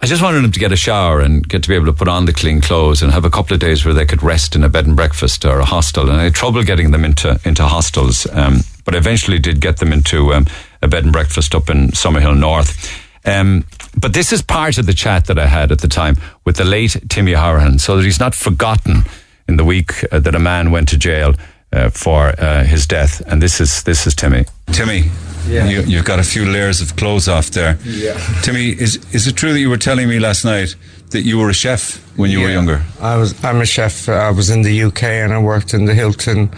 [0.00, 2.06] I just wanted them to get a shower and get to be able to put
[2.06, 4.62] on the clean clothes and have a couple of days where they could rest in
[4.62, 6.10] a bed and breakfast or a hostel.
[6.10, 9.78] And I had trouble getting them into into hostels, um, but I eventually did get
[9.78, 10.46] them into um,
[10.82, 12.92] a bed and breakfast up in Summerhill North.
[13.24, 13.64] Um,
[13.98, 16.64] but this is part of the chat that I had at the time with the
[16.64, 19.04] late Timmy Horahan, so that he's not forgotten
[19.48, 21.34] in the week uh, that a man went to jail
[21.72, 23.22] uh, for uh, his death.
[23.26, 24.44] And this is this is Timmy.
[24.72, 25.10] Timmy,
[25.48, 25.68] yeah.
[25.68, 27.78] you, have got a few layers of clothes off there.
[27.84, 28.18] Yeah.
[28.42, 30.74] Timmy, is is it true that you were telling me last night
[31.10, 32.44] that you were a chef when you yeah.
[32.46, 32.82] were younger?
[33.00, 33.44] I was.
[33.44, 34.08] I'm a chef.
[34.08, 36.50] I was in the UK and I worked in the Hilton,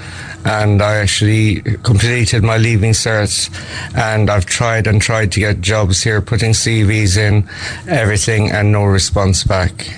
[0.45, 3.51] and I actually completed my leaving certs.
[3.95, 7.49] And I've tried and tried to get jobs here, putting CVs in,
[7.89, 9.91] everything, and no response back.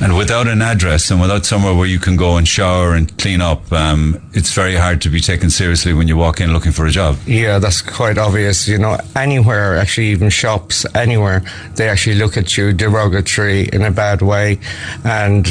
[0.00, 3.40] And without an address and without somewhere where you can go and shower and clean
[3.40, 6.86] up, um, it's very hard to be taken seriously when you walk in looking for
[6.86, 7.16] a job.
[7.26, 8.68] Yeah, that's quite obvious.
[8.68, 11.42] You know, anywhere, actually, even shops, anywhere,
[11.74, 14.60] they actually look at you derogatory in a bad way.
[15.04, 15.48] And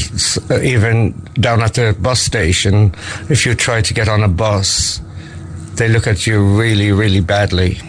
[0.50, 2.96] even down at the bus station,
[3.30, 5.02] if you try to get on a bus,
[5.76, 7.80] they look at you really, really badly.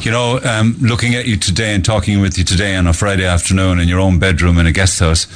[0.00, 3.24] You know, um, looking at you today and talking with you today on a Friday
[3.24, 5.26] afternoon in your own bedroom in a guest house,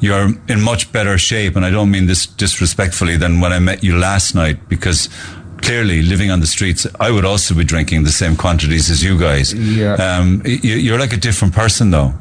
[0.00, 3.82] you're in much better shape, and I don't mean this disrespectfully, than when I met
[3.82, 5.08] you last night because
[5.62, 9.18] clearly living on the streets, I would also be drinking the same quantities as you
[9.18, 9.52] guys.
[9.52, 9.94] Yeah.
[9.94, 12.12] Um, you, are like a different person, though.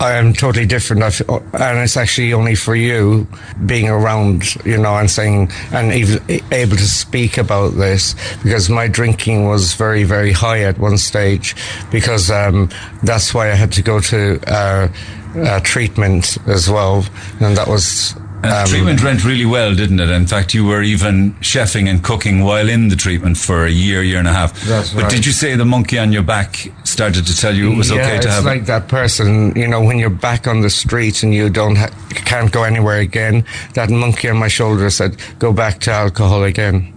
[0.00, 3.26] I am totally different, and it's actually only for you
[3.66, 8.88] being around, you know, and saying and even able to speak about this because my
[8.88, 11.54] drinking was very, very high at one stage
[11.92, 12.68] because um,
[13.04, 14.40] that's why I had to go to.
[14.46, 14.88] Uh,
[15.36, 17.04] uh, treatment as well,
[17.40, 20.08] and that was um, treatment went really well, didn't it?
[20.08, 24.02] In fact, you were even chefing and cooking while in the treatment for a year,
[24.02, 24.58] year and a half.
[24.62, 25.10] That's but right.
[25.10, 27.96] did you say the monkey on your back started to tell you it was yeah,
[27.96, 28.44] okay to it's have?
[28.44, 31.90] like that person, you know, when you're back on the street and you don't, ha-
[32.10, 33.44] can't go anywhere again.
[33.74, 36.94] That monkey on my shoulder said, "Go back to alcohol again,"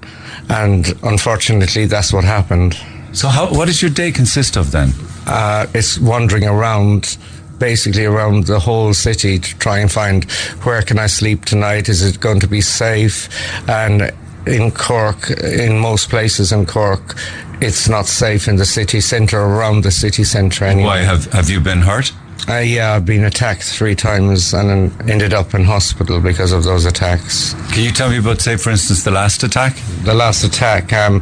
[0.50, 2.78] and unfortunately, that's what happened.
[3.12, 4.92] So, how, what does your day consist of then?
[5.28, 7.18] Uh, it's wandering around
[7.60, 10.30] basically around the whole city to try and find
[10.64, 11.90] where can I sleep tonight?
[11.90, 13.30] Is it going to be safe?
[13.70, 14.12] And
[14.46, 17.16] in Cork, in most places in Cork,
[17.62, 20.88] it's not safe in the city centre, around the city centre anyway.
[20.88, 22.12] Why have have you been hurt?
[22.46, 26.86] Uh, yeah, I've been attacked three times and ended up in hospital because of those
[26.86, 27.54] attacks.
[27.72, 29.78] Can you tell me about, say, for instance, the last attack?
[30.04, 31.22] The last attack um,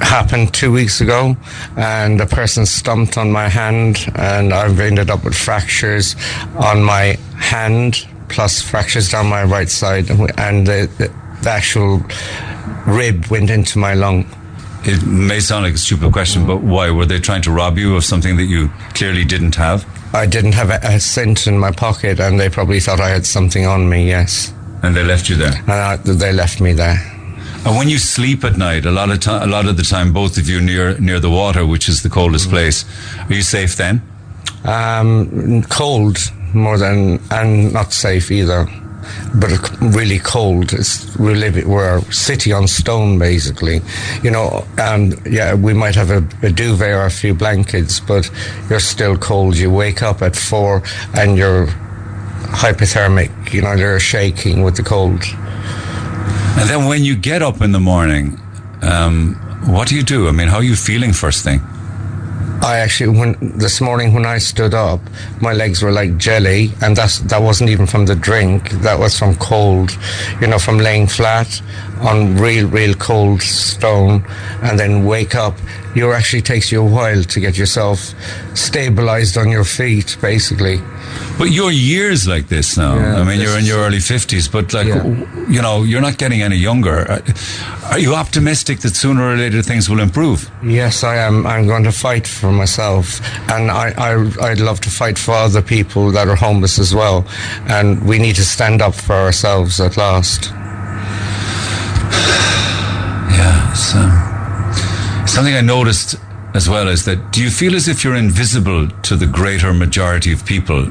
[0.00, 1.36] happened two weeks ago,
[1.76, 6.16] and a person stumped on my hand, and I've ended up with fractures
[6.56, 11.12] on my hand, plus fractures down my right side, and the, the,
[11.42, 12.02] the actual
[12.86, 14.24] rib went into my lung.
[14.84, 16.90] It may sound like a stupid question, but why?
[16.90, 19.86] Were they trying to rob you of something that you clearly didn't have?
[20.14, 23.24] I didn't have a, a, cent in my pocket, and they probably thought I had
[23.24, 24.08] something on me.
[24.08, 24.52] Yes.
[24.82, 25.52] And they left you there.
[25.52, 26.98] And I, they left me there.
[27.64, 30.12] And when you sleep at night, a lot of time, a lot of the time,
[30.12, 32.50] both of you near near the water, which is the coldest mm.
[32.50, 32.84] place,
[33.28, 34.02] are you safe then?
[34.64, 36.18] Um, cold
[36.54, 38.66] more than and not safe either.
[39.34, 39.50] But
[39.80, 40.72] really cold.
[40.72, 43.80] It's we're a city on stone, basically.
[44.22, 48.30] You know, and yeah, we might have a, a duvet or a few blankets, but
[48.68, 49.56] you're still cold.
[49.56, 50.82] You wake up at four
[51.14, 51.66] and you're
[52.52, 53.52] hypothermic.
[53.52, 55.22] You know, you're shaking with the cold.
[56.58, 58.38] And then when you get up in the morning,
[58.82, 59.34] um,
[59.66, 60.28] what do you do?
[60.28, 61.60] I mean, how are you feeling first thing?
[62.62, 65.00] I actually, when this morning when I stood up,
[65.40, 68.70] my legs were like jelly, and that's that wasn't even from the drink.
[68.82, 69.90] That was from cold,
[70.40, 71.60] you know, from laying flat
[72.00, 74.24] on real, real cold stone,
[74.62, 75.54] and then wake up.
[75.94, 78.14] You actually takes you a while to get yourself
[78.56, 80.80] stabilized on your feet, basically.
[81.38, 82.96] But you're years like this now.
[82.96, 85.04] Yeah, I mean, you're in your early 50s, but like, Yeah.
[85.48, 87.10] you know, you're not getting any younger.
[87.10, 87.20] Uh,
[87.90, 90.50] Are you optimistic that sooner or later things will improve?
[90.64, 91.46] Yes, I am.
[91.46, 93.20] I'm going to fight for myself,
[93.50, 97.26] and I, I, I'd love to fight for other people that are homeless as well.
[97.68, 100.50] And we need to stand up for ourselves at last.
[103.32, 103.70] Yeah.
[103.70, 106.16] It's, um, something I noticed
[106.54, 110.32] as well is that do you feel as if you're invisible to the greater majority
[110.32, 110.88] of people?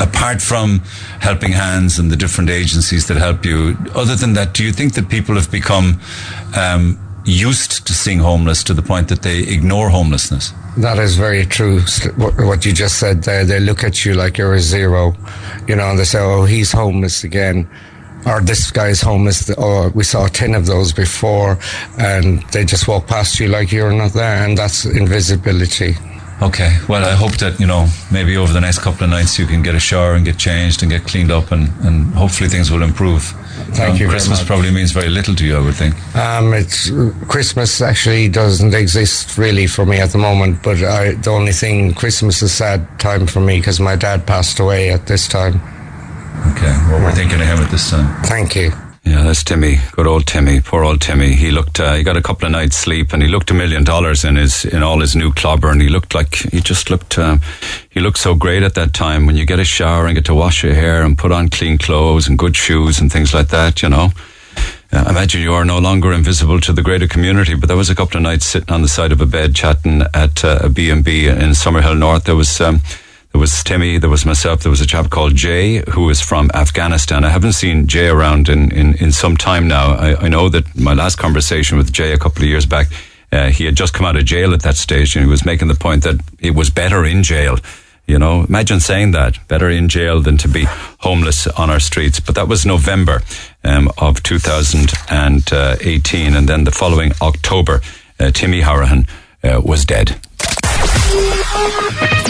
[0.00, 0.80] Apart from
[1.20, 4.94] helping hands and the different agencies that help you, other than that, do you think
[4.94, 6.00] that people have become
[6.56, 10.52] um, used to seeing homeless to the point that they ignore homelessness?
[10.78, 11.80] That is very true.
[12.16, 15.14] What what you just said there, they look at you like you're a zero,
[15.68, 17.68] you know, and they say, "Oh, he's homeless again,"
[18.26, 21.58] or "This guy's homeless." Or we saw ten of those before,
[21.98, 25.96] and they just walk past you like you're not there, and that's invisibility.
[26.42, 26.78] Okay.
[26.88, 29.62] Well, I hope that, you know, maybe over the next couple of nights you can
[29.62, 32.82] get a shower and get changed and get cleaned up and, and hopefully things will
[32.82, 33.22] improve.
[33.74, 35.94] Thank you very Christmas probably means very little to you, I would think.
[36.16, 36.90] Um, it's
[37.28, 41.92] Christmas actually doesn't exist really for me at the moment, but I, the only thing
[41.92, 45.60] Christmas is a sad time for me because my dad passed away at this time.
[46.52, 46.74] Okay.
[46.88, 48.22] Well, we're thinking of him at this time.
[48.24, 48.72] Thank you.
[49.04, 49.78] Yeah, that's Timmy.
[49.92, 50.60] Good old Timmy.
[50.60, 51.34] Poor old Timmy.
[51.34, 51.80] He looked.
[51.80, 54.36] Uh, he got a couple of nights sleep, and he looked a million dollars in
[54.36, 57.18] his in all his new clobber, and he looked like he just looked.
[57.18, 57.38] Uh,
[57.88, 60.34] he looked so great at that time when you get a shower and get to
[60.34, 63.82] wash your hair and put on clean clothes and good shoes and things like that.
[63.82, 64.10] You know.
[64.92, 67.94] Uh, imagine you are no longer invisible to the greater community, but there was a
[67.94, 71.28] couple of nights sitting on the side of a bed chatting at uh, a B&B
[71.28, 72.24] in Summerhill North.
[72.24, 72.80] There was um,
[73.32, 76.50] there was Timmy, there was myself, there was a chap called Jay who is from
[76.52, 77.24] Afghanistan.
[77.24, 79.94] I haven't seen Jay around in, in, in some time now.
[79.94, 82.88] I, I know that my last conversation with Jay a couple of years back,
[83.30, 85.68] uh, he had just come out of jail at that stage and he was making
[85.68, 87.56] the point that it was better in jail.
[88.06, 90.66] You know, imagine saying that better in jail than to be
[90.98, 92.18] homeless on our streets.
[92.18, 93.22] But that was November
[93.62, 96.34] um, of 2018.
[96.34, 97.80] And then the following October,
[98.18, 99.06] uh, Timmy Horahan
[99.44, 100.20] uh, was dead.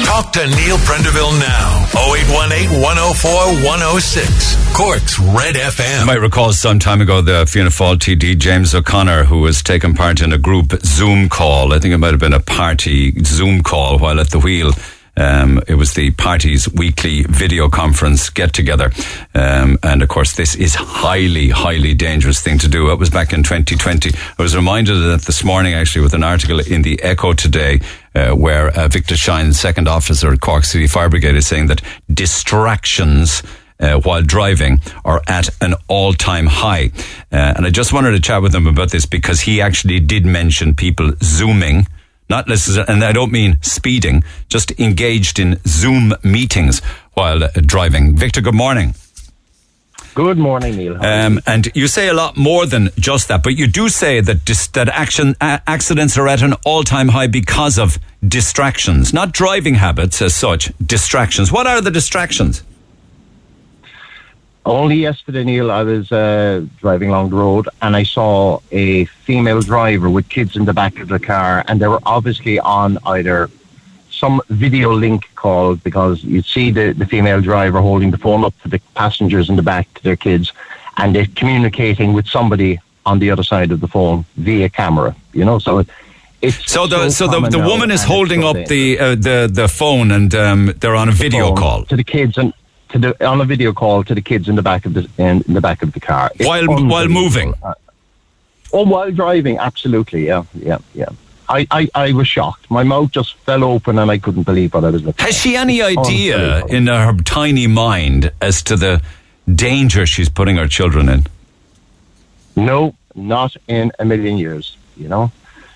[0.04, 1.86] Talk to Neil Prendeville now.
[1.94, 3.30] 0818 104
[3.64, 4.76] 106.
[4.76, 6.00] Cork's Red FM.
[6.00, 9.94] You might recall some time ago the Fianna Fáil TD James O'Connor, who was taking
[9.94, 11.72] part in a group Zoom call.
[11.72, 14.72] I think it might have been a party Zoom call while at the wheel.
[15.20, 18.90] Um, it was the party's weekly video conference get together.
[19.34, 22.90] Um, and of course, this is highly, highly dangerous thing to do.
[22.90, 24.12] It was back in 2020.
[24.38, 27.80] I was reminded of that this morning, actually, with an article in the Echo today,
[28.14, 31.82] uh, where uh, Victor Shine, second officer at Cork City Fire Brigade, is saying that
[32.12, 33.42] distractions
[33.78, 36.90] uh, while driving are at an all-time high.
[37.32, 40.24] Uh, and I just wanted to chat with him about this because he actually did
[40.24, 41.86] mention people zooming,
[42.30, 46.80] not listen, and I don't mean speeding, just engaged in Zoom meetings
[47.14, 48.16] while driving.
[48.16, 48.94] Victor, good morning.
[50.14, 51.04] Good morning, Neil.
[51.04, 54.44] Um, and you say a lot more than just that, but you do say that
[54.44, 59.74] dis- that action uh, accidents are at an all-time high because of distractions, not driving
[59.74, 60.72] habits as such.
[60.84, 61.52] Distractions.
[61.52, 62.62] What are the distractions?
[64.66, 69.62] Only yesterday, Neil, I was uh, driving along the road and I saw a female
[69.62, 73.48] driver with kids in the back of the car, and they were obviously on either
[74.10, 78.54] some video link call because you'd see the, the female driver holding the phone up
[78.62, 80.52] to the passengers in the back to their kids,
[80.98, 85.16] and they're communicating with somebody on the other side of the phone via camera.
[85.32, 85.88] You know, so it,
[86.42, 90.10] it's So the so, the, the woman is holding up the uh, the the phone
[90.10, 92.52] and um, they're on a video call to the kids and
[92.92, 95.42] to the on a video call to the kids in the back of the in,
[95.46, 97.54] in the back of the car It's while while moving.
[97.62, 97.74] Uh,
[98.72, 101.08] oh, while driving, absolutely, yeah, yeah, yeah.
[101.48, 102.70] I, I, I was shocked.
[102.70, 105.24] My mouth just fell open, and I couldn't believe what I was looking.
[105.24, 105.40] Has at.
[105.40, 109.02] she any idea in her tiny mind as to the
[109.52, 111.26] danger she's putting her children in?
[112.54, 114.76] No, not in a million years.
[114.96, 115.32] You know,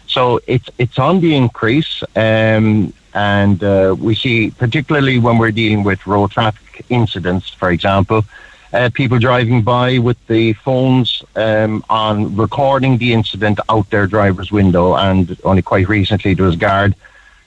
[0.06, 5.82] so it's it's on the increase, um, and uh, we see particularly when we're dealing
[5.82, 8.24] with road traffic incidents, for example.
[8.74, 14.50] uh, people driving by with the phones um, on recording the incident out their driver's
[14.50, 14.96] window.
[14.96, 16.94] And only quite recently, there was a guard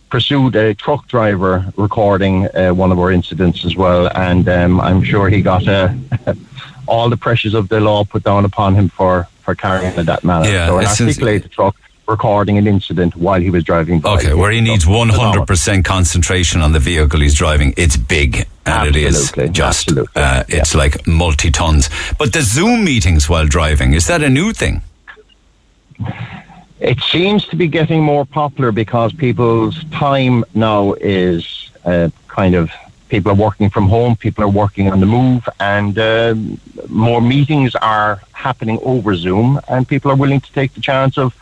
[0.09, 4.09] pursued a truck driver recording uh, one of our incidents as well.
[4.15, 5.93] And um, I'm sure he got uh,
[6.87, 10.23] all the pressures of the law put down upon him for, for carrying it that
[10.23, 10.47] manner.
[10.47, 11.75] Yeah, so an articulated truck
[12.07, 14.15] recording an incident while he was driving by.
[14.15, 17.73] Okay, where he needs 100% concentration on the vehicle he's driving.
[17.77, 18.47] It's big.
[18.65, 21.89] And it is just, uh, it's like multi tons.
[22.17, 24.81] But the Zoom meetings while driving, is that a new thing?
[26.79, 32.69] It seems to be getting more popular because people's time now is uh, kind of
[33.09, 36.35] people are working from home, people are working on the move, and uh,
[36.89, 41.33] more meetings are happening over Zoom, and people are willing to take the chance of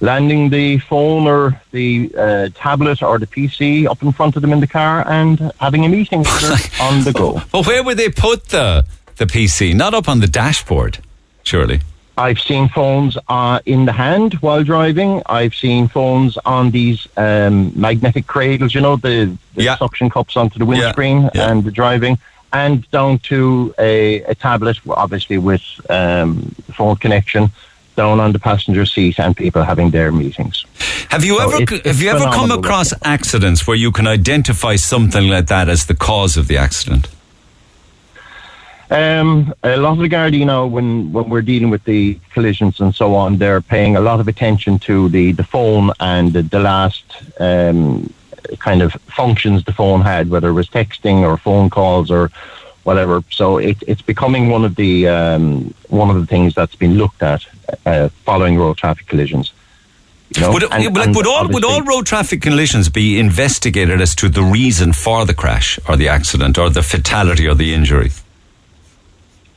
[0.00, 4.52] landing the phone or the uh, tablet or the PC up in front of them
[4.52, 6.20] in the car and having a meeting
[6.80, 7.40] on the go.
[7.52, 8.86] Well, where would they put the,
[9.16, 9.74] the PC?
[9.74, 10.98] Not up on the dashboard,
[11.42, 11.80] surely.
[12.16, 15.22] I've seen phones uh, in the hand while driving.
[15.26, 20.58] I've seen phones on these um, magnetic cradles, you know, the, the suction cups onto
[20.58, 22.18] the windscreen and the driving,
[22.52, 27.50] and down to a, a tablet, obviously with um, phone connection,
[28.00, 30.56] down on the passenger seat, and people having their meetings.
[31.14, 34.74] Have you So ever it's- have you ever come across accidents where you can identify
[34.92, 37.04] something like that as the cause of the accident?
[39.02, 42.02] Um, a lot of the Gardaí now, when, when we're dealing with the
[42.34, 46.32] collisions and so on, they're paying a lot of attention to the, the phone and
[46.32, 47.04] the, the last
[47.38, 48.12] um,
[48.58, 48.90] kind of
[49.20, 52.24] functions the phone had, whether it was texting or phone calls or
[52.84, 53.22] whatever.
[53.30, 57.22] So it, it's becoming one of the um, one of the things that's been looked
[57.22, 57.46] at
[57.86, 59.52] uh, following road traffic collisions.
[60.36, 64.00] You know, would, it- and- like, would all would all road traffic collisions be investigated
[64.00, 67.74] as to the reason for the crash or the accident or the fatality or the
[67.74, 68.10] injury?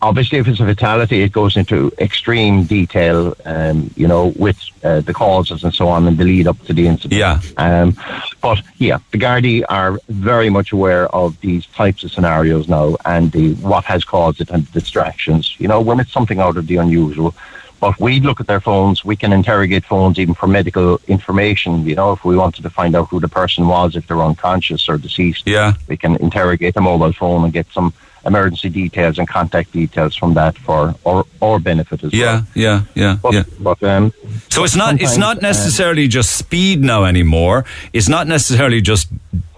[0.04, 5.00] Obviously if it's a fatality it goes into extreme detail um, you know with uh,
[5.00, 7.18] the causes and so on and the lead up to the incident.
[7.20, 7.40] Yeah.
[7.58, 7.98] Um,
[8.42, 13.32] but yeah the Gardaí are very much aware of these types of scenarios now and
[13.32, 16.68] the what has caused it and the distractions you know when it's something out of
[16.68, 17.34] the unusual.
[17.80, 21.96] But we look at their phones we can interrogate phones even for medical information you
[21.96, 24.98] know if we wanted to find out who the person was if they're unconscious or
[24.98, 25.48] deceased.
[25.48, 25.74] Yeah.
[25.88, 27.94] We can interrogate a mobile phone and get some
[28.26, 33.18] emergency details and contact details from that for our, our benefit as Yeah, yeah, yeah,
[33.22, 33.34] well.
[33.34, 33.44] yeah.
[33.60, 34.14] But, um,
[34.50, 37.66] So it's not it's not uh, necessarily just speed now anymore.
[37.92, 39.10] It's not necessarily just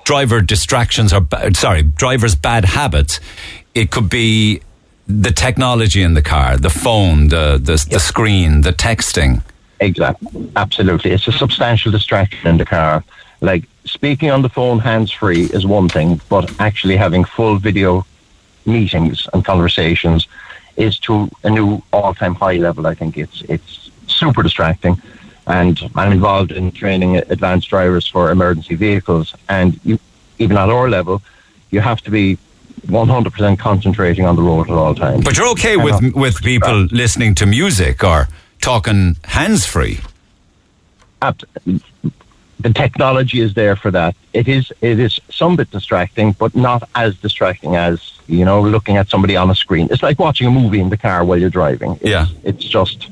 [0.04, 3.20] driver distractions or sorry, drivers' bad habits.
[3.74, 4.62] It could be
[5.08, 9.42] the technology in the car, the phone, the the, the screen, the texting.
[9.80, 10.50] Exactly.
[10.56, 11.12] Absolutely.
[11.12, 13.04] It's a substantial distraction in the car.
[13.42, 18.06] Like speaking on the phone hands free is one thing, but actually having full video
[18.66, 20.28] meetings and conversations
[20.78, 22.88] is to a new all time high level.
[22.88, 25.02] I think it's it's super distracting.
[25.48, 30.00] And I'm involved in training advanced drivers for emergency vehicles and you
[30.40, 31.22] even at our level,
[31.72, 32.38] you have to be
[32.88, 35.24] 100% concentrating on the road at all times.
[35.24, 38.28] But you're okay with with people listening to music or
[38.62, 40.00] talking hands free.
[42.60, 44.16] The technology is there for that.
[44.34, 48.98] It is it is some bit distracting, but not as distracting as you know looking
[48.98, 49.88] at somebody on a screen.
[49.92, 51.94] It's like watching a movie in the car while you're driving.
[52.02, 52.28] It's, Yeah.
[52.44, 53.10] it's just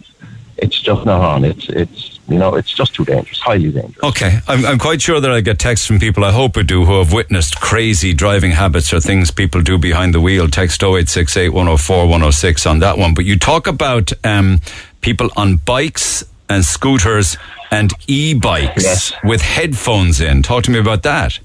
[0.58, 1.44] it's just not on.
[1.44, 4.02] It's it's you know it's just too dangerous, highly dangerous.
[4.04, 6.86] Okay, I'm, I'm quite sure that I get texts from people, I hope I do,
[6.86, 10.48] who have witnessed crazy driving habits or things people do behind the wheel.
[10.48, 13.14] Text 0868 104 106 on that one.
[13.14, 14.62] But you talk about um,
[15.02, 17.36] people on bikes and scooters
[17.74, 20.44] and e bikes with headphones in.
[20.44, 21.40] Talk to me about that.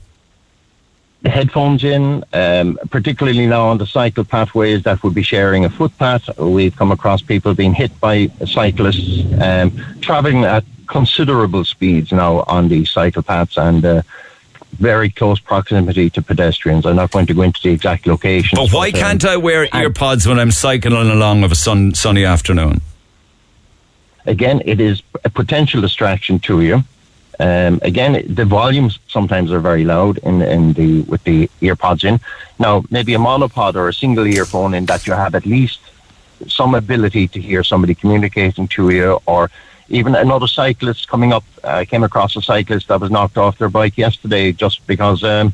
[1.23, 5.71] The headphones in, um, particularly now on the cycle pathways that would be sharing a
[5.71, 6.29] footpath.
[6.39, 12.69] We've come across people being hit by cyclists um, traveling at considerable speeds now on
[12.69, 14.03] these cycle paths and uh,
[14.79, 16.87] very close proximity to pedestrians.
[16.87, 18.57] I'm not going to go into the exact location.
[18.57, 22.81] But why can't I wear earpods when I'm cycling along of a sun, sunny afternoon?
[24.29, 26.85] Again, it is a potential distraction to you.
[27.41, 32.21] Um, again, the volumes sometimes are very loud in, in the with the earpods in.
[32.59, 35.81] Now, maybe a monopod or a single earphone in that you have at least
[36.49, 39.51] some ability to hear somebody communicating to you, or
[39.89, 41.45] even another cyclist coming up.
[41.63, 45.53] I came across a cyclist that was knocked off their bike yesterday just because um,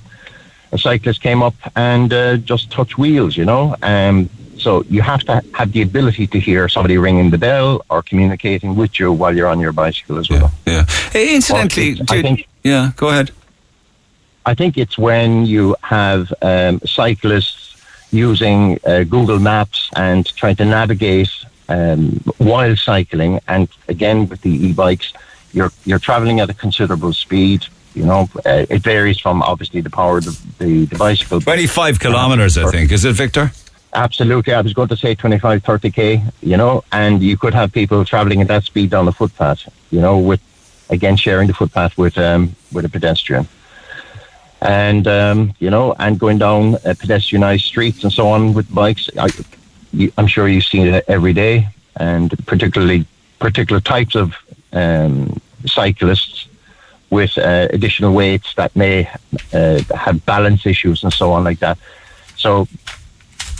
[0.73, 3.37] a cyclist came up and uh, just touched wheels.
[3.37, 4.31] You know, um,
[4.65, 8.75] so you have to have the ability to hear somebody ringing the bell or communicating
[8.75, 10.51] with you while you're on your bicycle as well.
[10.67, 10.87] Yeah.
[11.13, 13.31] Hey, incidentally, I think, yeah, go ahead.
[14.47, 20.65] I think it's when you have um, cyclists using uh, Google Maps and trying to
[20.65, 21.33] navigate
[21.69, 23.41] um, while cycling.
[23.49, 25.13] And again, with the e-bikes,
[25.53, 27.67] you're you're traveling at a considerable speed.
[27.95, 31.41] You know, uh, it varies from obviously the power of the, the, the bicycle.
[31.41, 32.91] 25 kilometres, I think.
[32.91, 33.53] Is it, Victor?
[33.95, 34.53] Absolutely.
[34.53, 38.41] I was going to say 25, 30k, you know, and you could have people traveling
[38.41, 40.41] at that speed down the footpath, you know, with,
[40.91, 43.47] again, sharing the footpath with, um, with a pedestrian.
[44.61, 49.09] And, um, you know, and going down uh, pedestrianized streets and so on with bikes.
[49.17, 49.29] I,
[50.19, 53.07] I'm sure you've seen it every day, and particularly
[53.39, 54.35] particular types of
[54.73, 56.49] um, cyclists
[57.11, 59.09] with uh, additional weights that may
[59.53, 61.79] uh, have balance issues and so on like that.
[62.37, 62.67] So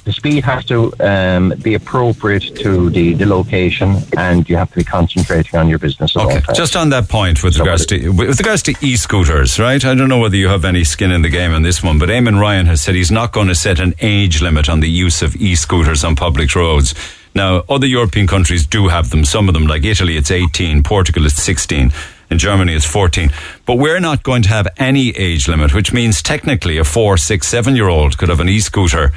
[0.05, 4.77] the speed has to um, be appropriate to the, the location, and you have to
[4.77, 6.15] be concentrating on your business.
[6.15, 9.83] At all Okay, just on that point with regards to with regards to e-scooters, right?
[9.85, 12.11] I don't know whether you have any skin in the game on this one, but
[12.11, 15.23] Eamon Ryan has said he's not going to set an age limit on the use
[15.23, 16.95] of e-scooters on public roads.
[17.35, 19.25] Now, other European countries do have them.
[19.25, 21.93] Some of them, like Italy, it's 18, Portugal, it's 16,
[22.31, 23.31] and Germany, it's 14.
[23.67, 27.49] But we're not going to have any age limit, which means technically a four, six,
[27.49, 29.13] seven year old could have an e-scooter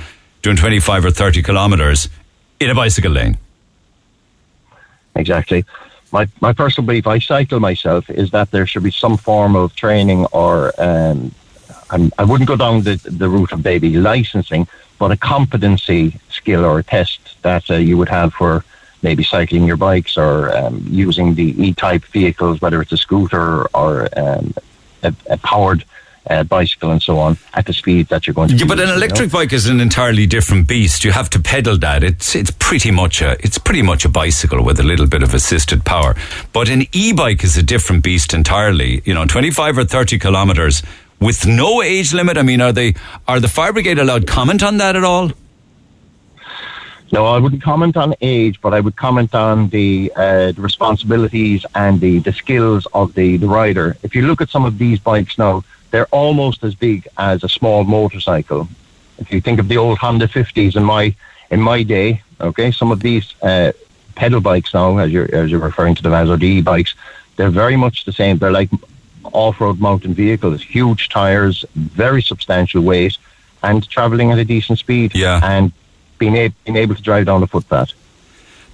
[0.48, 2.08] doing 25 or 30 kilometres
[2.62, 3.38] in a bicycle lane.
[5.16, 5.66] Exactly.
[6.14, 9.76] My my personal belief, I cycle myself, is that there should be some form of
[9.76, 11.34] training or um,
[11.90, 14.70] I'm, I wouldn't go down the, the route of maybe licensing,
[15.00, 18.64] but a competency skill or a test that uh, you would have for
[19.04, 24.08] maybe cycling your bikes or um, using the e-type vehicles, whether it's a scooter or
[24.18, 24.54] um,
[25.04, 25.84] a, a powered
[26.30, 28.56] uh, bicycle and so on, at the speed that you're going to.
[28.56, 28.96] Yeah, but an you know?
[28.96, 31.04] electric bike is an entirely different beast.
[31.04, 32.04] You have to pedal that.
[32.04, 35.34] It's it's pretty much a it's pretty much a bicycle with a little bit of
[35.34, 36.16] assisted power.
[36.54, 39.02] But an e-bike is a different beast entirely.
[39.06, 40.84] You know, twenty five or thirty kilometers
[41.20, 42.38] with no age limit.
[42.38, 42.94] I mean, are they
[43.28, 45.32] are the fire brigade allowed comment on that at all?
[47.10, 51.66] No, I wouldn't comment on age, but I would comment on the, uh, the responsibilities
[51.74, 53.96] and the, the skills of the, the rider.
[54.04, 57.50] If you look at some of these bikes now, they're almost as big as a
[57.50, 58.68] small motorcycle.
[59.18, 61.16] If you think of the old Honda 50s in my
[61.50, 63.72] in my day, okay, some of these uh,
[64.16, 66.94] pedal bikes now, as you're as you're referring to them as, or the e-bikes,
[67.36, 68.38] they're very much the same.
[68.38, 68.70] They're like
[69.34, 73.18] off-road mountain vehicles, huge tires, very substantial weight,
[73.64, 75.16] and traveling at a decent speed.
[75.16, 75.40] Yeah.
[75.44, 75.72] and
[76.20, 77.92] being, a- being able to drive down a footpath.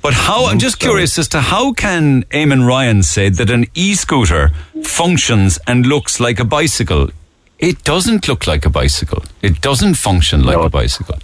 [0.03, 0.47] But how?
[0.47, 4.51] I'm just curious as to how can Eamon Ryan say that an e-scooter
[4.83, 7.09] functions and looks like a bicycle?
[7.57, 9.23] It doesn't look like a bicycle.
[9.41, 11.19] It doesn't function like a bicycle.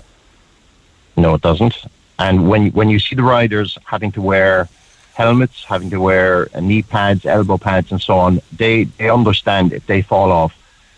[1.18, 1.76] No, it doesn't.
[2.20, 4.70] And when when you see the riders having to wear
[5.14, 9.86] helmets, having to wear knee pads, elbow pads, and so on, they they understand if
[9.88, 10.54] they fall off,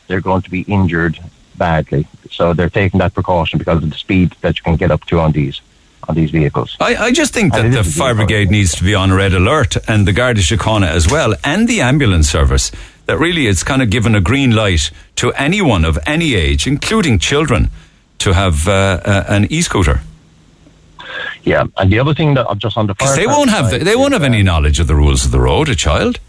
[0.05, 1.17] they're going to be injured
[1.57, 2.07] badly.
[2.29, 5.19] So they're taking that precaution because of the speed that you can get up to
[5.19, 5.61] on these
[6.11, 6.75] on these vehicles.
[6.79, 10.07] I, I just think that the fire brigade needs to be on red alert and
[10.07, 12.71] the Garda Síochána as well and the ambulance service
[13.05, 17.17] that really it's kind of given a green light to anyone of any age, including
[17.17, 17.69] children,
[18.19, 20.01] to have uh, uh, an e-scooter.
[21.43, 23.71] Yeah, and the other thing that I'm just on the fire Because they won't have
[23.71, 25.69] the, they won't have any knowledge of the rules of the road.
[25.69, 26.19] A child.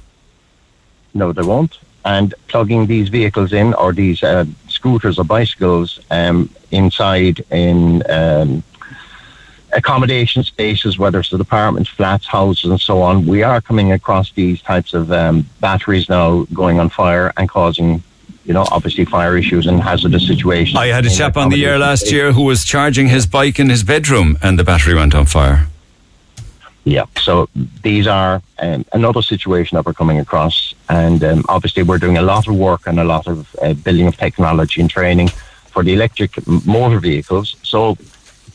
[1.12, 1.78] No, they won't.
[2.04, 8.62] And plugging these vehicles in or these uh, scooters or bicycles um, inside in um,
[9.72, 14.32] accommodation spaces, whether it's the apartments, flats, houses, and so on, we are coming across
[14.32, 18.02] these types of um, batteries now going on fire and causing,
[18.44, 20.76] you know, obviously fire issues and hazardous situations.
[20.76, 23.70] I had a chap on the air last year who was charging his bike in
[23.70, 25.68] his bedroom and the battery went on fire.
[26.84, 27.48] Yeah, so
[27.82, 32.22] these are um, another situation that we're coming across, and um, obviously we're doing a
[32.22, 35.28] lot of work and a lot of uh, building of technology and training
[35.72, 37.56] for the electric motor vehicles.
[37.62, 37.96] So,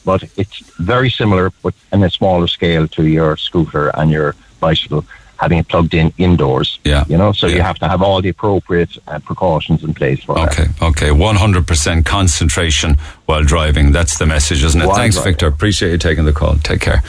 [0.07, 5.03] but it's very similar, but on a smaller scale to your scooter and your bicycle,
[5.39, 6.79] having it plugged in indoors.
[6.83, 10.23] Yeah, you know, so you have to have all the appropriate uh, precautions in place
[10.23, 10.59] for that.
[10.59, 11.09] Okay, okay.
[11.09, 13.91] 100% concentration while driving.
[13.91, 14.87] That's the message, isn't it?
[14.87, 15.33] While Thanks, driving.
[15.33, 15.47] Victor.
[15.47, 16.55] Appreciate you taking the call.
[16.55, 17.03] Take care.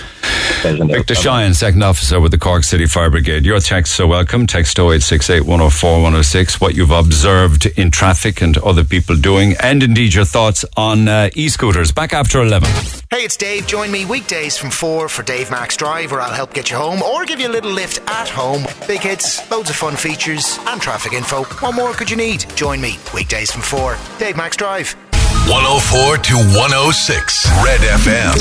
[0.60, 1.52] Pleasure, Victor Bye-bye.
[1.52, 3.44] Second officer with the Cork City Fire Brigade.
[3.46, 4.46] Your texts are welcome.
[4.46, 6.60] Text 0868 104 106.
[6.60, 11.30] What you've observed in traffic and other people doing, and indeed your thoughts on uh,
[11.34, 11.92] e scooters.
[11.92, 12.68] Back after 11.
[13.10, 13.66] Hey, it's Dave.
[13.66, 17.02] Join me weekdays from 4 for Dave Max Drive, where I'll help get you home
[17.02, 18.64] or give you a little lift at home.
[18.88, 21.44] Big hits, loads of fun features, and traffic info.
[21.44, 22.46] What more could you need?
[22.56, 23.96] Join me weekdays from 4.
[24.18, 24.96] Dave Max Drive.
[25.48, 28.34] 104 to 106 Red FM.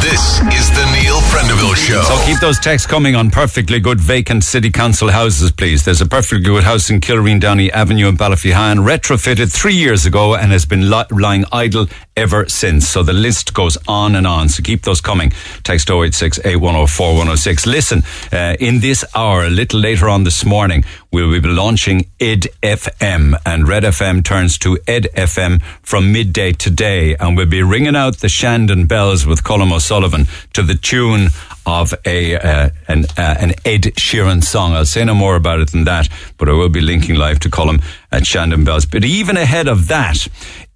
[0.00, 2.00] This is the Neil Prendeville Show.
[2.02, 5.84] So keep those texts coming on perfectly good vacant city council houses, please.
[5.84, 10.34] There's a perfectly good house in Kilreen Downey Avenue in Ballyphehane, retrofitted three years ago
[10.34, 11.86] and has been li- lying idle
[12.16, 12.88] ever since.
[12.88, 14.48] So the list goes on and on.
[14.48, 15.32] So keep those coming.
[15.64, 17.66] Text 086 8104 106.
[17.66, 20.82] Listen, uh, in this hour, a little later on this morning,
[21.14, 27.14] we'll be launching Ed FM and Red FM turns to Ed FM from midday today
[27.14, 31.28] and we'll be ringing out the Shandon bells with Colm O'Sullivan to the tune
[31.66, 34.72] of a uh, an uh, an Ed Sheeran song.
[34.72, 37.48] I'll say no more about it than that, but I will be linking live to
[37.48, 38.84] Colm at Shandon Bells.
[38.84, 40.26] But even ahead of that,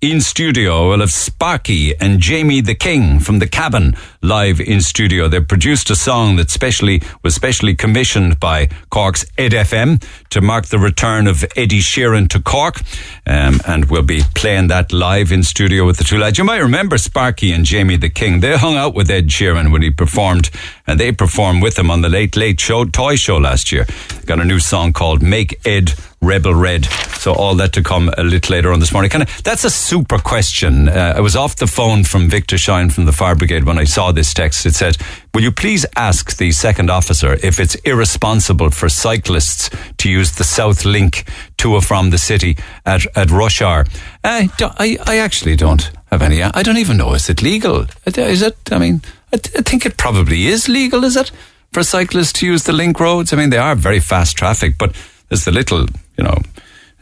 [0.01, 5.29] in studio, we'll have Sparky and Jamie the King from the Cabin live in studio.
[5.29, 10.67] They produced a song that specially was specially commissioned by Cork's Ed FM to mark
[10.67, 12.81] the return of Eddie Sheeran to Cork,
[13.27, 16.39] um, and we'll be playing that live in studio with the two lads.
[16.39, 18.41] You might remember Sparky and Jamie the King.
[18.41, 20.51] They hung out with Ed Sheeran when he performed,
[20.87, 23.87] and they performed with him on the Late Late Show Toy Show last year.
[24.27, 26.85] Got a new song called "Make Ed." Rebel Red.
[27.19, 29.11] So all that to come a little later on this morning.
[29.11, 30.89] Kind of, that's a super question.
[30.89, 33.85] Uh, I was off the phone from Victor Shine from the Fire Brigade when I
[33.85, 34.67] saw this text.
[34.67, 34.97] It said,
[35.35, 40.45] "Will you please ask the second officer if it's irresponsible for cyclists to use the
[40.45, 41.25] South Link
[41.59, 43.87] to or from the city at at rush hour?"
[44.25, 46.43] I, I, I actually don't have any.
[46.43, 47.87] I don't even know is it legal?
[48.07, 48.57] Is it?
[48.71, 49.03] I mean,
[49.33, 51.05] I, I think it probably is legal.
[51.05, 51.31] Is it
[51.73, 53.33] for cyclists to use the link roads?
[53.33, 54.95] I mean, they are very fast traffic, but
[55.29, 55.87] there's the little,
[56.17, 56.39] you know,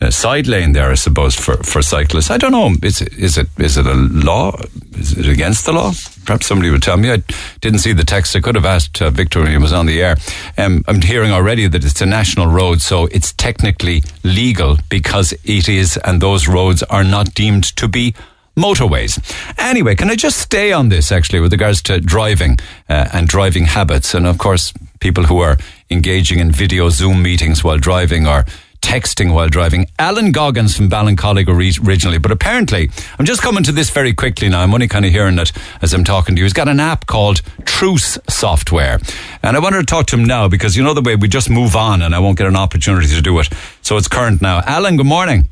[0.01, 2.31] uh, side lane there, I suppose, for, for cyclists.
[2.31, 2.75] I don't know.
[2.83, 4.59] Is it, is it a law?
[4.93, 5.93] Is it against the law?
[6.25, 7.11] Perhaps somebody would tell me.
[7.11, 7.23] I
[7.61, 8.37] didn't see the text.
[8.37, 10.17] I could have asked uh, Victor when he was on the air.
[10.59, 15.69] Um, I'm hearing already that it's a national road, so it's technically legal because it
[15.69, 18.15] is, and those roads are not deemed to be
[18.57, 19.19] motorways.
[19.59, 22.59] Anyway, can I just stay on this actually with regards to driving
[22.89, 24.15] uh, and driving habits?
[24.15, 25.57] And of course, people who are
[25.91, 28.45] engaging in video Zoom meetings while driving or
[28.81, 29.87] texting while driving.
[29.99, 34.63] Alan Goggins from Ballincollig originally, but apparently, I'm just coming to this very quickly now.
[34.63, 36.45] I'm only kind of hearing it as I'm talking to you.
[36.45, 38.99] He's got an app called Truce Software.
[39.43, 41.51] And I wanted to talk to him now because you know the way we just
[41.51, 43.49] move on and I won't get an opportunity to do it.
[43.83, 44.63] So it's current now.
[44.67, 45.49] Alan, good morning.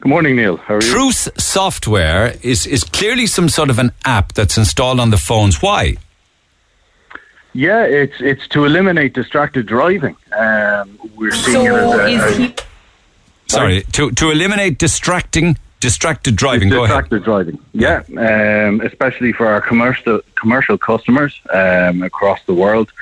[0.00, 0.58] Good morning, Neil.
[0.58, 0.90] How are you?
[0.90, 5.62] Truce software is, is clearly some sort of an app that's installed on the phones.
[5.62, 5.96] Why?
[7.54, 10.16] Yeah, it's it's to eliminate distracted driving.
[10.36, 12.54] Um, we're seeing it as a, a
[13.46, 16.68] Sorry, to, to eliminate distracting, distracted driving.
[16.68, 17.08] Go ahead.
[17.08, 17.58] distracted driving.
[17.72, 22.92] Yeah, um, especially for our commercial commercial customers um, across the world.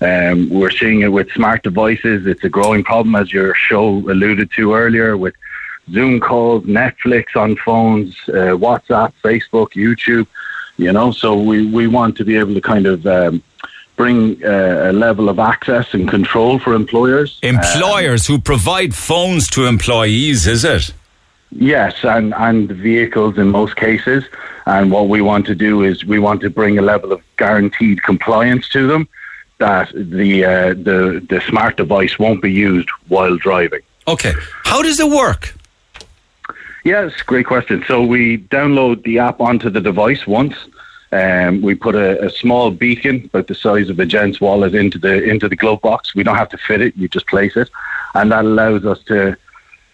[0.00, 2.26] Um, we're seeing it with smart devices.
[2.26, 5.34] It's a growing problem, as your show alluded to earlier, with
[5.92, 10.26] Zoom calls, Netflix on phones, uh, WhatsApp, Facebook, YouTube.
[10.78, 13.42] You know, so we, we want to be able to kind of um,
[14.00, 17.38] bring uh, a level of access and control for employers.
[17.42, 20.84] Employers who provide phones to employees, is it?
[21.52, 24.24] Yes, and, and vehicles in most cases.
[24.64, 28.02] And what we want to do is we want to bring a level of guaranteed
[28.02, 29.06] compliance to them
[29.58, 30.98] that the uh, the
[31.32, 33.82] the smart device won't be used while driving.
[34.14, 34.32] Okay.
[34.64, 35.42] How does it work?
[36.84, 37.84] Yes, great question.
[37.86, 40.56] So we download the app onto the device once.
[41.12, 44.98] Um, we put a, a small beacon about the size of a gent's wallet into
[44.98, 46.14] the into the glove box.
[46.14, 47.68] We don't have to fit it; you just place it,
[48.14, 49.36] and that allows us to,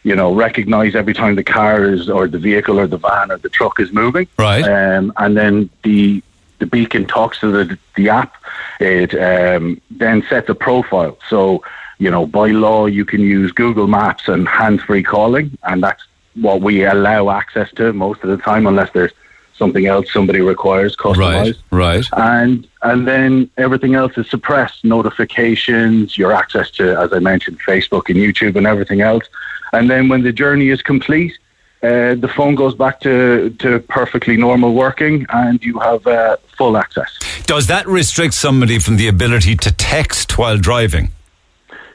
[0.03, 3.39] you know, recognize every time the car is or the vehicle or the van or
[3.39, 4.29] the truck is moving.
[4.39, 4.65] Right.
[4.65, 6.23] Um, and then the
[6.59, 8.35] the beacon talks to the the app.
[8.79, 11.19] It um, then sets a profile.
[11.31, 11.63] So
[11.99, 16.03] you know, by law, you can use Google Maps and hands-free calling, and that's
[16.35, 19.13] what we allow access to most of the time, unless there's
[19.57, 21.59] something else somebody requires customized.
[21.71, 22.05] Right.
[22.11, 22.37] right.
[22.39, 24.85] And and then everything else is suppressed.
[24.85, 29.25] Notifications, your access to, as I mentioned, Facebook and YouTube and everything else.
[29.73, 31.37] And then when the journey is complete,
[31.83, 36.77] uh, the phone goes back to, to perfectly normal working and you have uh, full
[36.77, 37.19] access.
[37.45, 41.11] Does that restrict somebody from the ability to text while driving?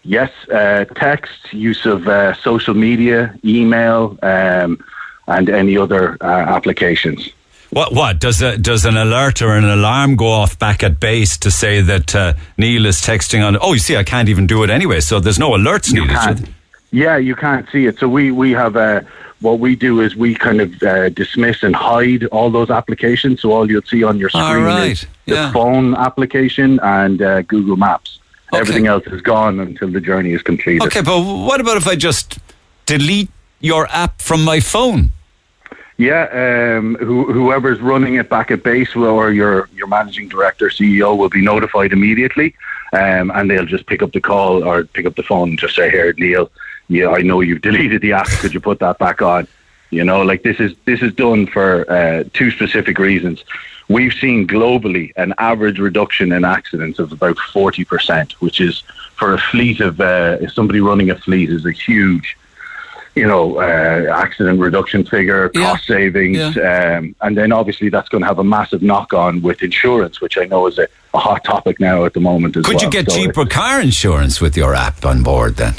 [0.03, 4.83] Yes, uh, text, use of uh, social media, email, um,
[5.27, 7.29] and any other uh, applications.
[7.71, 7.93] What?
[7.93, 11.51] What does a, does an alert or an alarm go off back at base to
[11.51, 13.57] say that uh, Neil is texting on?
[13.61, 16.53] Oh, you see, I can't even do it anyway, so there's no alerts You needed.
[16.91, 17.97] Yeah, you can't see it.
[17.97, 19.01] So we we have uh,
[19.39, 23.41] what we do is we kind of uh, dismiss and hide all those applications.
[23.41, 27.77] So all you'll see on your screen right, is the phone application and uh, Google
[27.77, 28.19] Maps.
[28.53, 30.85] Everything else is gone until the journey is completed.
[30.87, 32.37] Okay, but what about if I just
[32.85, 33.29] delete
[33.61, 35.13] your app from my phone?
[36.01, 41.15] Yeah, um, who, whoever's running it back at base or your your managing director, CEO
[41.15, 42.55] will be notified immediately,
[42.91, 45.75] um, and they'll just pick up the call or pick up the phone and just
[45.75, 46.49] say, "Here, Neil,
[46.87, 48.35] yeah, I know you've deleted the app.
[48.39, 49.47] Could you put that back on?"
[49.91, 53.43] You know, like this is this is done for uh, two specific reasons.
[53.87, 58.81] We've seen globally an average reduction in accidents of about forty percent, which is
[59.17, 62.37] for a fleet of uh, somebody running a fleet is a huge
[63.15, 68.27] you know, uh, accident reduction figure, cost savings, um, and then obviously that's going to
[68.27, 71.79] have a massive knock on with insurance, which I know is a, a hot topic
[71.79, 72.85] now at the moment as Could well.
[72.85, 75.75] you get So cheaper car insurance with your app on board then?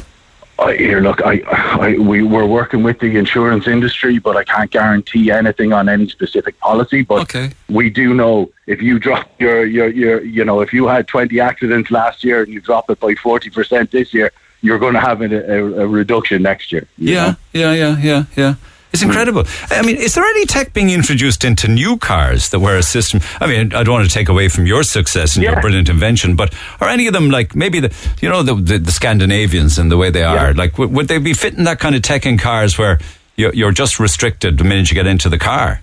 [0.58, 4.70] I, here, look, I, I, we we're working with the insurance industry, but I can't
[4.70, 7.02] guarantee anything on any specific policy.
[7.02, 7.34] But
[7.68, 11.40] we do know if you drop your, your, your, you know, if you had 20
[11.40, 14.30] accidents last year and you drop it by 40% this year,
[14.62, 16.86] you're going to have a, a, a reduction next year.
[16.96, 17.36] Yeah, know?
[17.52, 18.54] yeah, yeah, yeah, yeah.
[18.92, 19.08] It's hmm.
[19.08, 19.44] incredible.
[19.70, 23.20] I mean, is there any tech being introduced into new cars that were a system?
[23.40, 26.36] I mean, I don't want to take away from your success and your brilliant invention,
[26.36, 29.90] but are any of them like maybe the, you know, the, the, the Scandinavians and
[29.90, 30.52] the way they are?
[30.52, 32.98] Like, w- would they be fitting that kind of tech in cars where
[33.36, 35.80] you're, you're just restricted the minute you get into the car?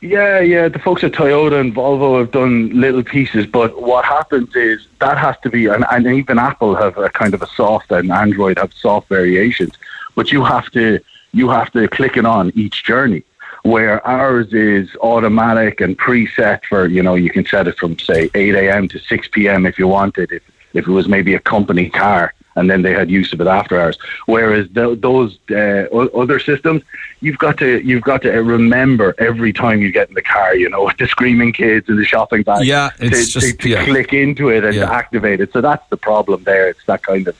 [0.00, 0.68] Yeah, yeah.
[0.68, 5.18] The folks at Toyota and Volvo have done little pieces, but what happens is that
[5.18, 8.58] has to be, and, and even Apple have a kind of a soft, and Android
[8.58, 9.74] have soft variations.
[10.14, 11.00] But you have to,
[11.32, 13.24] you have to click it on each journey.
[13.62, 18.30] Where ours is automatic and preset for, you know, you can set it from say
[18.34, 18.88] 8 a.m.
[18.88, 19.66] to 6 p.m.
[19.66, 20.32] if you wanted.
[20.32, 23.46] If if it was maybe a company car, and then they had use of it
[23.48, 23.98] after hours.
[24.26, 25.86] Whereas th- those uh,
[26.22, 26.82] other systems,
[27.20, 30.68] you've got to you've got to remember every time you get in the car, you
[30.68, 32.66] know, with the screaming kids and the shopping bags.
[32.66, 33.84] Yeah, to, it's to- just- to, yeah.
[33.84, 35.52] click into it and to activate it.
[35.52, 36.68] So that's the problem there.
[36.68, 37.36] It's that kind of,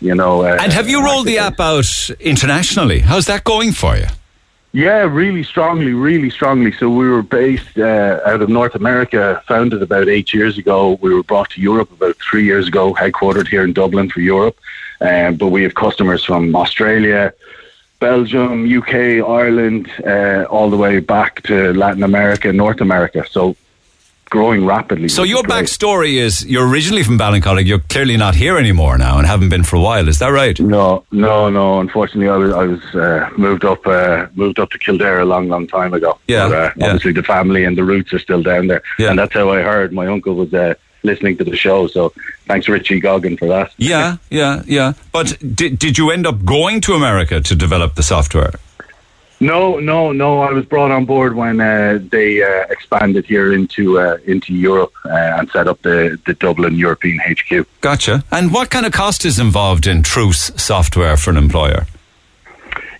[0.00, 0.42] you know.
[0.42, 2.98] Uh, And have you rolled the app out internationally?
[3.00, 4.06] How's that going for you?
[4.72, 6.70] Yeah, really strongly, really strongly.
[6.72, 10.98] So we were based uh, out of North America, founded about eight years ago.
[11.00, 14.58] We were brought to Europe about three years ago, headquartered here in Dublin for Europe.
[15.00, 17.32] Um, but we have customers from Australia,
[18.00, 18.94] Belgium, UK,
[19.26, 23.24] Ireland, uh, all the way back to Latin America, North America.
[23.30, 23.56] So
[24.30, 25.08] growing rapidly.
[25.08, 27.66] So your backstory is you're originally from Ballincollig.
[27.66, 30.08] You're clearly not here anymore now and haven't been for a while.
[30.08, 30.58] Is that right?
[30.60, 31.80] No, no, no.
[31.80, 35.48] Unfortunately, I was I was uh, moved up uh, moved up to Kildare a long,
[35.48, 36.18] long time ago.
[36.28, 36.86] Yeah, But, uh, yeah.
[36.86, 39.10] Obviously, the family and the roots are still down there, yeah.
[39.10, 39.92] and that's how I heard.
[39.92, 42.12] My uncle was uh, listening to the show, so
[42.46, 43.72] thanks, Richie Goggin, for that.
[43.78, 44.92] Yeah, yeah, yeah.
[45.12, 48.54] But did, did you end up going to America to develop the software?
[49.38, 50.40] No, no, no.
[50.40, 54.92] I was brought on board when uh, they uh, expanded here into uh, into Europe
[55.04, 57.66] uh, and set up the the Dublin European HQ.
[57.82, 58.24] Gotcha.
[58.30, 61.86] And what kind of cost is involved in Truce software for an employer?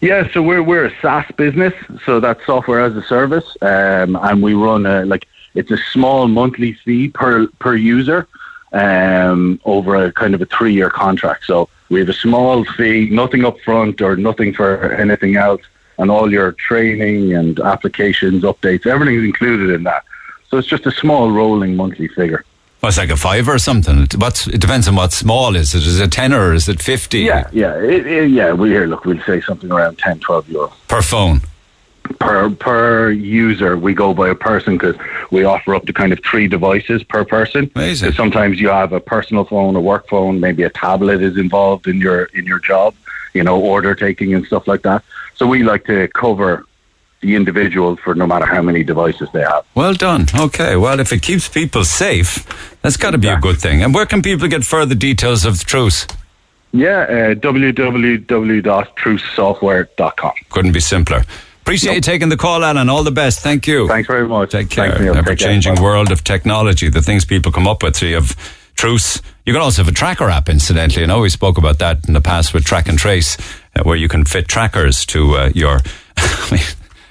[0.02, 1.72] Yeah, so we're we're a SaaS business,
[2.04, 6.28] so that's software as a service, um, and we run a like it's a small
[6.28, 8.26] monthly fee per per user
[8.72, 11.46] um, over a kind of a three year contract.
[11.46, 15.62] So we have a small fee, nothing up front or nothing for anything else,
[15.98, 20.05] and all your training and applications, updates, everything's included in that.
[20.48, 22.44] So it's just a small rolling monthly figure.
[22.82, 24.02] Well, it's like a five or something.
[24.02, 25.74] It, what's, it depends on what small is.
[25.74, 27.20] It is it a tenner or is it 50?
[27.20, 28.52] Yeah, yeah, it, it, yeah.
[28.52, 30.73] We here look, we'll say something around 10, 12 euro.
[30.89, 31.40] Per phone?
[32.20, 34.94] Per per user, we go by a person because
[35.32, 37.68] we offer up to kind of three devices per person.
[37.74, 38.12] Amazing.
[38.12, 41.98] sometimes you have a personal phone, a work phone, maybe a tablet is involved in
[41.98, 42.94] your in your job.
[43.35, 45.02] You know, order taking and stuff like that.
[45.36, 46.64] So we like to cover
[47.20, 49.64] the individual for no matter how many devices they have.
[49.74, 50.26] Well done.
[50.38, 50.76] Okay.
[50.76, 52.46] Well, if it keeps people safe,
[52.82, 53.82] that's got to be a good thing.
[53.82, 56.06] And where can people get further details of the Truce?
[56.72, 60.32] Yeah, uh, www.trucesoftware.com.
[60.50, 61.24] Couldn't be simpler.
[61.62, 62.88] Appreciate you taking the call, Alan.
[62.88, 63.40] All the best.
[63.40, 63.88] Thank you.
[63.88, 64.52] Thanks very much.
[64.52, 64.86] Take care.
[64.88, 65.14] Thanks, Neil.
[65.14, 65.48] Take Ever care.
[65.48, 65.82] changing Bye.
[65.82, 67.96] world of technology, the things people come up with.
[67.96, 68.36] So you have
[68.76, 69.20] Truce.
[69.46, 71.02] You can also have a tracker app, incidentally.
[71.02, 73.36] And I know we spoke about that in the past with Track and Trace,
[73.85, 75.81] where you can fit trackers to uh, your.
[76.16, 76.62] I mean,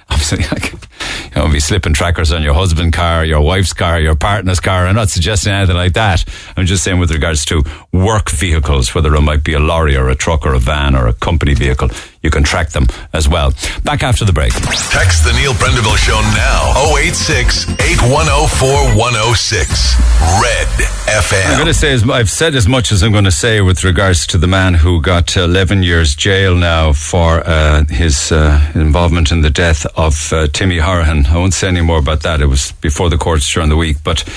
[0.10, 4.16] obviously, like, you know, be slipping trackers on your husband's car, your wife's car, your
[4.16, 4.88] partner's car.
[4.88, 6.24] I'm not suggesting anything like that.
[6.56, 10.10] I'm just saying with regards to work vehicles, whether it might be a lorry or
[10.10, 11.90] a truck or a van or a company vehicle,
[12.26, 13.54] you can track them as well.
[13.84, 14.52] Back after the break.
[14.90, 16.96] Text the Neil Prendeville Show now.
[16.98, 19.96] 086 8104 106.
[20.42, 20.68] Red
[21.06, 21.46] FM.
[21.52, 23.84] I'm going to say, as, I've said as much as I'm going to say with
[23.84, 29.32] regards to the man who got 11 years jail now for uh, his uh, involvement
[29.32, 31.28] in the death of uh, Timmy Horahan.
[31.28, 32.42] I won't say any more about that.
[32.42, 34.28] It was before the courts during the week, but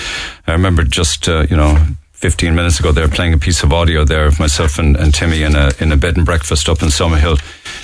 [0.47, 1.87] I remember just, uh, you know,
[2.19, 5.15] 15 minutes ago, they were playing a piece of audio there of myself and, and
[5.15, 7.41] Timmy in a, in a bed and breakfast up in Summerhill.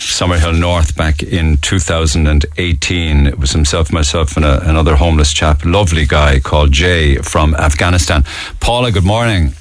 [0.06, 3.26] Summerhill North back in 2018.
[3.26, 8.24] It was himself, myself, and a, another homeless chap, lovely guy called Jay from Afghanistan.
[8.60, 9.54] Paula, good morning.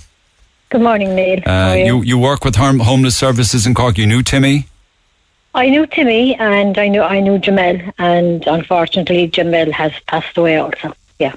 [0.69, 1.39] Good morning, Neil.
[1.47, 1.85] Uh, you?
[1.85, 3.97] you you work with harm, homeless services in Cork.
[3.97, 4.67] You knew Timmy.
[5.55, 10.57] I knew Timmy and I knew I knew Jamel, and unfortunately, Jamel has passed away
[10.57, 10.95] also.
[11.19, 11.35] Yeah.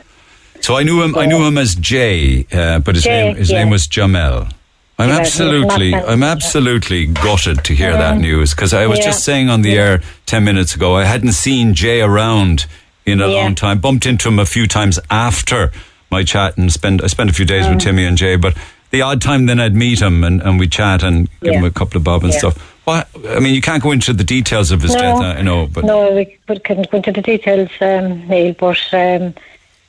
[0.60, 1.16] So I knew him.
[1.16, 3.58] I knew him as Jay, uh, but his Jay, name his yeah.
[3.58, 4.50] name was Jamel.
[4.98, 9.06] I'm Yeah, absolutely, I'm absolutely gutted to hear that news because I was Yeah.
[9.06, 12.64] just saying on the air ten minutes ago I hadn't seen Jay around
[13.04, 13.42] in a Yeah.
[13.42, 13.78] long time.
[13.78, 15.70] Bumped into him a few times after
[16.10, 17.82] my chat and spent I spent a few days with Mm.
[17.82, 18.54] Timmy and Jay, but
[18.90, 21.58] the odd time then I'd meet him and, and we chat and give Yeah.
[21.58, 22.38] him a couple of bob and Yeah.
[22.38, 22.74] stuff.
[22.84, 23.06] What
[23.36, 25.00] I mean, you can't go into the details of his No.
[25.00, 28.54] death, I know, but no, we we couldn't go into the details, um, Neil.
[28.58, 29.34] But um,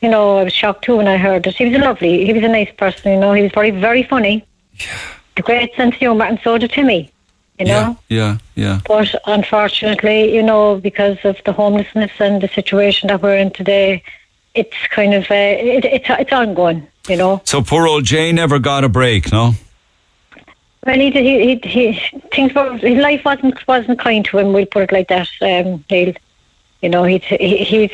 [0.02, 1.56] you know, I was shocked too when I heard it.
[1.56, 2.26] He was lovely.
[2.26, 3.14] He was a nice person.
[3.14, 4.44] You know, he was very, very funny.
[5.38, 7.12] A great sense of humour, and so did Timmy.
[7.60, 7.98] You know.
[8.08, 8.82] yeah, yeah.
[8.88, 14.04] But unfortunately, you know, because of the homelessness and the situation that we're in today,
[14.54, 16.88] it's kind of uh, it, it's it's ongoing.
[17.08, 17.42] You know.
[17.46, 19.54] So poor old Jay never got a break, no.
[20.86, 24.54] Well, he, did- he, he, he things were his life wasn't wasn't kind to him.
[24.54, 26.14] We'll put it like that, um, Neil.
[26.82, 27.92] You know, he'd he, he'd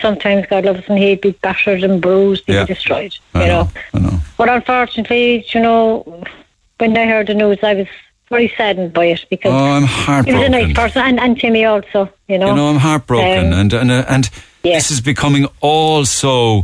[0.00, 0.46] sometimes.
[0.46, 0.96] God loves him.
[0.96, 2.44] He'd be battered and bruised.
[2.46, 2.64] He'd Yeah.
[2.64, 3.16] be destroyed.
[3.34, 3.70] I you know.
[3.94, 4.20] I know.
[4.38, 6.22] But unfortunately, you know,
[6.78, 7.86] when I heard the news, I was
[8.30, 11.64] very saddened by it because Oh, I'm he was a nice person, and, and Timmy
[11.64, 12.08] also.
[12.28, 12.50] You know.
[12.50, 14.30] You know, I'm heartbroken, Um, and and uh, and
[14.62, 16.62] this is becoming all so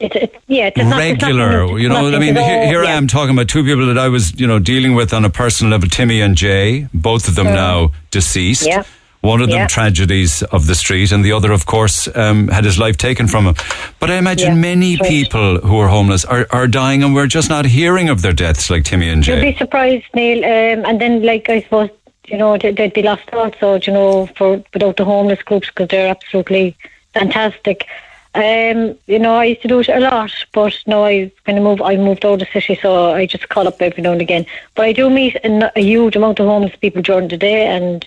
[0.00, 1.78] it, yeah, it's not, it's regular.
[1.78, 4.38] you know, I mean, here, here I am talking about two people that I was,
[4.40, 5.88] you know, dealing with on a personal level.
[5.90, 7.54] Timmy and Jay, both of them Mm.
[7.54, 8.66] now deceased.
[8.66, 8.82] Yeah.
[9.22, 12.78] One of them tragedies of the street, and the other, of course, um, had his
[12.78, 13.54] life taken from him.
[13.98, 15.08] But I imagine many right.
[15.08, 18.70] people who are homeless are, are dying, and we're just not hearing of their deaths,
[18.70, 19.40] like Timmy and Jay.
[19.40, 19.52] Jay.
[19.52, 20.38] be surprised, Neil.
[20.38, 21.90] Um, and then, like I suppose,
[22.28, 25.88] you know, they- they'd be lost also, you know, for without the homeless groups because
[25.88, 26.74] they're absolutely
[27.12, 27.86] fantastic.
[28.34, 31.64] Um, you know, I used to do it a lot, but no, I kind of
[31.64, 31.82] moved.
[31.82, 34.46] I moved out of the city, so I just call up every now and again.
[34.76, 38.06] But I do meet a, a huge amount of homeless people during the day, and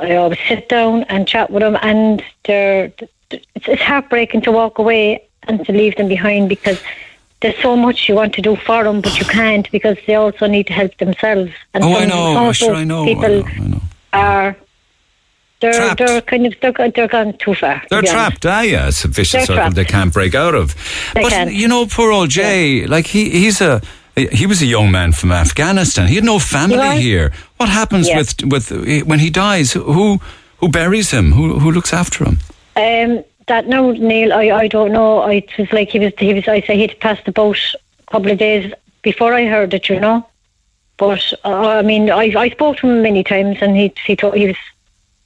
[0.00, 2.92] I always sit down and chat with them, and they're.
[3.30, 6.80] It's, it's heartbreaking to walk away and to leave them behind because
[7.40, 10.46] there's so much you want to do for them, but you can't because they also
[10.48, 11.52] need to help themselves.
[11.72, 12.34] And Oh, I know.
[12.34, 13.80] some Oh, of sure, those I know, I People know,
[14.12, 14.56] are
[15.60, 15.98] they're Trapped.
[15.98, 17.82] they're kind of they're, they're gone too far.
[17.90, 18.88] They're trapped, ah, yeah.
[18.88, 19.74] It's a vicious They're circle trapped.
[19.76, 20.74] they can't break out of.
[21.14, 21.52] They but can't.
[21.52, 23.80] you know, poor old Jay, like he he's a
[24.16, 26.08] he was a young man from Afghanistan.
[26.08, 27.32] He had no family He here.
[27.56, 28.18] What happens Yeah.
[28.18, 28.70] with with
[29.06, 29.72] when he dies?
[29.72, 30.20] Who
[30.58, 31.32] who buries him?
[31.32, 32.38] Who who looks after him?
[32.76, 35.20] Um, that no, Neil, I, I don't know.
[35.20, 36.46] I, it was like he was he was.
[36.48, 37.58] I say he'd passed the boat
[38.06, 38.72] a couple of days
[39.02, 40.26] before I heard it, you know.
[40.96, 44.34] But uh, I mean, I I spoke to him many times, and he he told
[44.34, 44.56] he was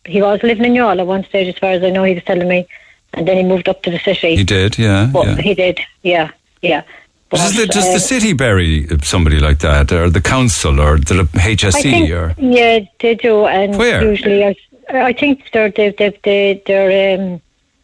[0.04, 2.04] he was living in Youghal at one stage, as far as I know.
[2.04, 2.66] He was telling me,
[3.14, 4.36] and then he moved up to the city.
[4.36, 5.10] He did, yeah.
[5.12, 5.36] But yeah.
[5.36, 6.30] he did, yeah,
[6.62, 6.82] yeah.
[7.34, 11.28] Does, the, does uh, the city bury somebody like that, or the council, or the
[11.34, 14.02] HSE, I think, or yeah, they do, and Where?
[14.02, 14.56] usually I,
[14.92, 17.40] I think they're they they they they're um,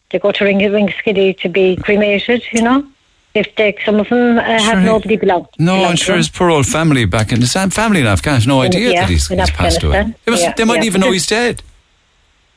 [0.09, 2.43] they go to Ring Ringaskiddy to be cremated.
[2.51, 2.87] You know,
[3.33, 4.81] if they some of them uh, have Sure.
[4.81, 5.47] nobody belong.
[5.57, 5.75] no?
[5.75, 8.49] belong I'm sure his poor old family back in his family in Afghanistan.
[8.49, 10.13] No idea yeah, that he's, he's passed away.
[10.25, 10.85] It was, Yeah, they might yeah.
[10.85, 11.63] even know he's dead.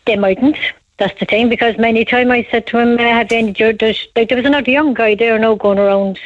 [0.06, 0.56] They mightn't.
[0.98, 4.28] That's the thing because many time I said to him, uh, "Have any?" There's, like
[4.28, 6.20] there was another young guy there now going around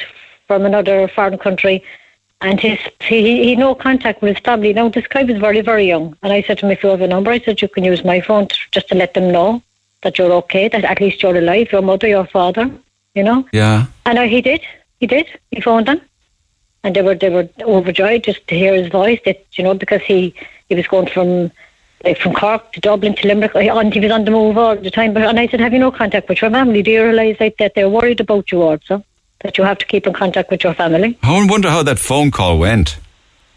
[0.49, 1.75] from another foreign country,
[2.41, 4.73] and his he he no contact with his family.
[4.73, 7.05] Now this guy was very very young, and I said to him, "If you have
[7.07, 9.61] a number, I said you can use my phone to, just to let them know
[10.01, 12.65] that you're okay, that at least you're alive, your mother, your father,
[13.13, 13.85] you know." Yeah.
[14.07, 14.61] And uh, he did.
[14.99, 15.27] He did.
[15.51, 16.01] He phoned them,
[16.83, 17.47] and they were they were
[17.77, 19.19] overjoyed just to hear his voice.
[19.25, 20.19] That you know because he
[20.69, 21.51] he was going from
[22.03, 24.89] like from Cork to Dublin to Limerick, and he was on the move all the
[24.89, 25.13] time.
[25.13, 26.81] But and I said, have you no contact with your family?
[26.81, 29.03] Do you realise like, that they're worried about you also?
[29.41, 31.17] That you have to keep in contact with your family.
[31.23, 32.97] I wonder how that phone call went.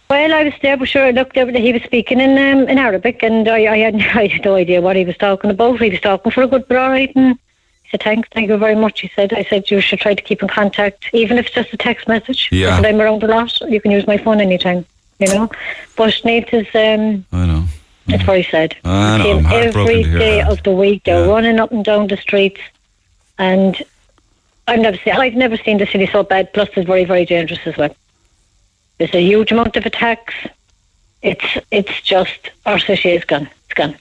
[0.08, 3.22] Well, I was there, but sure, look, there, he was speaking in um, in Arabic,
[3.22, 5.80] and I, I had I had no idea what he was talking about.
[5.80, 7.38] He was talking for a good bit, all right, and
[7.84, 10.22] he said, "Thanks, thank you very much." He said, "I said you should try to
[10.22, 12.50] keep in contact, even if it's just a text message.
[12.52, 12.76] Yeah.
[12.76, 13.58] Said, I'm around a lot.
[13.62, 14.84] You can use my phone anytime,
[15.18, 15.50] you know."
[15.96, 17.64] But Nate is um, I know.
[18.08, 18.76] it's very sad.
[18.84, 20.52] I know, See I'm heartbroken every day that.
[20.52, 21.04] of the week.
[21.04, 22.60] They're running up and down the streets,
[23.38, 23.82] and
[24.68, 25.14] I've never seen.
[25.14, 26.52] I've never seen the city so bad.
[26.52, 27.94] Plus, it's very, very dangerous as well.
[28.98, 30.34] There's a huge amount of attacks.
[31.22, 33.48] It's it's just our city is gone.
[33.64, 33.96] It's gone.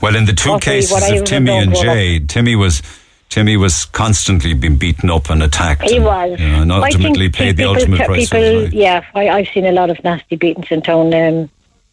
[0.00, 2.82] Well, in the two Hopefully cases of Timmy and Jay, Timmy was
[3.28, 5.82] Timmy was constantly being beaten up and attacked.
[5.82, 6.38] He and, was.
[6.38, 8.68] you know, and ultimately paid the ultimate price people.
[8.68, 11.12] Yeah, I, I've seen a lot of nasty beatings in town.
[11.14, 11.50] Um,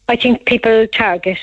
[0.08, 1.38] I think people target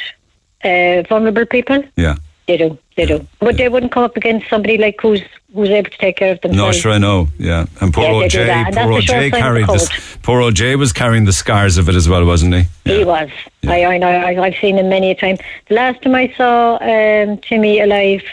[0.64, 1.84] uh, vulnerable people.
[1.96, 2.16] Yeah.
[2.50, 3.28] They do, they do.
[3.38, 5.22] But they wouldn't come up against somebody like who's
[5.54, 6.54] who's able to take care of them.
[6.54, 7.28] No, sure I know.
[7.38, 10.18] Yeah, and poor Yeah, Jay, poor old Jay carried this.
[10.24, 12.64] Poor old Jay was carrying the scars of it as well, wasn't he?
[12.86, 13.30] He was.
[13.68, 14.08] I, I know.
[14.08, 15.38] I, I've seen him many a time.
[15.68, 18.24] The last time I saw um, Timmy alive,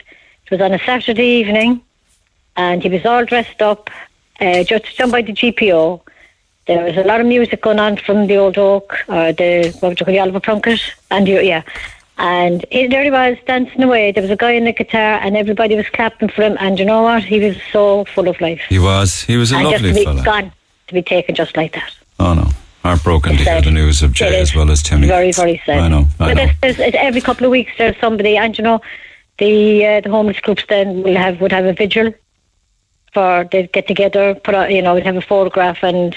[0.47, 1.83] it was on a Saturday evening,
[2.57, 3.91] and he was all dressed up,
[4.41, 6.01] uh, just down by the GPO.
[6.69, 9.91] There was a lot of music going on from the Old Oak, or the what
[9.91, 10.81] would you call the Oliver Plunkett,
[11.11, 11.65] and the, yeah.
[12.19, 14.11] And he, there he was dancing away.
[14.13, 16.57] There was a guy in the guitar, and everybody was clapping for him.
[16.61, 17.23] And you know what?
[17.25, 18.63] He was so full of life.
[18.69, 19.23] He was.
[19.23, 20.25] He was a and lovely just to be fella.
[20.25, 20.53] gone,
[20.89, 21.93] to be taken just like that.
[22.19, 22.49] Oh no,
[22.83, 23.65] heartbroken to It's hear sad.
[23.65, 25.07] the news of Jay as well as Timmy.
[25.07, 25.79] Very, very sad.
[25.79, 26.07] I know.
[26.19, 26.35] I but know.
[26.35, 28.81] There's, there's, it's every couple of weeks there's somebody, and you know,
[29.39, 32.15] the uh, the homeless groups then will have would have a vigil
[33.13, 36.15] for they'd get together, put out, you know, we'd have a photograph and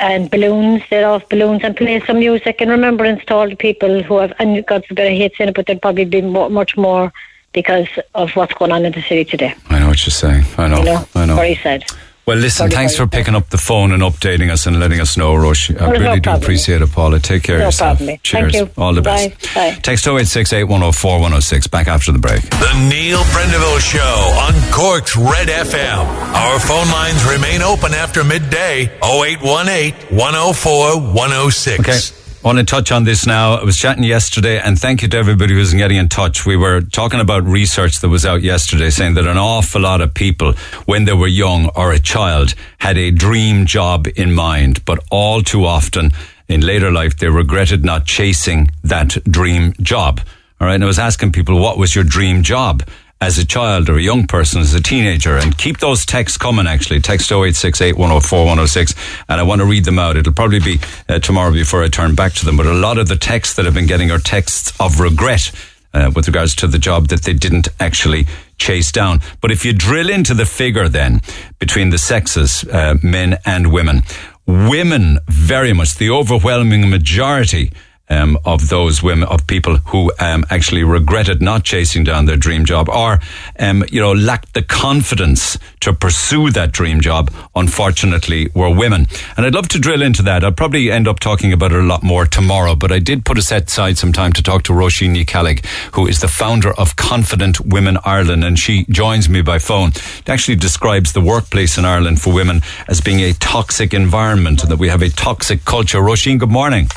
[0.00, 4.02] and balloons, they'd off balloons and play some music in remembrance to all the people
[4.02, 6.76] who have, and God forbid I hate saying it, but there'd probably be more, much
[6.76, 7.12] more
[7.52, 9.54] because of what's going on in the city today.
[9.68, 10.44] I know what you're saying.
[10.56, 10.78] I know.
[10.78, 11.36] You know, I know.
[11.36, 11.84] very sad.
[12.30, 15.16] Well, listen, Very, thanks for picking up the phone and updating us and letting us
[15.16, 15.74] know, Roshi.
[15.80, 16.42] I no really do problem.
[16.44, 17.18] appreciate it, Paula.
[17.18, 17.98] Take care No of yourself.
[17.98, 18.18] problem.
[18.22, 18.52] Cheers.
[18.52, 18.80] Thank you.
[18.80, 19.34] All the Bye.
[19.40, 19.52] best.
[19.52, 19.70] Bye.
[19.82, 21.66] Text 0868 104 106.
[21.66, 22.42] Back after the break.
[22.48, 23.98] The Neil Prendeville Show
[24.46, 26.06] on Cork's Red FM.
[26.36, 31.80] Our phone lines remain open after midday 0818 104 106.
[31.80, 31.98] Okay.
[32.42, 33.56] Want to touch on this now.
[33.56, 36.46] I was chatting yesterday, and thank you to everybody who's getting in touch.
[36.46, 40.14] We were talking about research that was out yesterday saying that an awful lot of
[40.14, 40.54] people,
[40.86, 45.42] when they were young or a child, had a dream job in mind, but all
[45.42, 46.12] too often
[46.48, 50.22] in later life, they regretted not chasing that dream job.
[50.62, 50.76] All right.
[50.76, 52.82] And I was asking people, what was your dream job?
[53.22, 56.66] As a child or a young person, as a teenager, and keep those texts coming
[56.66, 57.00] actually.
[57.00, 58.94] Text 0868 104 106,
[59.28, 60.16] and I want to read them out.
[60.16, 63.08] It'll probably be uh, tomorrow before I turn back to them, but a lot of
[63.08, 65.52] the texts that I've been getting are texts of regret
[65.92, 68.26] uh, with regards to the job that they didn't actually
[68.58, 69.20] chase down.
[69.40, 71.20] But if you drill into the figure then
[71.58, 74.02] between the sexes, uh, men and women,
[74.46, 77.72] women very much, the overwhelming majority
[78.10, 82.64] um, of those women, of people who um, actually regretted not chasing down their dream
[82.64, 83.20] job or,
[83.58, 89.06] um, you know, lacked the confidence to pursue that dream job, unfortunately, were women.
[89.36, 90.44] And I'd love to drill into that.
[90.44, 93.38] I'll probably end up talking about it a lot more tomorrow, but I did put
[93.38, 95.64] aside some time to talk to Roisin Nicalig,
[95.94, 99.90] who is the founder of Confident Women Ireland, and she joins me by phone.
[99.90, 104.70] It actually describes the workplace in Ireland for women as being a toxic environment and
[104.70, 105.98] that we have a toxic culture.
[105.98, 106.88] Roisin, good morning.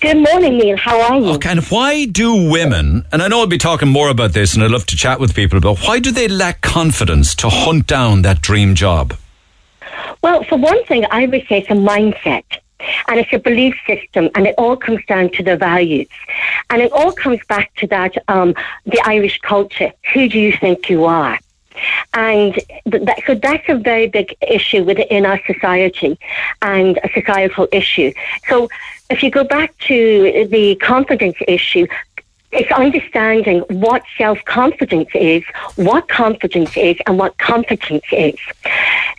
[0.00, 0.76] Good morning, Neil.
[0.76, 1.32] How are you?
[1.34, 4.62] Okay, and why do women, and I know I'll be talking more about this and
[4.62, 8.22] I'd love to chat with people, but why do they lack confidence to hunt down
[8.22, 9.14] that dream job?
[10.22, 12.44] Well, for one thing, I would say it's a mindset.
[13.08, 16.06] And it's a belief system, and it all comes down to the values.
[16.68, 19.90] And it all comes back to that, um, the Irish culture.
[20.12, 21.38] Who do you think you are?
[22.12, 22.54] And
[22.86, 26.18] that, so that's a very big issue within our society
[26.62, 28.12] and a societal issue.
[28.48, 28.68] So
[29.10, 31.86] if you go back to the confidence issue,
[32.54, 35.42] it's understanding what self confidence is,
[35.74, 38.36] what confidence is, and what competence is.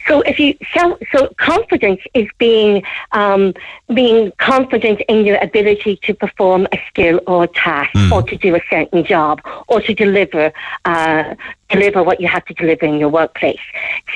[0.08, 3.54] So if you self, so confidence is being um,
[3.94, 8.56] being confident in your ability to perform a skill or a task, or to do
[8.56, 10.54] a certain job, or to deliver
[10.86, 11.36] uh,
[11.70, 13.60] deliver what you have to deliver in your workplace.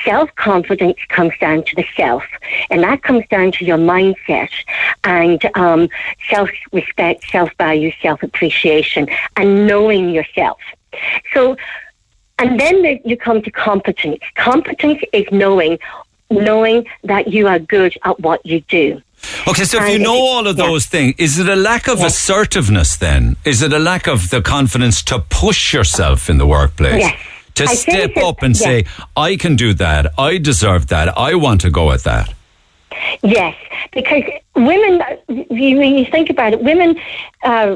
[0.05, 2.23] Self confidence comes down to the self,
[2.69, 4.49] and that comes down to your mindset
[5.03, 5.89] and um,
[6.29, 10.59] self respect, self value, self appreciation, and knowing yourself.
[11.33, 11.55] So,
[12.37, 14.19] and then you come to competence.
[14.35, 15.79] Competence is knowing
[16.31, 19.01] knowing that you are good at what you do.
[19.47, 22.95] Okay, so if you know all of those things, is it a lack of assertiveness
[22.97, 23.35] then?
[23.43, 27.01] Is it a lack of the confidence to push yourself in the workplace?
[27.01, 27.19] Yes.
[27.59, 28.85] To I step up and say,
[29.17, 32.33] I can do that, I deserve that, I want to go at that.
[33.21, 33.53] Yes,
[33.91, 34.23] because
[34.55, 36.97] women, when you think about it, women,
[37.43, 37.75] uh,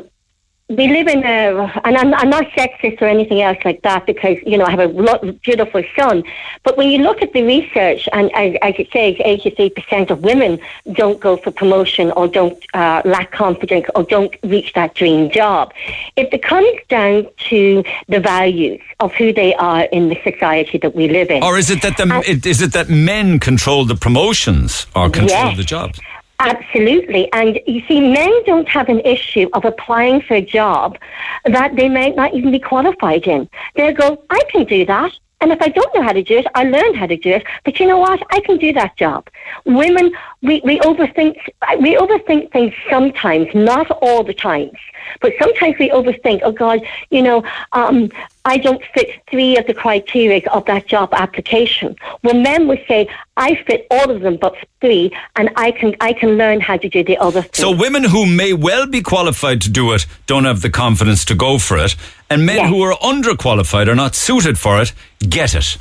[0.70, 4.38] we live in a, and I'm, I'm not sexist or anything else like that because,
[4.46, 6.24] you know, I have a lo- beautiful son.
[6.64, 10.60] But when you look at the research, and as, as it says, 83% of women
[10.94, 15.74] don't go for promotion or don't uh, lack confidence or don't reach that dream job.
[16.16, 20.96] If it comes down to the values of who they are in the society that
[20.96, 21.44] we live in.
[21.44, 25.28] Or is it that the, it- is it that men control the promotions or control
[25.30, 25.58] Yes.
[25.58, 26.00] the jobs?
[26.40, 27.32] Absolutely.
[27.32, 30.98] And you see, men don't have an issue of applying for a job
[31.46, 33.50] that they might not even be qualified in.
[33.76, 35.14] They'll go, I can do that.
[35.42, 37.44] And if I don't know how to do it, I learn how to do it.
[37.66, 38.22] But you know what?
[38.32, 39.30] I can do that job.
[39.66, 40.12] Women,
[40.44, 41.36] we, we overthink
[41.80, 44.78] we overthink things sometimes, not all the times.
[45.22, 46.80] But sometimes we overthink, oh God,
[47.10, 47.44] you know,
[47.74, 48.10] um,
[48.46, 51.96] I don't fit three of the criteria of that job application.
[52.24, 56.14] Well, men would say, I fit all of them but three, and I can I
[56.14, 57.62] can learn how to do the other three.
[57.62, 61.36] So women who may well be qualified to do it don't have the confidence to
[61.36, 61.96] go for it,
[62.30, 62.70] and men Yes.
[62.70, 64.94] who are underqualified or not suited for it
[65.28, 65.78] get it.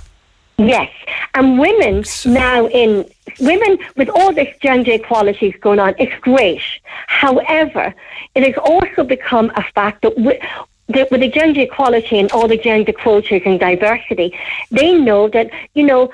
[0.58, 0.90] Yes,
[1.34, 3.08] and women now in
[3.40, 6.62] women with all this gender equalities going on, it's great.
[7.06, 7.94] However,
[8.34, 10.40] it has also become a fact that wi-
[10.88, 14.36] the, with the gender equality and all the gender quotas and diversity,
[14.70, 16.10] they know that you know.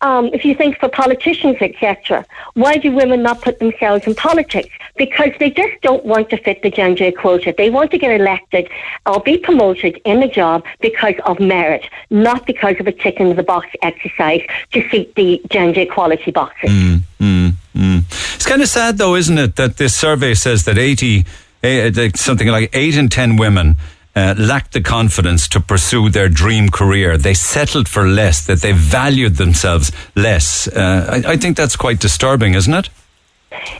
[0.00, 4.70] Um, if you think for politicians, etc., why do women not put themselves in politics?
[4.96, 7.52] Because they just don't want to fit the gender quota.
[7.56, 8.70] They want to get elected
[9.06, 13.34] or be promoted in a job because of merit, not because of a tick in
[13.34, 14.42] the box exercise
[14.72, 16.70] to seek the gender equality boxes.
[16.70, 18.34] Mm, mm, mm.
[18.36, 21.24] It's kind of sad, though, isn't it, that this survey says that 80,
[21.64, 23.76] eh, something like 8 in 10 women
[24.18, 27.16] uh, lacked the confidence to pursue their dream career.
[27.16, 30.68] They settled for less, that they valued themselves less.
[30.68, 32.88] Uh, I, I think that's quite disturbing, isn't it?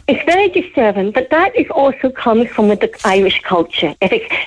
[0.06, 3.94] It's very disturbing, but that is also comes from the Irish culture.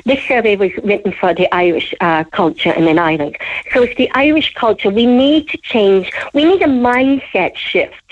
[0.10, 3.38] This survey was written for the Irish uh, culture in Ireland,
[3.72, 4.90] so it's the Irish culture.
[4.90, 6.12] We need to change.
[6.34, 8.10] We need a mindset shift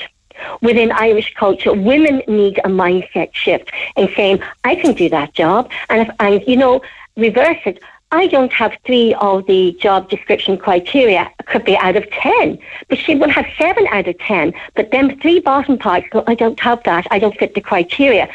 [0.61, 1.73] within Irish culture.
[1.73, 6.43] Women need a mindset shift in saying, "I can do that job," and if and
[6.51, 6.81] you know,
[7.19, 7.81] reverse it.
[8.11, 11.29] I don't have three of the job description criteria.
[11.39, 14.51] It could be out of ten, but she will have seven out of ten.
[14.75, 17.05] But then three bottom parts go, I don't have that.
[17.11, 18.27] I don't fit the criteria.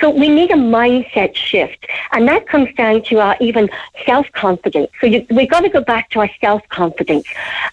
[0.00, 3.68] So we need a mindset shift, and that comes down to our even
[4.06, 4.90] self confidence.
[4.98, 7.26] So you, we've got to go back to our self confidence,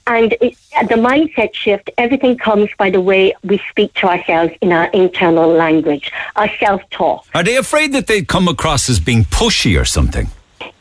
[0.08, 0.58] and it,
[0.90, 1.90] the mindset shift.
[1.98, 6.82] Everything comes by the way we speak to ourselves in our internal language, our self
[6.90, 7.26] talk.
[7.34, 10.28] Are they afraid that they come across as being pushy or something?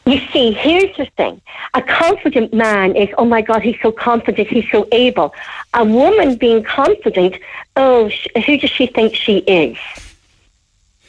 [0.07, 1.41] You see, here's the thing.
[1.73, 5.35] A confident man is, oh my God, he's so confident, he's so able.
[5.73, 7.37] A woman being confident,
[7.77, 9.79] oh, sh- who does she think she is?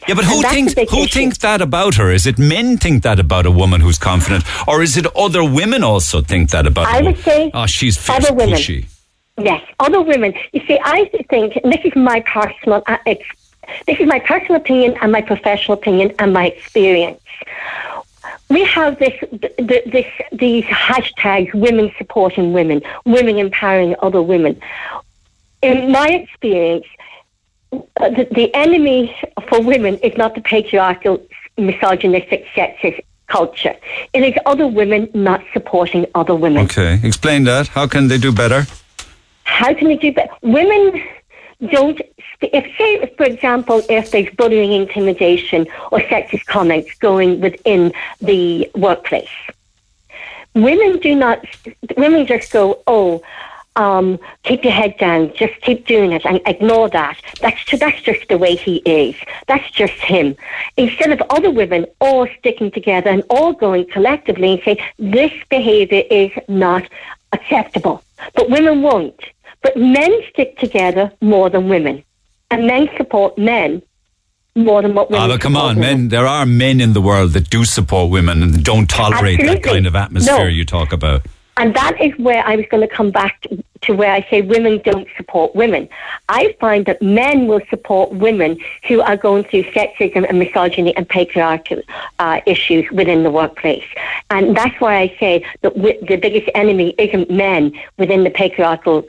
[0.08, 1.08] Yeah, but who thinks who issue.
[1.08, 2.12] thinks that about her?
[2.12, 5.84] Is it men think that about a woman who's confident, or is it other women
[5.84, 6.86] also think that about?
[6.86, 8.56] I would say oh, she's fierce, other women.
[8.56, 8.86] pushy.
[9.38, 10.34] Yes, other women.
[10.54, 12.84] You see, I think this is my personal.
[12.86, 12.98] Uh,
[13.88, 17.20] this is my personal opinion and my professional opinion and my experience.
[18.50, 24.62] We have this, th- th- this, these hashtags: women supporting women, women empowering other women.
[25.62, 26.86] In my experience,
[27.72, 29.16] uh, the, the enemy
[29.50, 31.26] for women is not the patriarchal,
[31.58, 33.76] misogynistic, sexist culture.
[34.14, 36.66] It is other women not supporting other women.
[36.66, 37.68] Okay, explain that.
[37.70, 38.68] How can they do better?
[39.44, 40.32] How can they do better?
[40.42, 41.04] Women
[41.72, 42.00] don't.
[42.42, 49.30] If say, for example, if there's bullying, intimidation, or sexist comments going within the workplace,
[50.54, 51.46] women do not.
[51.98, 53.22] Women just go, oh.
[53.78, 55.34] Um, keep your head down.
[55.36, 57.20] Just keep doing it and ignore that.
[57.42, 59.16] That's that's just the way he is.
[59.48, 60.38] That's just him.
[60.78, 66.04] Instead of other women all sticking together and all going collectively and say this behaviour
[66.10, 66.84] is not
[67.34, 68.02] acceptable.
[68.34, 69.20] But women won't.
[69.62, 72.05] But men stick together more than women,
[72.52, 73.82] and men support men
[74.56, 75.30] more than what women.
[75.30, 75.82] Ah, but come on, women.
[76.00, 76.08] men.
[76.10, 79.86] There are men in the world that do support women and don't tolerate that kind
[79.86, 80.46] of atmosphere No.
[80.46, 81.24] you talk about.
[81.58, 84.42] And that is where I was going to come back to, to where I say
[84.42, 85.88] women don't support women.
[86.28, 88.58] I find that men will support women
[88.88, 91.82] who are going through sexism and misogyny and patriarchal
[92.20, 93.86] uh, issues within the workplace.
[94.30, 99.06] And that's why I say that wi- the biggest enemy isn't men within the patriarchal,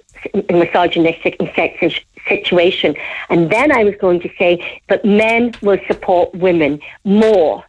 [0.48, 2.94] misogynistic and sexist situation.
[3.28, 7.64] And then I was going to say that men will support women more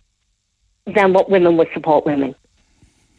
[0.85, 2.35] than what women would support women.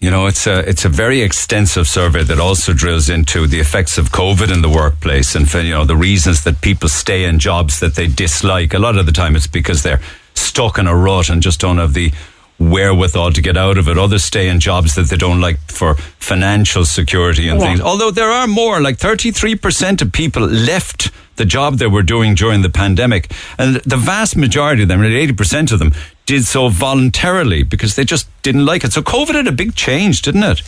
[0.00, 3.98] You know, it's a it's a very extensive survey that also drills into the effects
[3.98, 7.40] of COVID in the workplace and for you know the reasons that people stay in
[7.40, 8.74] jobs that they dislike.
[8.74, 10.00] A lot of the time, it's because they're
[10.34, 12.12] stuck in a rut and just don't have the
[12.58, 13.96] wherewithal to get out of it.
[13.98, 17.66] Others stay in jobs that they don't like for financial security and Yeah.
[17.66, 17.80] things.
[17.80, 22.02] Although there are more, like thirty three percent of people left the job they were
[22.02, 25.92] doing during the pandemic, and the vast majority of them, really eighty percent of them,
[26.26, 28.92] did so voluntarily because they just didn't like it.
[28.92, 30.62] So COVID had a big change, didn't it?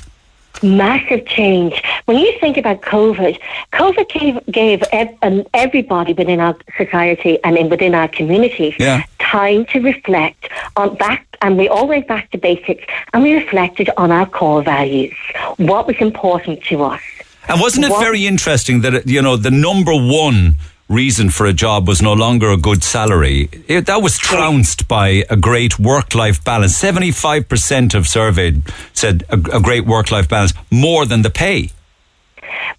[0.62, 1.82] Massive change.
[2.06, 3.38] When you think about COVID,
[3.72, 9.02] COVID gave, gave ev- um, everybody within our society and in, within our community Yeah.
[9.18, 13.88] time to reflect on back, and we all went back to basics, and we reflected
[13.96, 15.14] on our core values,
[15.56, 17.00] what was important to us.
[17.48, 20.56] And wasn't it What- very interesting that, you know, the number one
[20.90, 23.48] reason for a job was no longer a good salary?
[23.66, 26.78] It, that was trounced by a great work life balance.
[26.78, 28.62] 75% of surveyed
[28.92, 31.70] said a, a great work life balance more than the pay.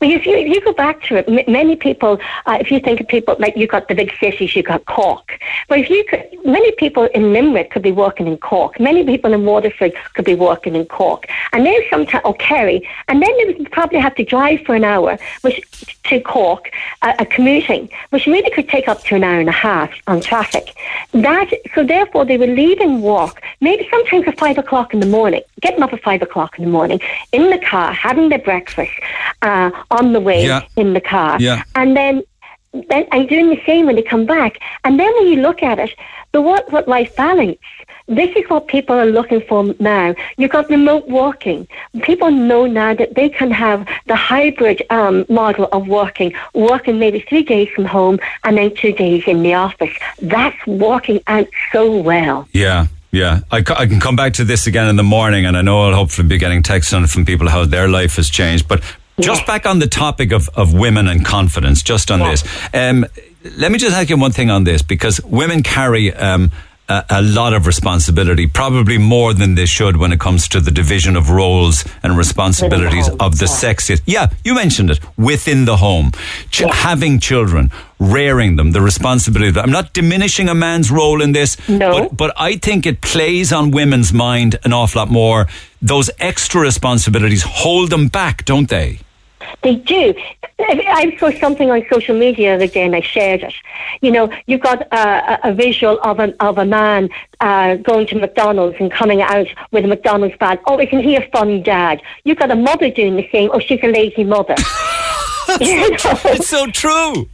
[0.01, 3.07] If you, you go back to it, m- many people, uh, if you think of
[3.07, 5.39] people like you got the big cities, you've got Cork.
[5.67, 8.79] But if you could, many people in Limerick could be working in Cork.
[8.79, 11.27] Many people in Waterford could be working in Cork.
[11.53, 14.83] And then sometimes, or Kerry, and then they would probably have to drive for an
[14.83, 15.61] hour which,
[16.05, 16.71] to Cork,
[17.01, 20.21] uh, a commuting, which really could take up to an hour and a half on
[20.21, 20.75] traffic.
[21.13, 25.41] That So therefore, they were leaving work, maybe sometimes at five o'clock in the morning,
[25.61, 26.99] getting up at five o'clock in the morning,
[27.31, 28.91] in the car, having their breakfast
[29.41, 29.60] uh,
[29.97, 30.61] on the way Yeah.
[30.83, 31.37] in the car.
[31.39, 31.63] Yeah.
[31.75, 32.23] And then,
[32.89, 34.53] then and doing the same when they come back.
[34.85, 35.91] And then when you look at it,
[36.33, 37.59] the work work life balance.
[38.07, 40.15] This is what people are looking for now.
[40.37, 41.67] You've got remote working.
[42.09, 47.19] People know now that they can have the hybrid um, model of working, working maybe
[47.29, 49.95] three days from home and then two days in the office.
[50.21, 52.47] That's working out so well.
[52.65, 52.87] Yeah.
[53.13, 55.81] Yeah, I, I can come back to this again in the morning, and I know
[55.81, 58.69] I'll hopefully be getting texts on from people how their life has changed.
[58.69, 58.81] But
[59.21, 62.43] just back on the topic of, of women and confidence, just on this,
[62.73, 63.05] um,
[63.57, 66.51] let me just ask you one thing on this because women carry um,
[66.89, 70.71] a, a lot of responsibility, probably more than they should when it comes to the
[70.71, 74.01] division of roles and responsibilities of the sexes.
[74.05, 76.11] Yeah, you mentioned it within the home,
[76.51, 79.57] Ch- having children, rearing them, the responsibility.
[79.59, 81.91] I'm not diminishing a man's role in this, No.
[82.09, 85.47] but but I think it plays on women's mind an awful lot more.
[85.81, 88.99] Those extra responsibilities hold them back, don't they?
[89.61, 90.13] They do.
[90.59, 93.53] I saw something on social media the other day and I shared it.
[94.01, 97.09] You know, you've got a, visual of a, of a man
[97.39, 100.59] uh, going to McDonald's and coming out with a McDonald's bag.
[100.67, 102.01] Oh, isn't he a fun dad?
[102.23, 103.49] You've got a mother doing the same.
[103.53, 104.55] Oh, she's a lazy mother.
[105.59, 107.27] it's so true.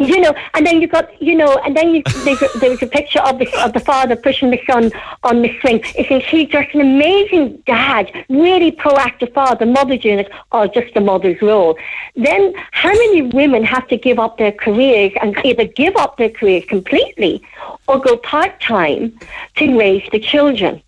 [0.00, 2.82] You know, and then you got, you know, and then you, there's a, there was
[2.82, 4.90] a picture of the of the father pushing the son
[5.24, 5.84] on the swing.
[5.94, 8.10] Isn't he just an amazing dad?
[8.30, 11.78] Really proactive father, mother doing it, or just the mother's role?
[12.16, 16.30] Then how many women have to give up their careers and either give up their
[16.30, 17.42] careers completely
[17.86, 19.18] or go part time
[19.56, 20.82] to raise the children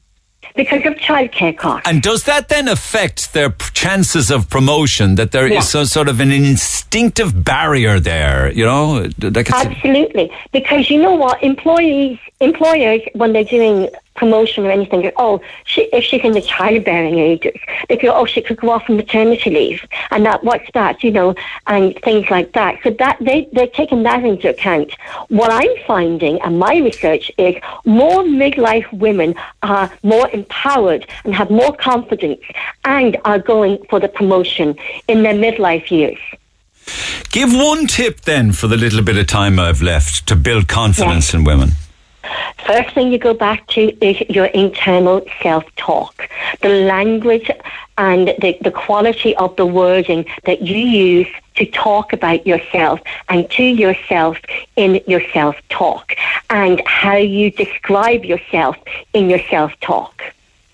[0.54, 1.88] because of childcare costs?
[1.88, 5.14] And does that then affect their chances of promotion?
[5.16, 5.60] That there is Yeah.
[5.60, 9.08] so, sort of an instinctive barrier there, you know?
[9.20, 15.40] Like Absolutely, because you know what, employees, employers, when they're doing promotion or anything, oh,
[15.64, 17.58] she, if she's in the childbearing ages,
[17.88, 21.10] they go, oh, she could go off on maternity leave, and that, what's that, you
[21.10, 21.34] know,
[21.66, 22.78] and things like that.
[22.82, 24.92] So that they they're taking that into account.
[25.28, 31.50] What I'm finding, and my research is, more midlife women are more empowered and have
[31.50, 32.40] more confidence,
[32.84, 34.76] and are going for the promotion
[35.08, 36.18] in their midlife years.
[37.30, 41.32] give one tip then for the little bit of time I've left to build confidence
[41.32, 41.70] in women.
[42.66, 46.28] First thing you go back to is your internal self talk,
[46.60, 47.50] the language
[47.98, 53.50] and the, the quality of the wording that you use to talk about yourself and
[53.50, 54.38] to yourself
[54.76, 56.14] in your self talk,
[56.50, 58.76] and how you describe yourself
[59.12, 60.22] in your self talk.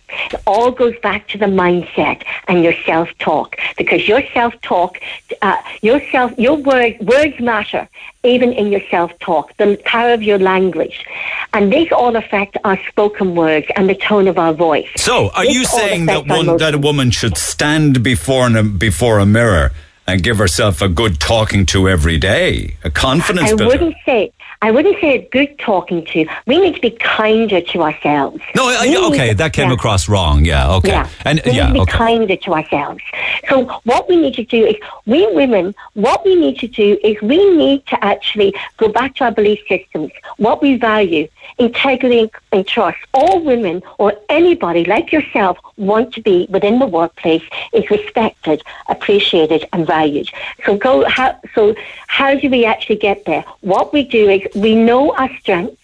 [0.08, 4.98] It all goes back to the mindset and your self talk because your self talk,
[5.42, 7.88] uh, your self, your word, words matter
[8.24, 9.56] even in your self talk.
[9.56, 11.04] The power of your language,
[11.52, 14.88] and these all affect our spoken words and the tone of our voice.
[14.96, 19.18] So, are This you saying that one that a woman should stand before an, before
[19.18, 19.72] a mirror
[20.06, 23.66] and give herself a good talking to every day, a confidence I builder?
[23.66, 24.32] wouldn't say.
[24.60, 26.26] I wouldn't say a good talking to.
[26.46, 28.42] We need to be kinder to ourselves.
[28.56, 30.44] No, I, okay, that came across wrong.
[30.44, 31.08] Yeah, okay, Yeah.
[31.24, 31.92] and we yeah, need to be okay.
[31.92, 33.00] kinder to ourselves.
[33.48, 34.74] So what we need to do is,
[35.06, 39.24] we women, what we need to do is we need to actually go back to
[39.24, 41.28] our belief systems, what we value,
[41.58, 42.98] integrity and, and trust.
[43.14, 49.68] All women or anybody like yourself want to be within the workplace is respected, appreciated
[49.72, 50.30] and valued.
[50.66, 51.74] So go how so
[52.08, 53.44] how do we actually get there?
[53.60, 55.76] What we do is we know our strengths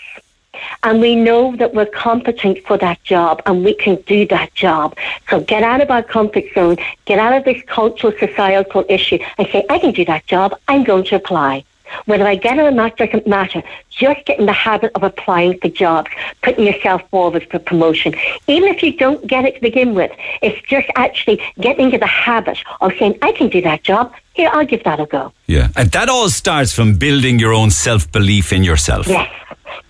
[0.83, 4.97] and we know that we're competent for that job and we can do that job.
[5.29, 9.49] So get out of our comfort zone, get out of this cultural, societal issue and
[9.49, 11.65] say, I can do that job, I'm going to apply.
[12.07, 13.63] Whether I get it or not doesn't matter.
[13.97, 16.11] Just get in the habit of applying for jobs,
[16.43, 18.15] putting yourself forward for promotion.
[18.49, 20.11] Even if you don't get it to begin with,
[20.43, 24.13] it's just actually getting into the habit of saying, I can do that job.
[24.35, 25.33] Here, I'll give that a go.
[25.47, 29.07] Yeah, and that all starts from building your own self belief in yourself.
[29.07, 29.31] Yes.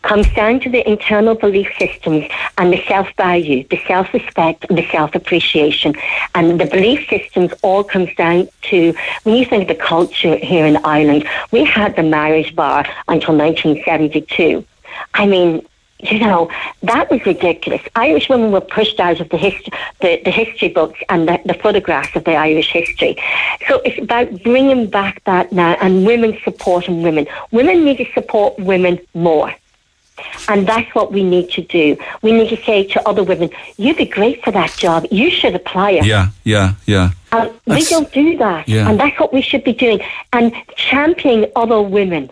[0.05, 2.27] comes down to the internal belief systems
[2.59, 5.95] and the self-value, the self-respect, and the self-appreciation.
[6.35, 10.67] And the belief systems all comes down to, when you think of the culture here
[10.67, 13.35] in Ireland, we had the marriage bar until
[14.01, 14.65] 1972.
[15.15, 15.67] I mean,
[16.01, 16.51] you know,
[16.83, 17.81] that was ridiculous.
[17.97, 21.55] Irish women were pushed out of the, hist- the, the history books and the, the
[21.55, 23.17] photographs of the Irish history.
[23.69, 27.27] So it's about bringing back that now and women supporting women.
[27.53, 29.55] Women need to support women more.
[30.49, 31.97] And that's what we need to do.
[32.23, 35.07] We need to say to other women, you'd be great for that job.
[35.11, 36.05] You should apply it.
[36.05, 37.11] Yeah, yeah, yeah.
[37.33, 38.69] And we don't do that.
[38.69, 38.89] Yeah.
[38.89, 40.01] And that's what we should be doing.
[40.33, 42.31] And championing other women.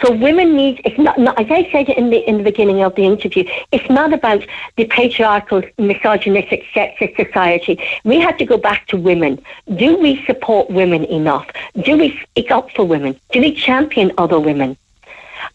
[0.00, 2.96] So women need, it's not, not, as I said in the, in the beginning of
[2.96, 4.44] the interview, it's not about
[4.76, 7.80] the patriarchal, misogynistic, sexist society.
[8.02, 9.40] We have to go back to women.
[9.76, 11.46] Do we support women enough?
[11.82, 13.20] Do we speak up for women?
[13.30, 14.76] Do we champion other women?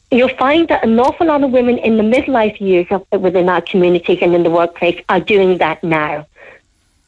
[0.10, 3.62] You'll find that an awful lot of women in the midlife years of, within our
[3.62, 6.28] communities and in the workplace are doing that now.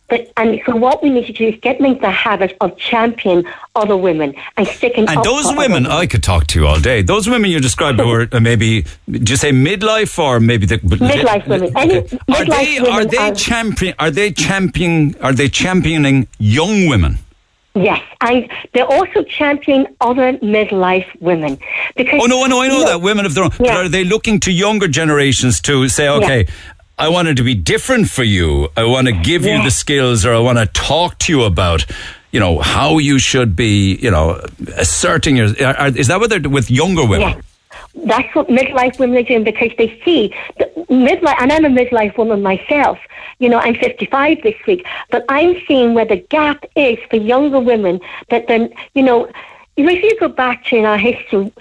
[0.07, 3.43] But, and so what we need to do is get into the habit of championing
[3.75, 7.01] other women and sticking And those other women, I could talk to you all day.
[7.01, 10.77] Those women you described who are uh, maybe, do you say midlife or maybe the
[10.77, 11.75] Midlife women.
[11.75, 13.95] Any Are midlife they women are they are- champion?
[13.97, 15.15] Are they championing?
[15.21, 17.17] Are they championing young women?
[17.77, 21.57] Yes, and they're also championing other midlife women
[21.97, 22.21] because.
[22.23, 23.51] Oh no, no, I know you that women of their own.
[23.57, 26.47] But are they looking to younger generations to say, okay,
[26.97, 28.69] I want it to be different for you.
[28.77, 31.85] I want to give you the skills, or I want to talk to you about,
[32.31, 34.41] you know, how you should be, you know,
[34.77, 35.49] asserting your.
[35.61, 37.29] Are, are- is that what they're with younger women?
[37.29, 37.41] Yeah.
[38.05, 42.17] That's what midlife women are doing because they see the midlife, and I'm a midlife
[42.17, 42.97] woman myself.
[43.39, 47.59] You know, I'm 55 this week, but I'm seeing where the gap is for younger
[47.59, 47.99] women.
[48.29, 49.29] That then, you know,
[49.77, 51.51] if you go back to in our history,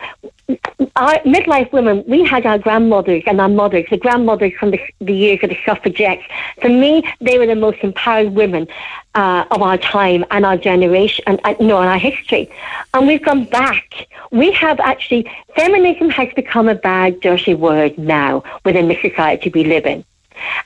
[0.96, 5.14] our midlife women, we had our grandmothers and our mothers, the grandmothers from the, the
[5.14, 6.22] years of the suffragettes.
[6.60, 8.68] For me, they were the most empowered women
[9.14, 12.50] uh, of our time and our generation, and, and no, in our history.
[12.92, 14.06] And we've gone back.
[14.30, 19.64] We have actually, feminism has become a bad, dirty word now within the society we
[19.64, 20.04] live in.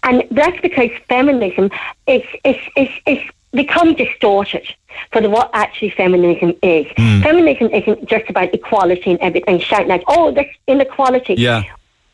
[0.02, 1.70] And that's because feminism
[2.06, 3.18] is, is, is, is
[3.52, 4.66] become distorted
[5.12, 6.86] for the, what actually feminism is.
[6.96, 7.22] Hmm.
[7.22, 11.34] Feminism isn't just about equality and everything, shouting out, oh, that's inequality.
[11.34, 11.64] Yeah.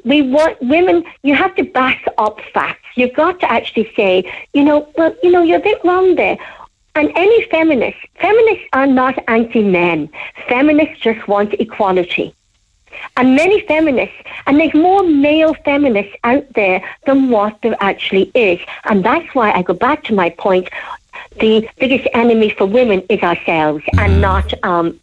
[0.04, 2.84] We want women, you have to back up facts.
[2.94, 6.36] You've got to actually say, you know, well, you know, you're a bit wrong there.
[6.94, 10.10] And any feminist, feminists are not anti men.
[10.48, 12.34] Feminists just want equality.
[13.16, 14.16] And many feminists,
[14.46, 18.60] and there's more male feminists out there than what there actually is.
[18.84, 20.68] And that's why I go back to my point.
[21.40, 25.00] The biggest enemy for women is ourselves and not um,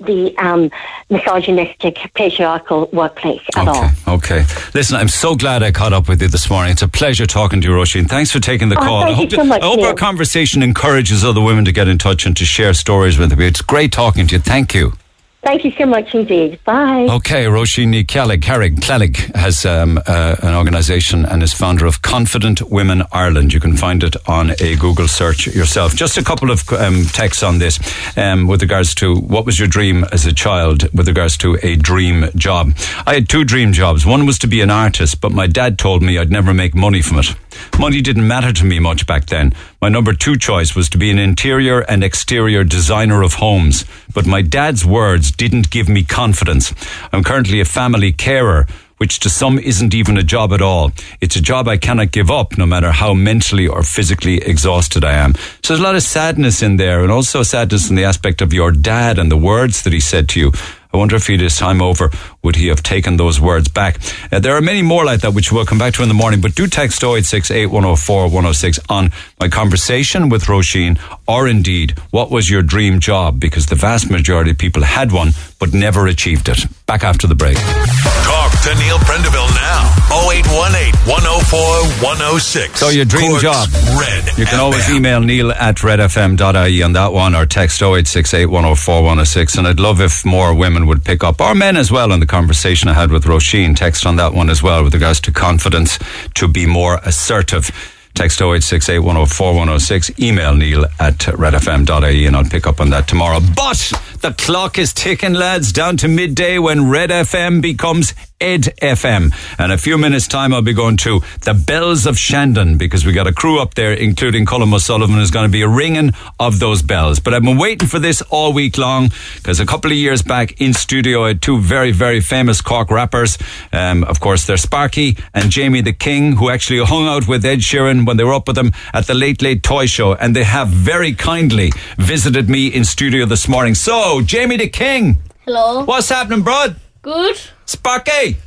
[0.00, 0.70] the um,
[1.10, 3.90] misogynistic, patriarchal workplace at all.
[4.06, 4.44] Okay.
[4.74, 6.72] Listen, I'm so glad I caught up with you this morning.
[6.72, 8.08] It's a pleasure talking to you, Roisin.
[8.08, 9.02] Thanks for taking the Oh, call.
[9.02, 11.88] thank I you hope, so much, I hope our conversation encourages other women to get
[11.88, 13.46] in touch and to share stories with me.
[13.46, 14.40] It's great talking to you.
[14.40, 14.92] Thank you.
[15.40, 16.58] Thank you so much indeed.
[16.64, 17.06] Bye.
[17.08, 22.60] Okay, Roisin Kellig, Carrig, Clelig has um, uh, an organisation and is founder of Confident
[22.70, 23.54] Women Ireland.
[23.54, 25.94] You can find it on a Google search yourself.
[25.94, 27.78] Just a couple of um, texts on this
[28.18, 31.76] um, with regards to what was your dream as a child with regards to a
[31.76, 32.72] dream job.
[33.06, 34.04] I had two dream jobs.
[34.04, 37.00] One was to be an artist, but my dad told me I'd never make money
[37.00, 37.34] from it.
[37.78, 39.54] Money didn't matter to me much back then.
[39.80, 44.26] My number two choice was to be an interior and exterior designer of homes, but
[44.26, 46.74] my dad's words didn't give me confidence.
[47.12, 48.66] I'm currently a family carer,
[48.98, 50.90] which to some isn't even a job at all.
[51.20, 55.12] It's a job I cannot give up no matter how mentally or physically exhausted I
[55.12, 55.34] am.
[55.62, 58.52] So there's a lot of sadness in there and also sadness in the aspect of
[58.52, 60.52] your dad and the words that he said to you.
[60.92, 62.10] I wonder if he'd his time over,
[62.42, 63.98] would he have taken those words back?
[64.32, 66.40] Uh, there are many more like that, which we'll come back to in the morning,
[66.40, 69.10] but do text 086 8104 106 on
[69.40, 73.40] my conversation with Roisin, or indeed, what was your dream job?
[73.40, 76.64] Because the vast majority of people had one, but never achieved it.
[76.86, 77.56] Back after the break.
[77.56, 79.94] Talk to Neil Prendeville now.
[80.30, 82.80] 0818 104 106.
[82.80, 83.68] So your dream Cork's job.
[83.98, 84.38] Red.
[84.38, 89.56] You can always email neil at redfm.ie on that one or text 0868 104 106.
[89.58, 92.26] And I'd love if more women would pick up, or men as well, in the
[92.28, 93.74] conversation I had with Roisin.
[93.74, 95.98] Text on that one as well with regards to confidence
[96.34, 97.70] to be more assertive.
[98.18, 100.18] Text 0868 104 106.
[100.18, 103.38] Email neil at redfm.ie and I'll pick up on that tomorrow.
[103.38, 103.92] But
[104.22, 109.32] the clock is ticking, lads, down to midday when Red FM becomes Ed FM.
[109.58, 113.12] And a few minutes' time, I'll be going to the Bells of Shandon because we
[113.12, 116.60] got a crew up there, including Colin O'Sullivan, who's going to be a ringing of
[116.60, 117.20] those bells.
[117.20, 120.60] But I've been waiting for this all week long because a couple of years back
[120.60, 123.38] in studio, I had two very, very famous Cork rappers.
[123.72, 127.58] Um, of course, they're Sparky and Jamie the King, who actually hung out with Ed
[127.58, 130.14] Sheeran when they were up with him at the Late Late Toy Show.
[130.14, 133.74] And they have very kindly visited me in studio this morning.
[133.76, 135.84] So, Jamie the King, Hello.
[135.84, 136.74] what's happening, bud?
[137.02, 137.40] Good.
[137.66, 138.38] Sparky,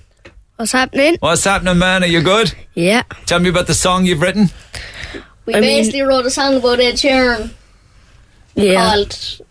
[0.57, 1.15] What's happening?
[1.21, 2.03] what's happening, man?
[2.03, 2.53] Are you good?
[2.75, 3.03] Yeah.
[3.25, 4.49] Tell me about the song you've written.
[5.45, 7.51] We basically wrote a song about Ed Sheeran.
[8.55, 8.75] Yeah.
[8.91, 9.41] Called,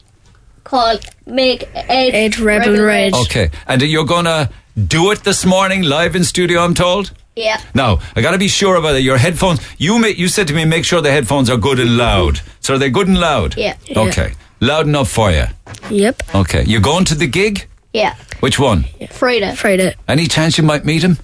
[0.65, 3.15] called Make Ed, Ed Rebel Red.
[3.15, 4.51] Okay, and you're gonna
[4.87, 6.61] do it this morning live in studio.
[6.61, 7.13] I'm told.
[7.37, 7.61] Yeah.
[7.75, 9.03] Now I got to be sure about it.
[9.03, 9.61] Your headphones.
[9.79, 12.41] You ma- you said to me, make sure the headphones are good and loud.
[12.61, 13.57] So are they good and loud?
[13.57, 13.77] Yeah.
[13.97, 15.45] Okay, loud enough for you.
[15.91, 16.23] Yep.
[16.35, 17.67] Okay, you're going to the gig.
[17.93, 18.15] Yeah.
[18.41, 18.85] Which one?
[19.11, 19.55] Friday.
[19.55, 19.95] Friday.
[20.09, 21.19] Any chance you might meet him?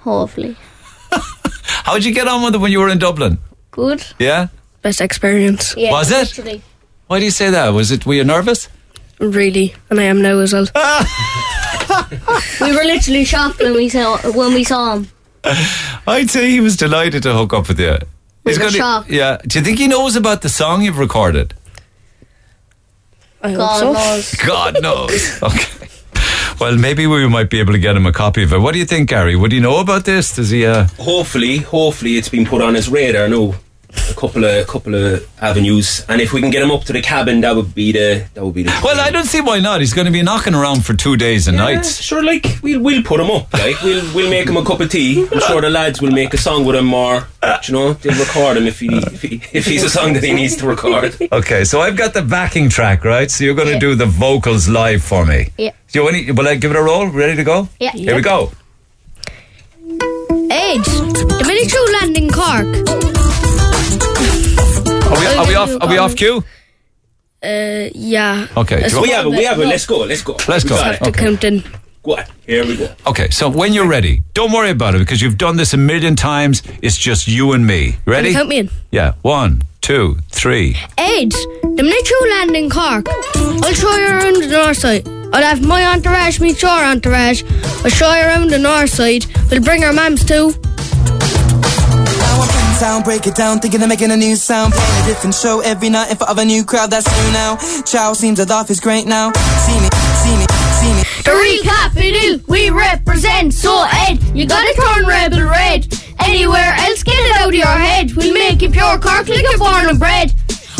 [0.00, 0.56] Hopefully.
[1.84, 3.38] How'd you get on with him when you were in Dublin?
[3.70, 4.04] Good.
[4.18, 4.48] Yeah.
[4.82, 5.74] Best experience.
[5.76, 5.92] Yeah.
[5.92, 6.36] Was it?
[6.36, 6.62] literally.
[7.06, 7.68] Why do you say that?
[7.70, 8.06] Was it?
[8.06, 8.68] Were you nervous?
[9.18, 9.74] Really.
[9.90, 10.66] And I am now as well.
[12.60, 15.08] we were literally shocked when we saw when we saw him.
[16.06, 17.98] I'd say he was delighted to hook up with you.
[18.44, 19.10] We He's were gonna- shocked.
[19.10, 19.38] Yeah.
[19.46, 21.54] Do you think he knows about the song you've recorded?
[23.42, 23.92] I hope God so.
[23.92, 24.34] knows.
[24.46, 25.42] God knows.
[25.42, 25.88] okay.
[26.60, 28.58] Well, maybe we might be able to get him a copy of it.
[28.58, 29.34] What do you think, Gary?
[29.36, 30.34] Would he know about this?
[30.36, 30.64] Does he?
[30.64, 30.86] Uh...
[30.98, 33.54] Hopefully, hopefully it's been put on his radar now.
[34.10, 37.00] A couple of couple of avenues, and if we can get him up to the
[37.00, 38.80] cabin, that would be the that would be the.
[38.84, 39.80] Well, I don't see why not.
[39.80, 42.02] He's going to be knocking around for two days and nights.
[42.02, 43.52] Sure, like we'll we'll put him up.
[43.52, 45.26] Like we'll we'll make him a cup of tea.
[45.32, 47.26] I'm sure the lads will make a song with him, or
[47.66, 50.32] you know they'll record him if he if, he, if he's a song that he
[50.34, 51.16] needs to record.
[51.32, 53.30] Okay, so I've got the backing track, right?
[53.30, 55.50] So you're going to do the vocals live for me.
[55.56, 55.70] Yeah.
[55.92, 57.06] Do you want to, will I give it a roll?
[57.08, 57.68] Ready to go?
[57.80, 57.92] Yeah.
[57.92, 58.50] Here we go.
[60.50, 63.33] Ed, the minute you land in Cork.
[65.14, 65.70] Are we, are we off?
[65.82, 66.44] Are we off cue?
[67.42, 68.46] Uh, yeah.
[68.56, 68.80] Okay.
[68.80, 69.36] That's do you We want- have it.
[69.38, 69.66] We have it.
[69.66, 69.98] Let's go.
[69.98, 70.36] Let's go.
[70.48, 70.76] Let's We go.
[70.76, 71.12] got Have it.
[71.12, 71.62] to count in.
[72.02, 72.24] Go on.
[72.46, 72.88] Here we go.
[73.06, 76.16] Okay, so when you're ready, don't worry about it because you've done this a million
[76.16, 76.62] times.
[76.82, 77.96] It's just you and me.
[78.06, 78.32] Ready?
[78.32, 78.70] Count me in.
[78.90, 79.12] Yeah.
[79.22, 80.76] One, two, three.
[80.98, 81.30] Ed,
[81.62, 85.08] the minute you land in Cork, I'll show you around the north side.
[85.32, 87.42] I'll have my entourage meet your entourage.
[87.84, 89.24] I'll show you around the north side.
[89.50, 90.54] We'll bring our mums too.
[92.80, 94.74] Town, break it down, thinking of making a new sound.
[94.74, 97.56] Playing a different show every night in front of a new crowd, that's new now.
[97.84, 99.32] Chow seems the life is great now.
[99.32, 99.88] See me,
[100.20, 100.46] see me,
[100.80, 101.02] see me.
[101.24, 103.54] Real capital we represent.
[103.54, 105.86] So Ed, you gotta turn rebel red.
[106.18, 108.12] Anywhere else, get it out of your head.
[108.16, 110.32] We'll make you pure Cork like you're born and bred.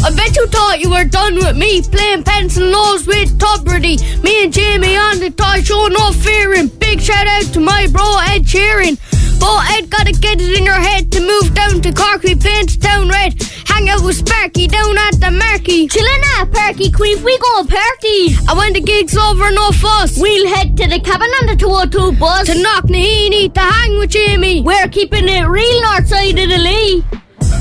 [0.05, 3.97] I bet you thought you were done with me playing pencil nose with Tubridy.
[4.23, 6.69] Me and Jamie on the toy show, no fearing.
[6.69, 8.99] Big shout out to my bro Ed Sheeran.
[9.45, 12.23] But Ed gotta get it in your head to move down to Cork.
[12.23, 13.37] We paint town red.
[13.66, 15.87] Hang out with Sparky down at the Marquee.
[15.87, 18.33] Chillin' at Páirc Uí Chaoimh, we go a party.
[18.49, 20.16] And when the gig's over, no fuss.
[20.16, 22.47] We'll head to the cabin on the 202 bus.
[22.47, 24.62] To Knocknaheeny to hang with Jamie.
[24.62, 27.05] We're keeping it real north side of the Lee.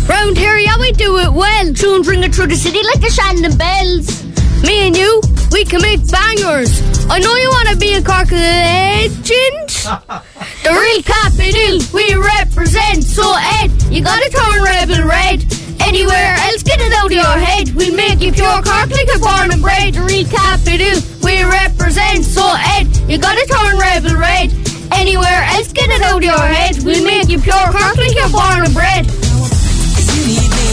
[0.07, 1.73] Round here, yeah, we do it well.
[1.73, 4.23] Tunes ringing through the city like the Shandon bells.
[4.63, 6.79] Me and you, we can make bangers.
[7.11, 10.23] I know you want to be a Cork legend.
[10.63, 13.03] the real capital we represent.
[13.03, 13.23] So
[13.59, 15.43] Ed, you gotta turn rebel red.
[15.83, 17.75] Anywhere else, get it out of your head.
[17.75, 19.93] We'll make you pure Cork like you're born and bred.
[19.93, 22.23] The real capital we represent.
[22.23, 22.47] So
[22.79, 24.55] Ed, you gotta turn rebel red.
[24.95, 26.79] Anywhere else, get it out of your head.
[26.87, 29.03] We'll make you pure Cork like you're born and bred.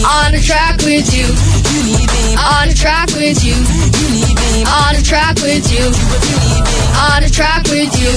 [0.07, 1.27] On the track with you.
[2.39, 3.59] On the track with you.
[4.71, 6.70] On the track with you.
[6.97, 8.11] On the track with you.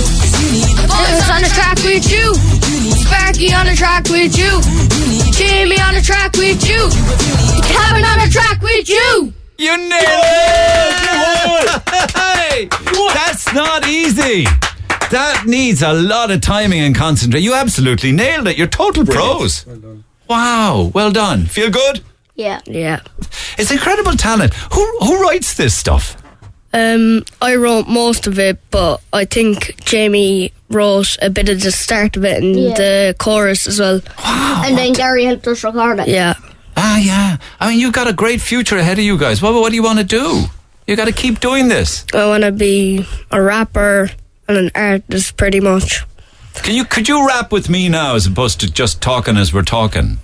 [0.88, 2.34] Boys on the track with you.
[3.04, 4.60] Sparky on the track with you.
[5.32, 6.88] Jimmy on the track with you.
[7.62, 9.32] Kevin on the track with you.
[9.58, 11.82] You nailed it!
[12.14, 12.68] Hey,
[13.14, 14.44] that's not easy.
[15.10, 17.44] That needs a lot of timing and concentration.
[17.44, 18.58] You absolutely nailed it.
[18.58, 19.64] You're total pros.
[20.28, 21.46] Wow, well done.
[21.46, 22.00] Feel good?
[22.34, 22.60] Yeah.
[22.66, 23.00] Yeah.
[23.58, 24.54] It's incredible talent.
[24.72, 26.16] Who who writes this stuff?
[26.74, 31.70] Um, I wrote most of it, but I think Jamie wrote a bit of the
[31.70, 32.74] start of it and Yeah.
[32.74, 34.00] the chorus as well.
[34.24, 36.08] Wow, And then Gary helped us record it.
[36.08, 36.34] Yeah.
[36.76, 37.36] Ah, yeah.
[37.60, 39.40] I mean, you've got a great future ahead of you guys.
[39.40, 40.46] What, what do you want to do?
[40.88, 42.04] You got to keep doing this.
[42.12, 44.10] I want to be a rapper
[44.48, 46.02] and an artist, pretty much.
[46.64, 49.62] Can you could you rap with me now as opposed to just talking as we're
[49.62, 50.18] talking?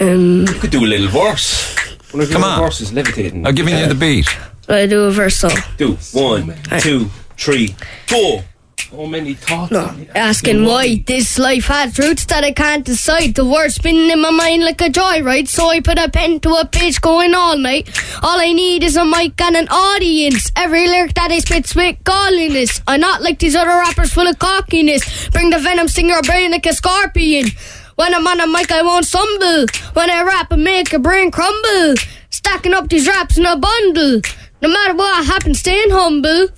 [0.00, 1.74] Um, You could do a little verse.
[2.12, 2.60] One of your Come on.
[2.60, 3.46] verses levitating.
[3.46, 4.26] I'm giving you the beat.
[4.68, 5.56] I do a verse song.
[5.76, 7.74] Do one, two, three,
[8.06, 8.44] four.
[8.90, 9.72] How many thoughts?
[10.14, 13.34] Asking why this life has roots that I can't decide.
[13.34, 15.48] The words spinning in my mind like a joyride.
[15.48, 17.88] So I put a pen to a page going all night.
[18.22, 20.52] All I need is a mic and an audience.
[20.54, 22.82] Every lyric that I spit's with godliness.
[22.86, 25.28] I'm not like these other rappers full of cockiness.
[25.30, 27.48] Bring the venom, sting your brain like a scorpion.
[27.96, 29.66] When I'm on a mic, I won't stumble.
[29.94, 31.94] When I rap, I make a brain crumble.
[32.30, 34.20] Stacking up these raps in a bundle.
[34.64, 36.48] No matter what happens, staying humble.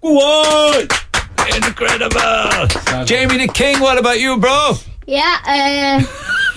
[0.00, 0.88] Go on!
[1.54, 3.04] Incredible!
[3.04, 4.72] Jamie the King, what about you, bro?
[5.06, 6.02] Yeah, uh,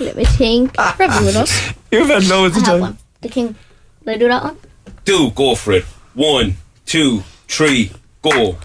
[0.04, 0.76] let me think.
[0.98, 1.72] Rebel with us.
[1.92, 2.80] You've had loads I of have time.
[2.80, 2.98] one.
[3.20, 3.54] The king.
[4.04, 4.58] Will I do that one?
[5.04, 5.84] Do go for it.
[6.14, 6.56] One,
[6.86, 8.58] two, three, go.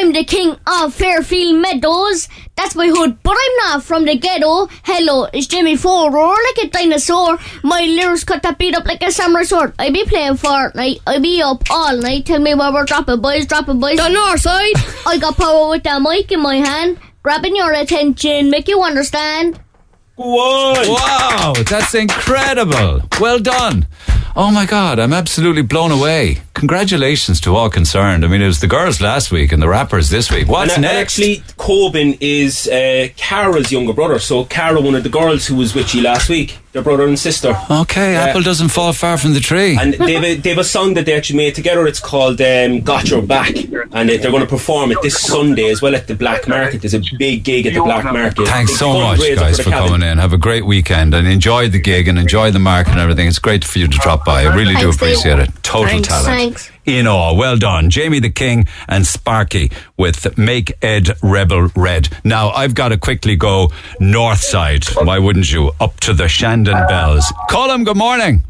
[0.00, 2.26] I'm the king of Fairfield Meadows.
[2.56, 4.66] That's my hood, but I'm not from the ghetto.
[4.82, 7.38] Hello, it's Jimmy Four, roar like a dinosaur.
[7.62, 9.74] My lyrics cut that beat up like a samurai sword.
[9.78, 12.24] I be playing Fortnite, I be up all night.
[12.24, 13.98] Tell me where we're dropping, boys, dropping, boys.
[13.98, 14.72] The north side.
[15.06, 19.60] I got power with that mic in my hand, grabbing your attention, make you understand.
[20.16, 20.94] Whoa!
[20.94, 23.02] Wow, that's incredible.
[23.20, 23.86] Well done.
[24.34, 26.38] Oh my God, I'm absolutely blown away.
[26.60, 28.24] Congratulations to all concerned.
[28.24, 30.46] I mean, it was the girls last week and the rappers this week.
[30.46, 31.18] What's and, uh, next?
[31.18, 34.18] Actually, Corbin is uh, Cara's younger brother.
[34.18, 37.18] So Cara, one of the girls who was with you last week, their brother and
[37.18, 37.56] sister.
[37.68, 39.76] Okay, Uh, apple doesn't fall far from the tree.
[39.80, 41.84] And they have, a, they have a song that they actually made together.
[41.88, 43.56] It's called um, "Got Your Back,"
[43.92, 46.82] and they- they're going to perform it this Sunday as well at the Black Market.
[46.82, 48.46] There's a big gig at the Black Market.
[48.46, 50.18] Thanks so much, guys, the for coming in.
[50.18, 53.26] Have a great weekend and enjoy the gig and enjoy the market and everything.
[53.26, 54.42] It's great for you to drop by.
[54.42, 55.10] I really do Thanks, Dave.
[55.10, 55.50] appreciate it.
[55.64, 56.26] Total Thanks, talent.
[56.90, 57.32] In awe.
[57.34, 57.88] Well done.
[57.88, 62.08] Jamie the King and Sparky with Make Ed Rebel Red.
[62.24, 64.84] Now, I've got to quickly go north side.
[64.96, 65.70] Why wouldn't you?
[65.78, 67.32] Up to the Shandon Bells.
[67.48, 68.42] Colin, good morning.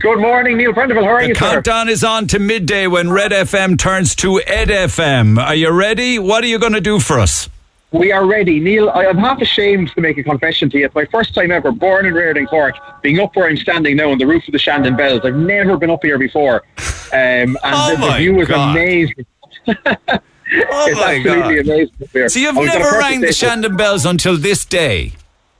[0.00, 1.04] Good morning, Neil Prendeville.
[1.04, 1.40] How are The you, sir?
[1.52, 5.38] countdown is on to midday when Red FM turns to Ed FM.
[5.40, 6.18] Are you ready?
[6.18, 7.48] What are you going to do for us?
[7.94, 8.58] We are ready.
[8.58, 10.86] Neil, I am half ashamed to make a confession to you.
[10.86, 13.94] It's my first time ever, born and reared in Cork, being up where I'm standing
[13.96, 15.20] now on the roof of the Shandon Bells.
[15.22, 16.64] I've never been up here before.
[17.12, 18.76] Um, and Oh the, the view was God.
[18.76, 19.26] amazing.
[19.68, 21.88] Oh it's my absolutely God.
[22.12, 22.28] amazing.
[22.30, 25.12] So you've I was on a never rang the Shandon Bells until this day?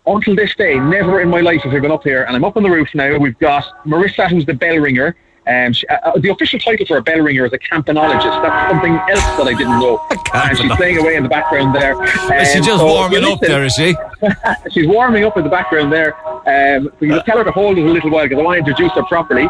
[0.05, 2.57] Until this day, never in my life have I been up here, and I'm up
[2.57, 3.17] on the roof now.
[3.17, 5.15] We've got Marissa, who's the bell ringer.
[5.47, 8.43] Um, she, uh, uh, the official title for a bell ringer is a campanologist.
[8.43, 10.01] That's something else that I didn't know.
[10.35, 11.93] And she's playing away in the background there.
[12.03, 13.95] Is she Um, just so, warming up there, is she?
[14.71, 16.15] she's warming up in the background there.
[16.49, 18.71] Um, so you tell her to hold it a little while because I want to
[18.71, 19.49] introduce her properly.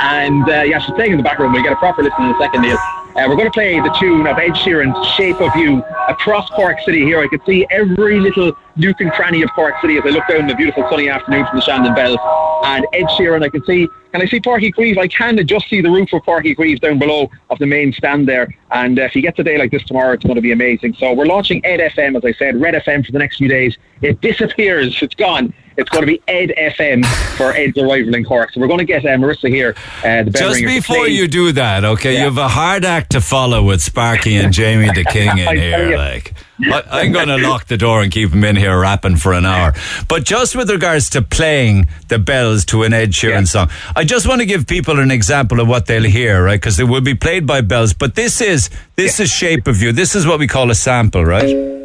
[0.00, 1.52] And uh, yeah, she's playing in the background.
[1.52, 2.78] We'll get a proper listen in a second, Neil.
[3.16, 6.78] Uh, we're going to play the tune of Ed Sheeran's Shape of You across Cork
[6.84, 7.18] City here.
[7.18, 10.46] I could see every little nook and cranny of Cork City as I look down
[10.46, 12.20] the beautiful sunny afternoon from the Shandon Bells.
[12.66, 14.98] And Ed Sheeran, I can see, can I see Páirc Uí Chaoimh?
[14.98, 17.92] I can just see the roof of Páirc Uí Chaoimh down below of the main
[17.92, 18.54] stand there.
[18.70, 20.94] And uh, if you get a day like this tomorrow, it's going to be amazing.
[20.94, 23.76] So we're launching Ed FM, as I said, Red FM for the next few days.
[24.02, 25.02] It disappears.
[25.02, 25.52] It's gone.
[25.80, 27.06] It's going to be Ed FM
[27.38, 28.52] for Ed's arrival in Cork.
[28.52, 29.74] So we're going to get uh, Marissa here,
[30.04, 33.62] uh, the Just before you do that, okay, you have a hard act to follow
[33.62, 35.96] with Sparky and Jamie the King in here.
[35.96, 39.32] Like, I, I'm going to lock the door and keep him in here rapping for
[39.32, 39.72] an hour.
[40.06, 44.28] But just with regards to playing the bells to an Ed Sheeran song, I just
[44.28, 46.60] want to give people an example of what they'll hear, right?
[46.60, 47.94] Because they will be played by bells.
[47.94, 49.92] But this is this is shape of you.
[49.92, 51.79] This is what we call a sample, right?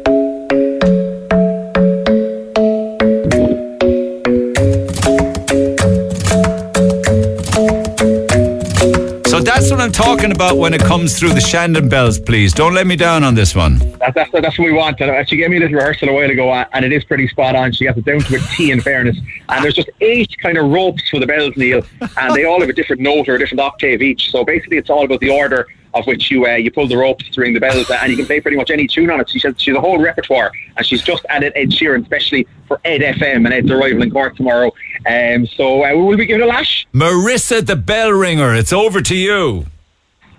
[9.96, 12.18] Talking about when it comes through the Shandon bells.
[12.18, 13.78] Please don't let me down on this one.
[13.98, 14.98] That, that's, that's what we want.
[15.26, 17.72] She gave me this rehearsal a while ago, uh, and it is pretty spot on.
[17.72, 19.16] She got it down to a T in fairness.
[19.48, 21.82] And there's just eight kind of ropes for the bells, Neil,
[22.18, 24.30] and they all have a different note or a different octave each.
[24.30, 27.30] So basically, it's all about the order of which you uh, you pull the ropes
[27.30, 29.30] to ring the bells, and you can play pretty much any tune on it.
[29.30, 33.00] She says she's a whole repertoire, and she's just added Ed Sheeran, especially for Ed
[33.00, 34.70] FM and Ed's arrival in Cork tomorrow.
[35.08, 36.86] Um, so uh, will we give it a lash?
[36.92, 39.64] Marissa the bell ringer, it's over to you.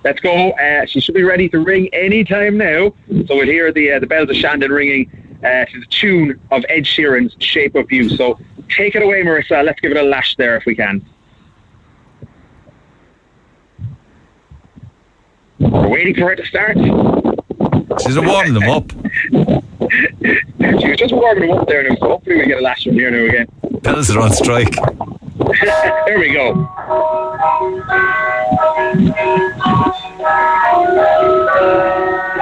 [0.04, 0.52] Let's go.
[0.52, 2.94] Uh, she should be ready to ring any time now.
[3.10, 5.10] So we'll hear the uh, the bells of Shandon ringing
[5.44, 9.64] uh, to the tune of Ed Sheeran's "Shape of You." So take it away, Marissa.
[9.64, 11.06] Let's give it a lash there if we can.
[15.60, 16.78] We're waiting for her to start.
[18.02, 18.92] She's warming them up.
[19.32, 23.12] she was just warming them up there so hopefully we get a lash from here
[23.12, 23.48] now again.
[23.82, 24.76] Bells are on strike.
[26.06, 26.68] there we go.
[31.38, 32.37] gives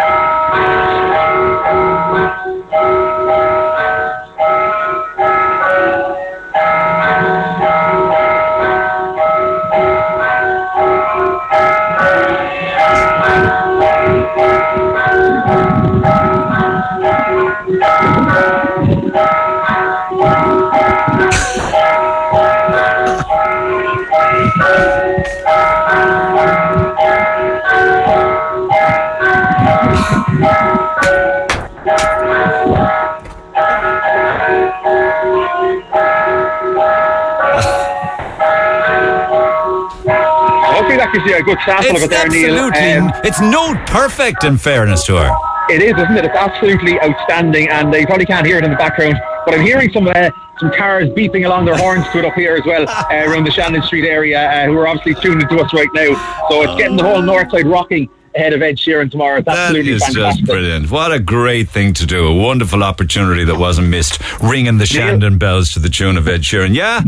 [41.14, 42.56] a good It's there, Neil.
[42.58, 45.36] absolutely, Um, it's note perfect in fairness to her.
[45.70, 46.26] It is, isn't it?
[46.26, 49.16] It's absolutely outstanding, and you probably can't hear it in the background.
[49.46, 52.56] But I'm hearing some uh, some cars beeping along their horns to it up here
[52.56, 55.74] as well, uh, around the Shandon Street area, uh, who are obviously tuning into us
[55.74, 56.14] right now.
[56.50, 59.40] So it's getting the whole north side rocking ahead of Ed Sheeran tomorrow.
[59.40, 60.46] It's absolutely is fantastic.
[60.46, 60.92] just brilliant.
[60.92, 62.28] What a great thing to do.
[62.28, 64.20] A wonderful opportunity that wasn't missed.
[64.42, 66.76] Ringing the Shandon bells to the tune of Ed Sheeran.
[66.76, 67.02] Yeah?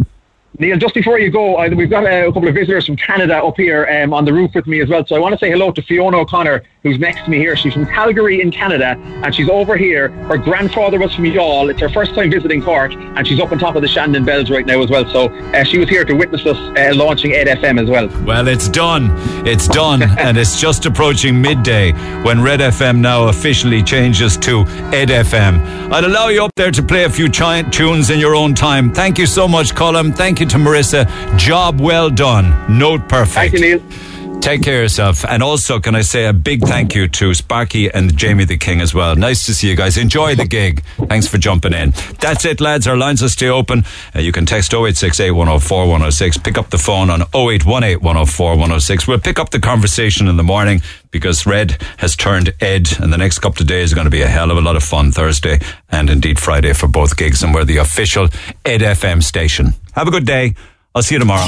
[0.60, 3.38] Neil, just before you go, I, we've got uh, a couple of visitors from Canada
[3.44, 5.06] up here um, on the roof with me as well.
[5.06, 7.56] So I want to say hello to Fiona O'Connor, who's next to me here.
[7.56, 10.10] She's from Calgary in Canada, and she's over here.
[10.10, 11.70] Her grandfather was from Youghal.
[11.70, 14.50] It's her first time visiting Cork, and she's up on top of the Shandon Bells
[14.50, 15.06] right now as well.
[15.12, 18.08] So uh, she was here to witness us uh, launching Ed FM as well.
[18.26, 19.10] Well, it's done.
[19.48, 20.02] It's done.
[20.18, 21.92] and it's just approaching midday
[22.24, 24.62] when Red FM now officially changes to
[24.94, 25.92] Ed FM.
[25.92, 28.94] I'd allow you up there to play a few giant tunes in your own time.
[28.94, 30.14] Thank you so much, Colin.
[30.14, 31.08] Thank you to Marissa.
[31.38, 32.78] Job well done.
[32.78, 33.36] Note perfect.
[33.36, 34.07] Thank you, Neil.
[34.42, 35.26] Take care of yourself.
[35.26, 38.80] And also, can I say a big thank you to Sparky and Jamie the King
[38.80, 39.16] as well.
[39.16, 39.98] Nice to see you guys.
[39.98, 40.84] Enjoy the gig.
[41.10, 41.92] Thanks for jumping in.
[42.22, 42.88] That's it, lads.
[42.88, 43.84] Our lines will stay open.
[44.16, 46.38] Uh, you can text 0868 104 106.
[46.38, 49.08] Pick up the phone on 0818 104 106.
[49.08, 53.18] We'll pick up the conversation in the morning because Red has turned Ed, and the
[53.18, 55.12] next couple of days are going to be a hell of a lot of fun
[55.12, 55.60] Thursday
[55.90, 57.44] and indeed Friday for both gigs.
[57.44, 58.30] And we're the official
[58.64, 59.74] Ed FM station.
[59.94, 60.56] Have a good day.
[60.96, 61.48] I'll see you tomorrow.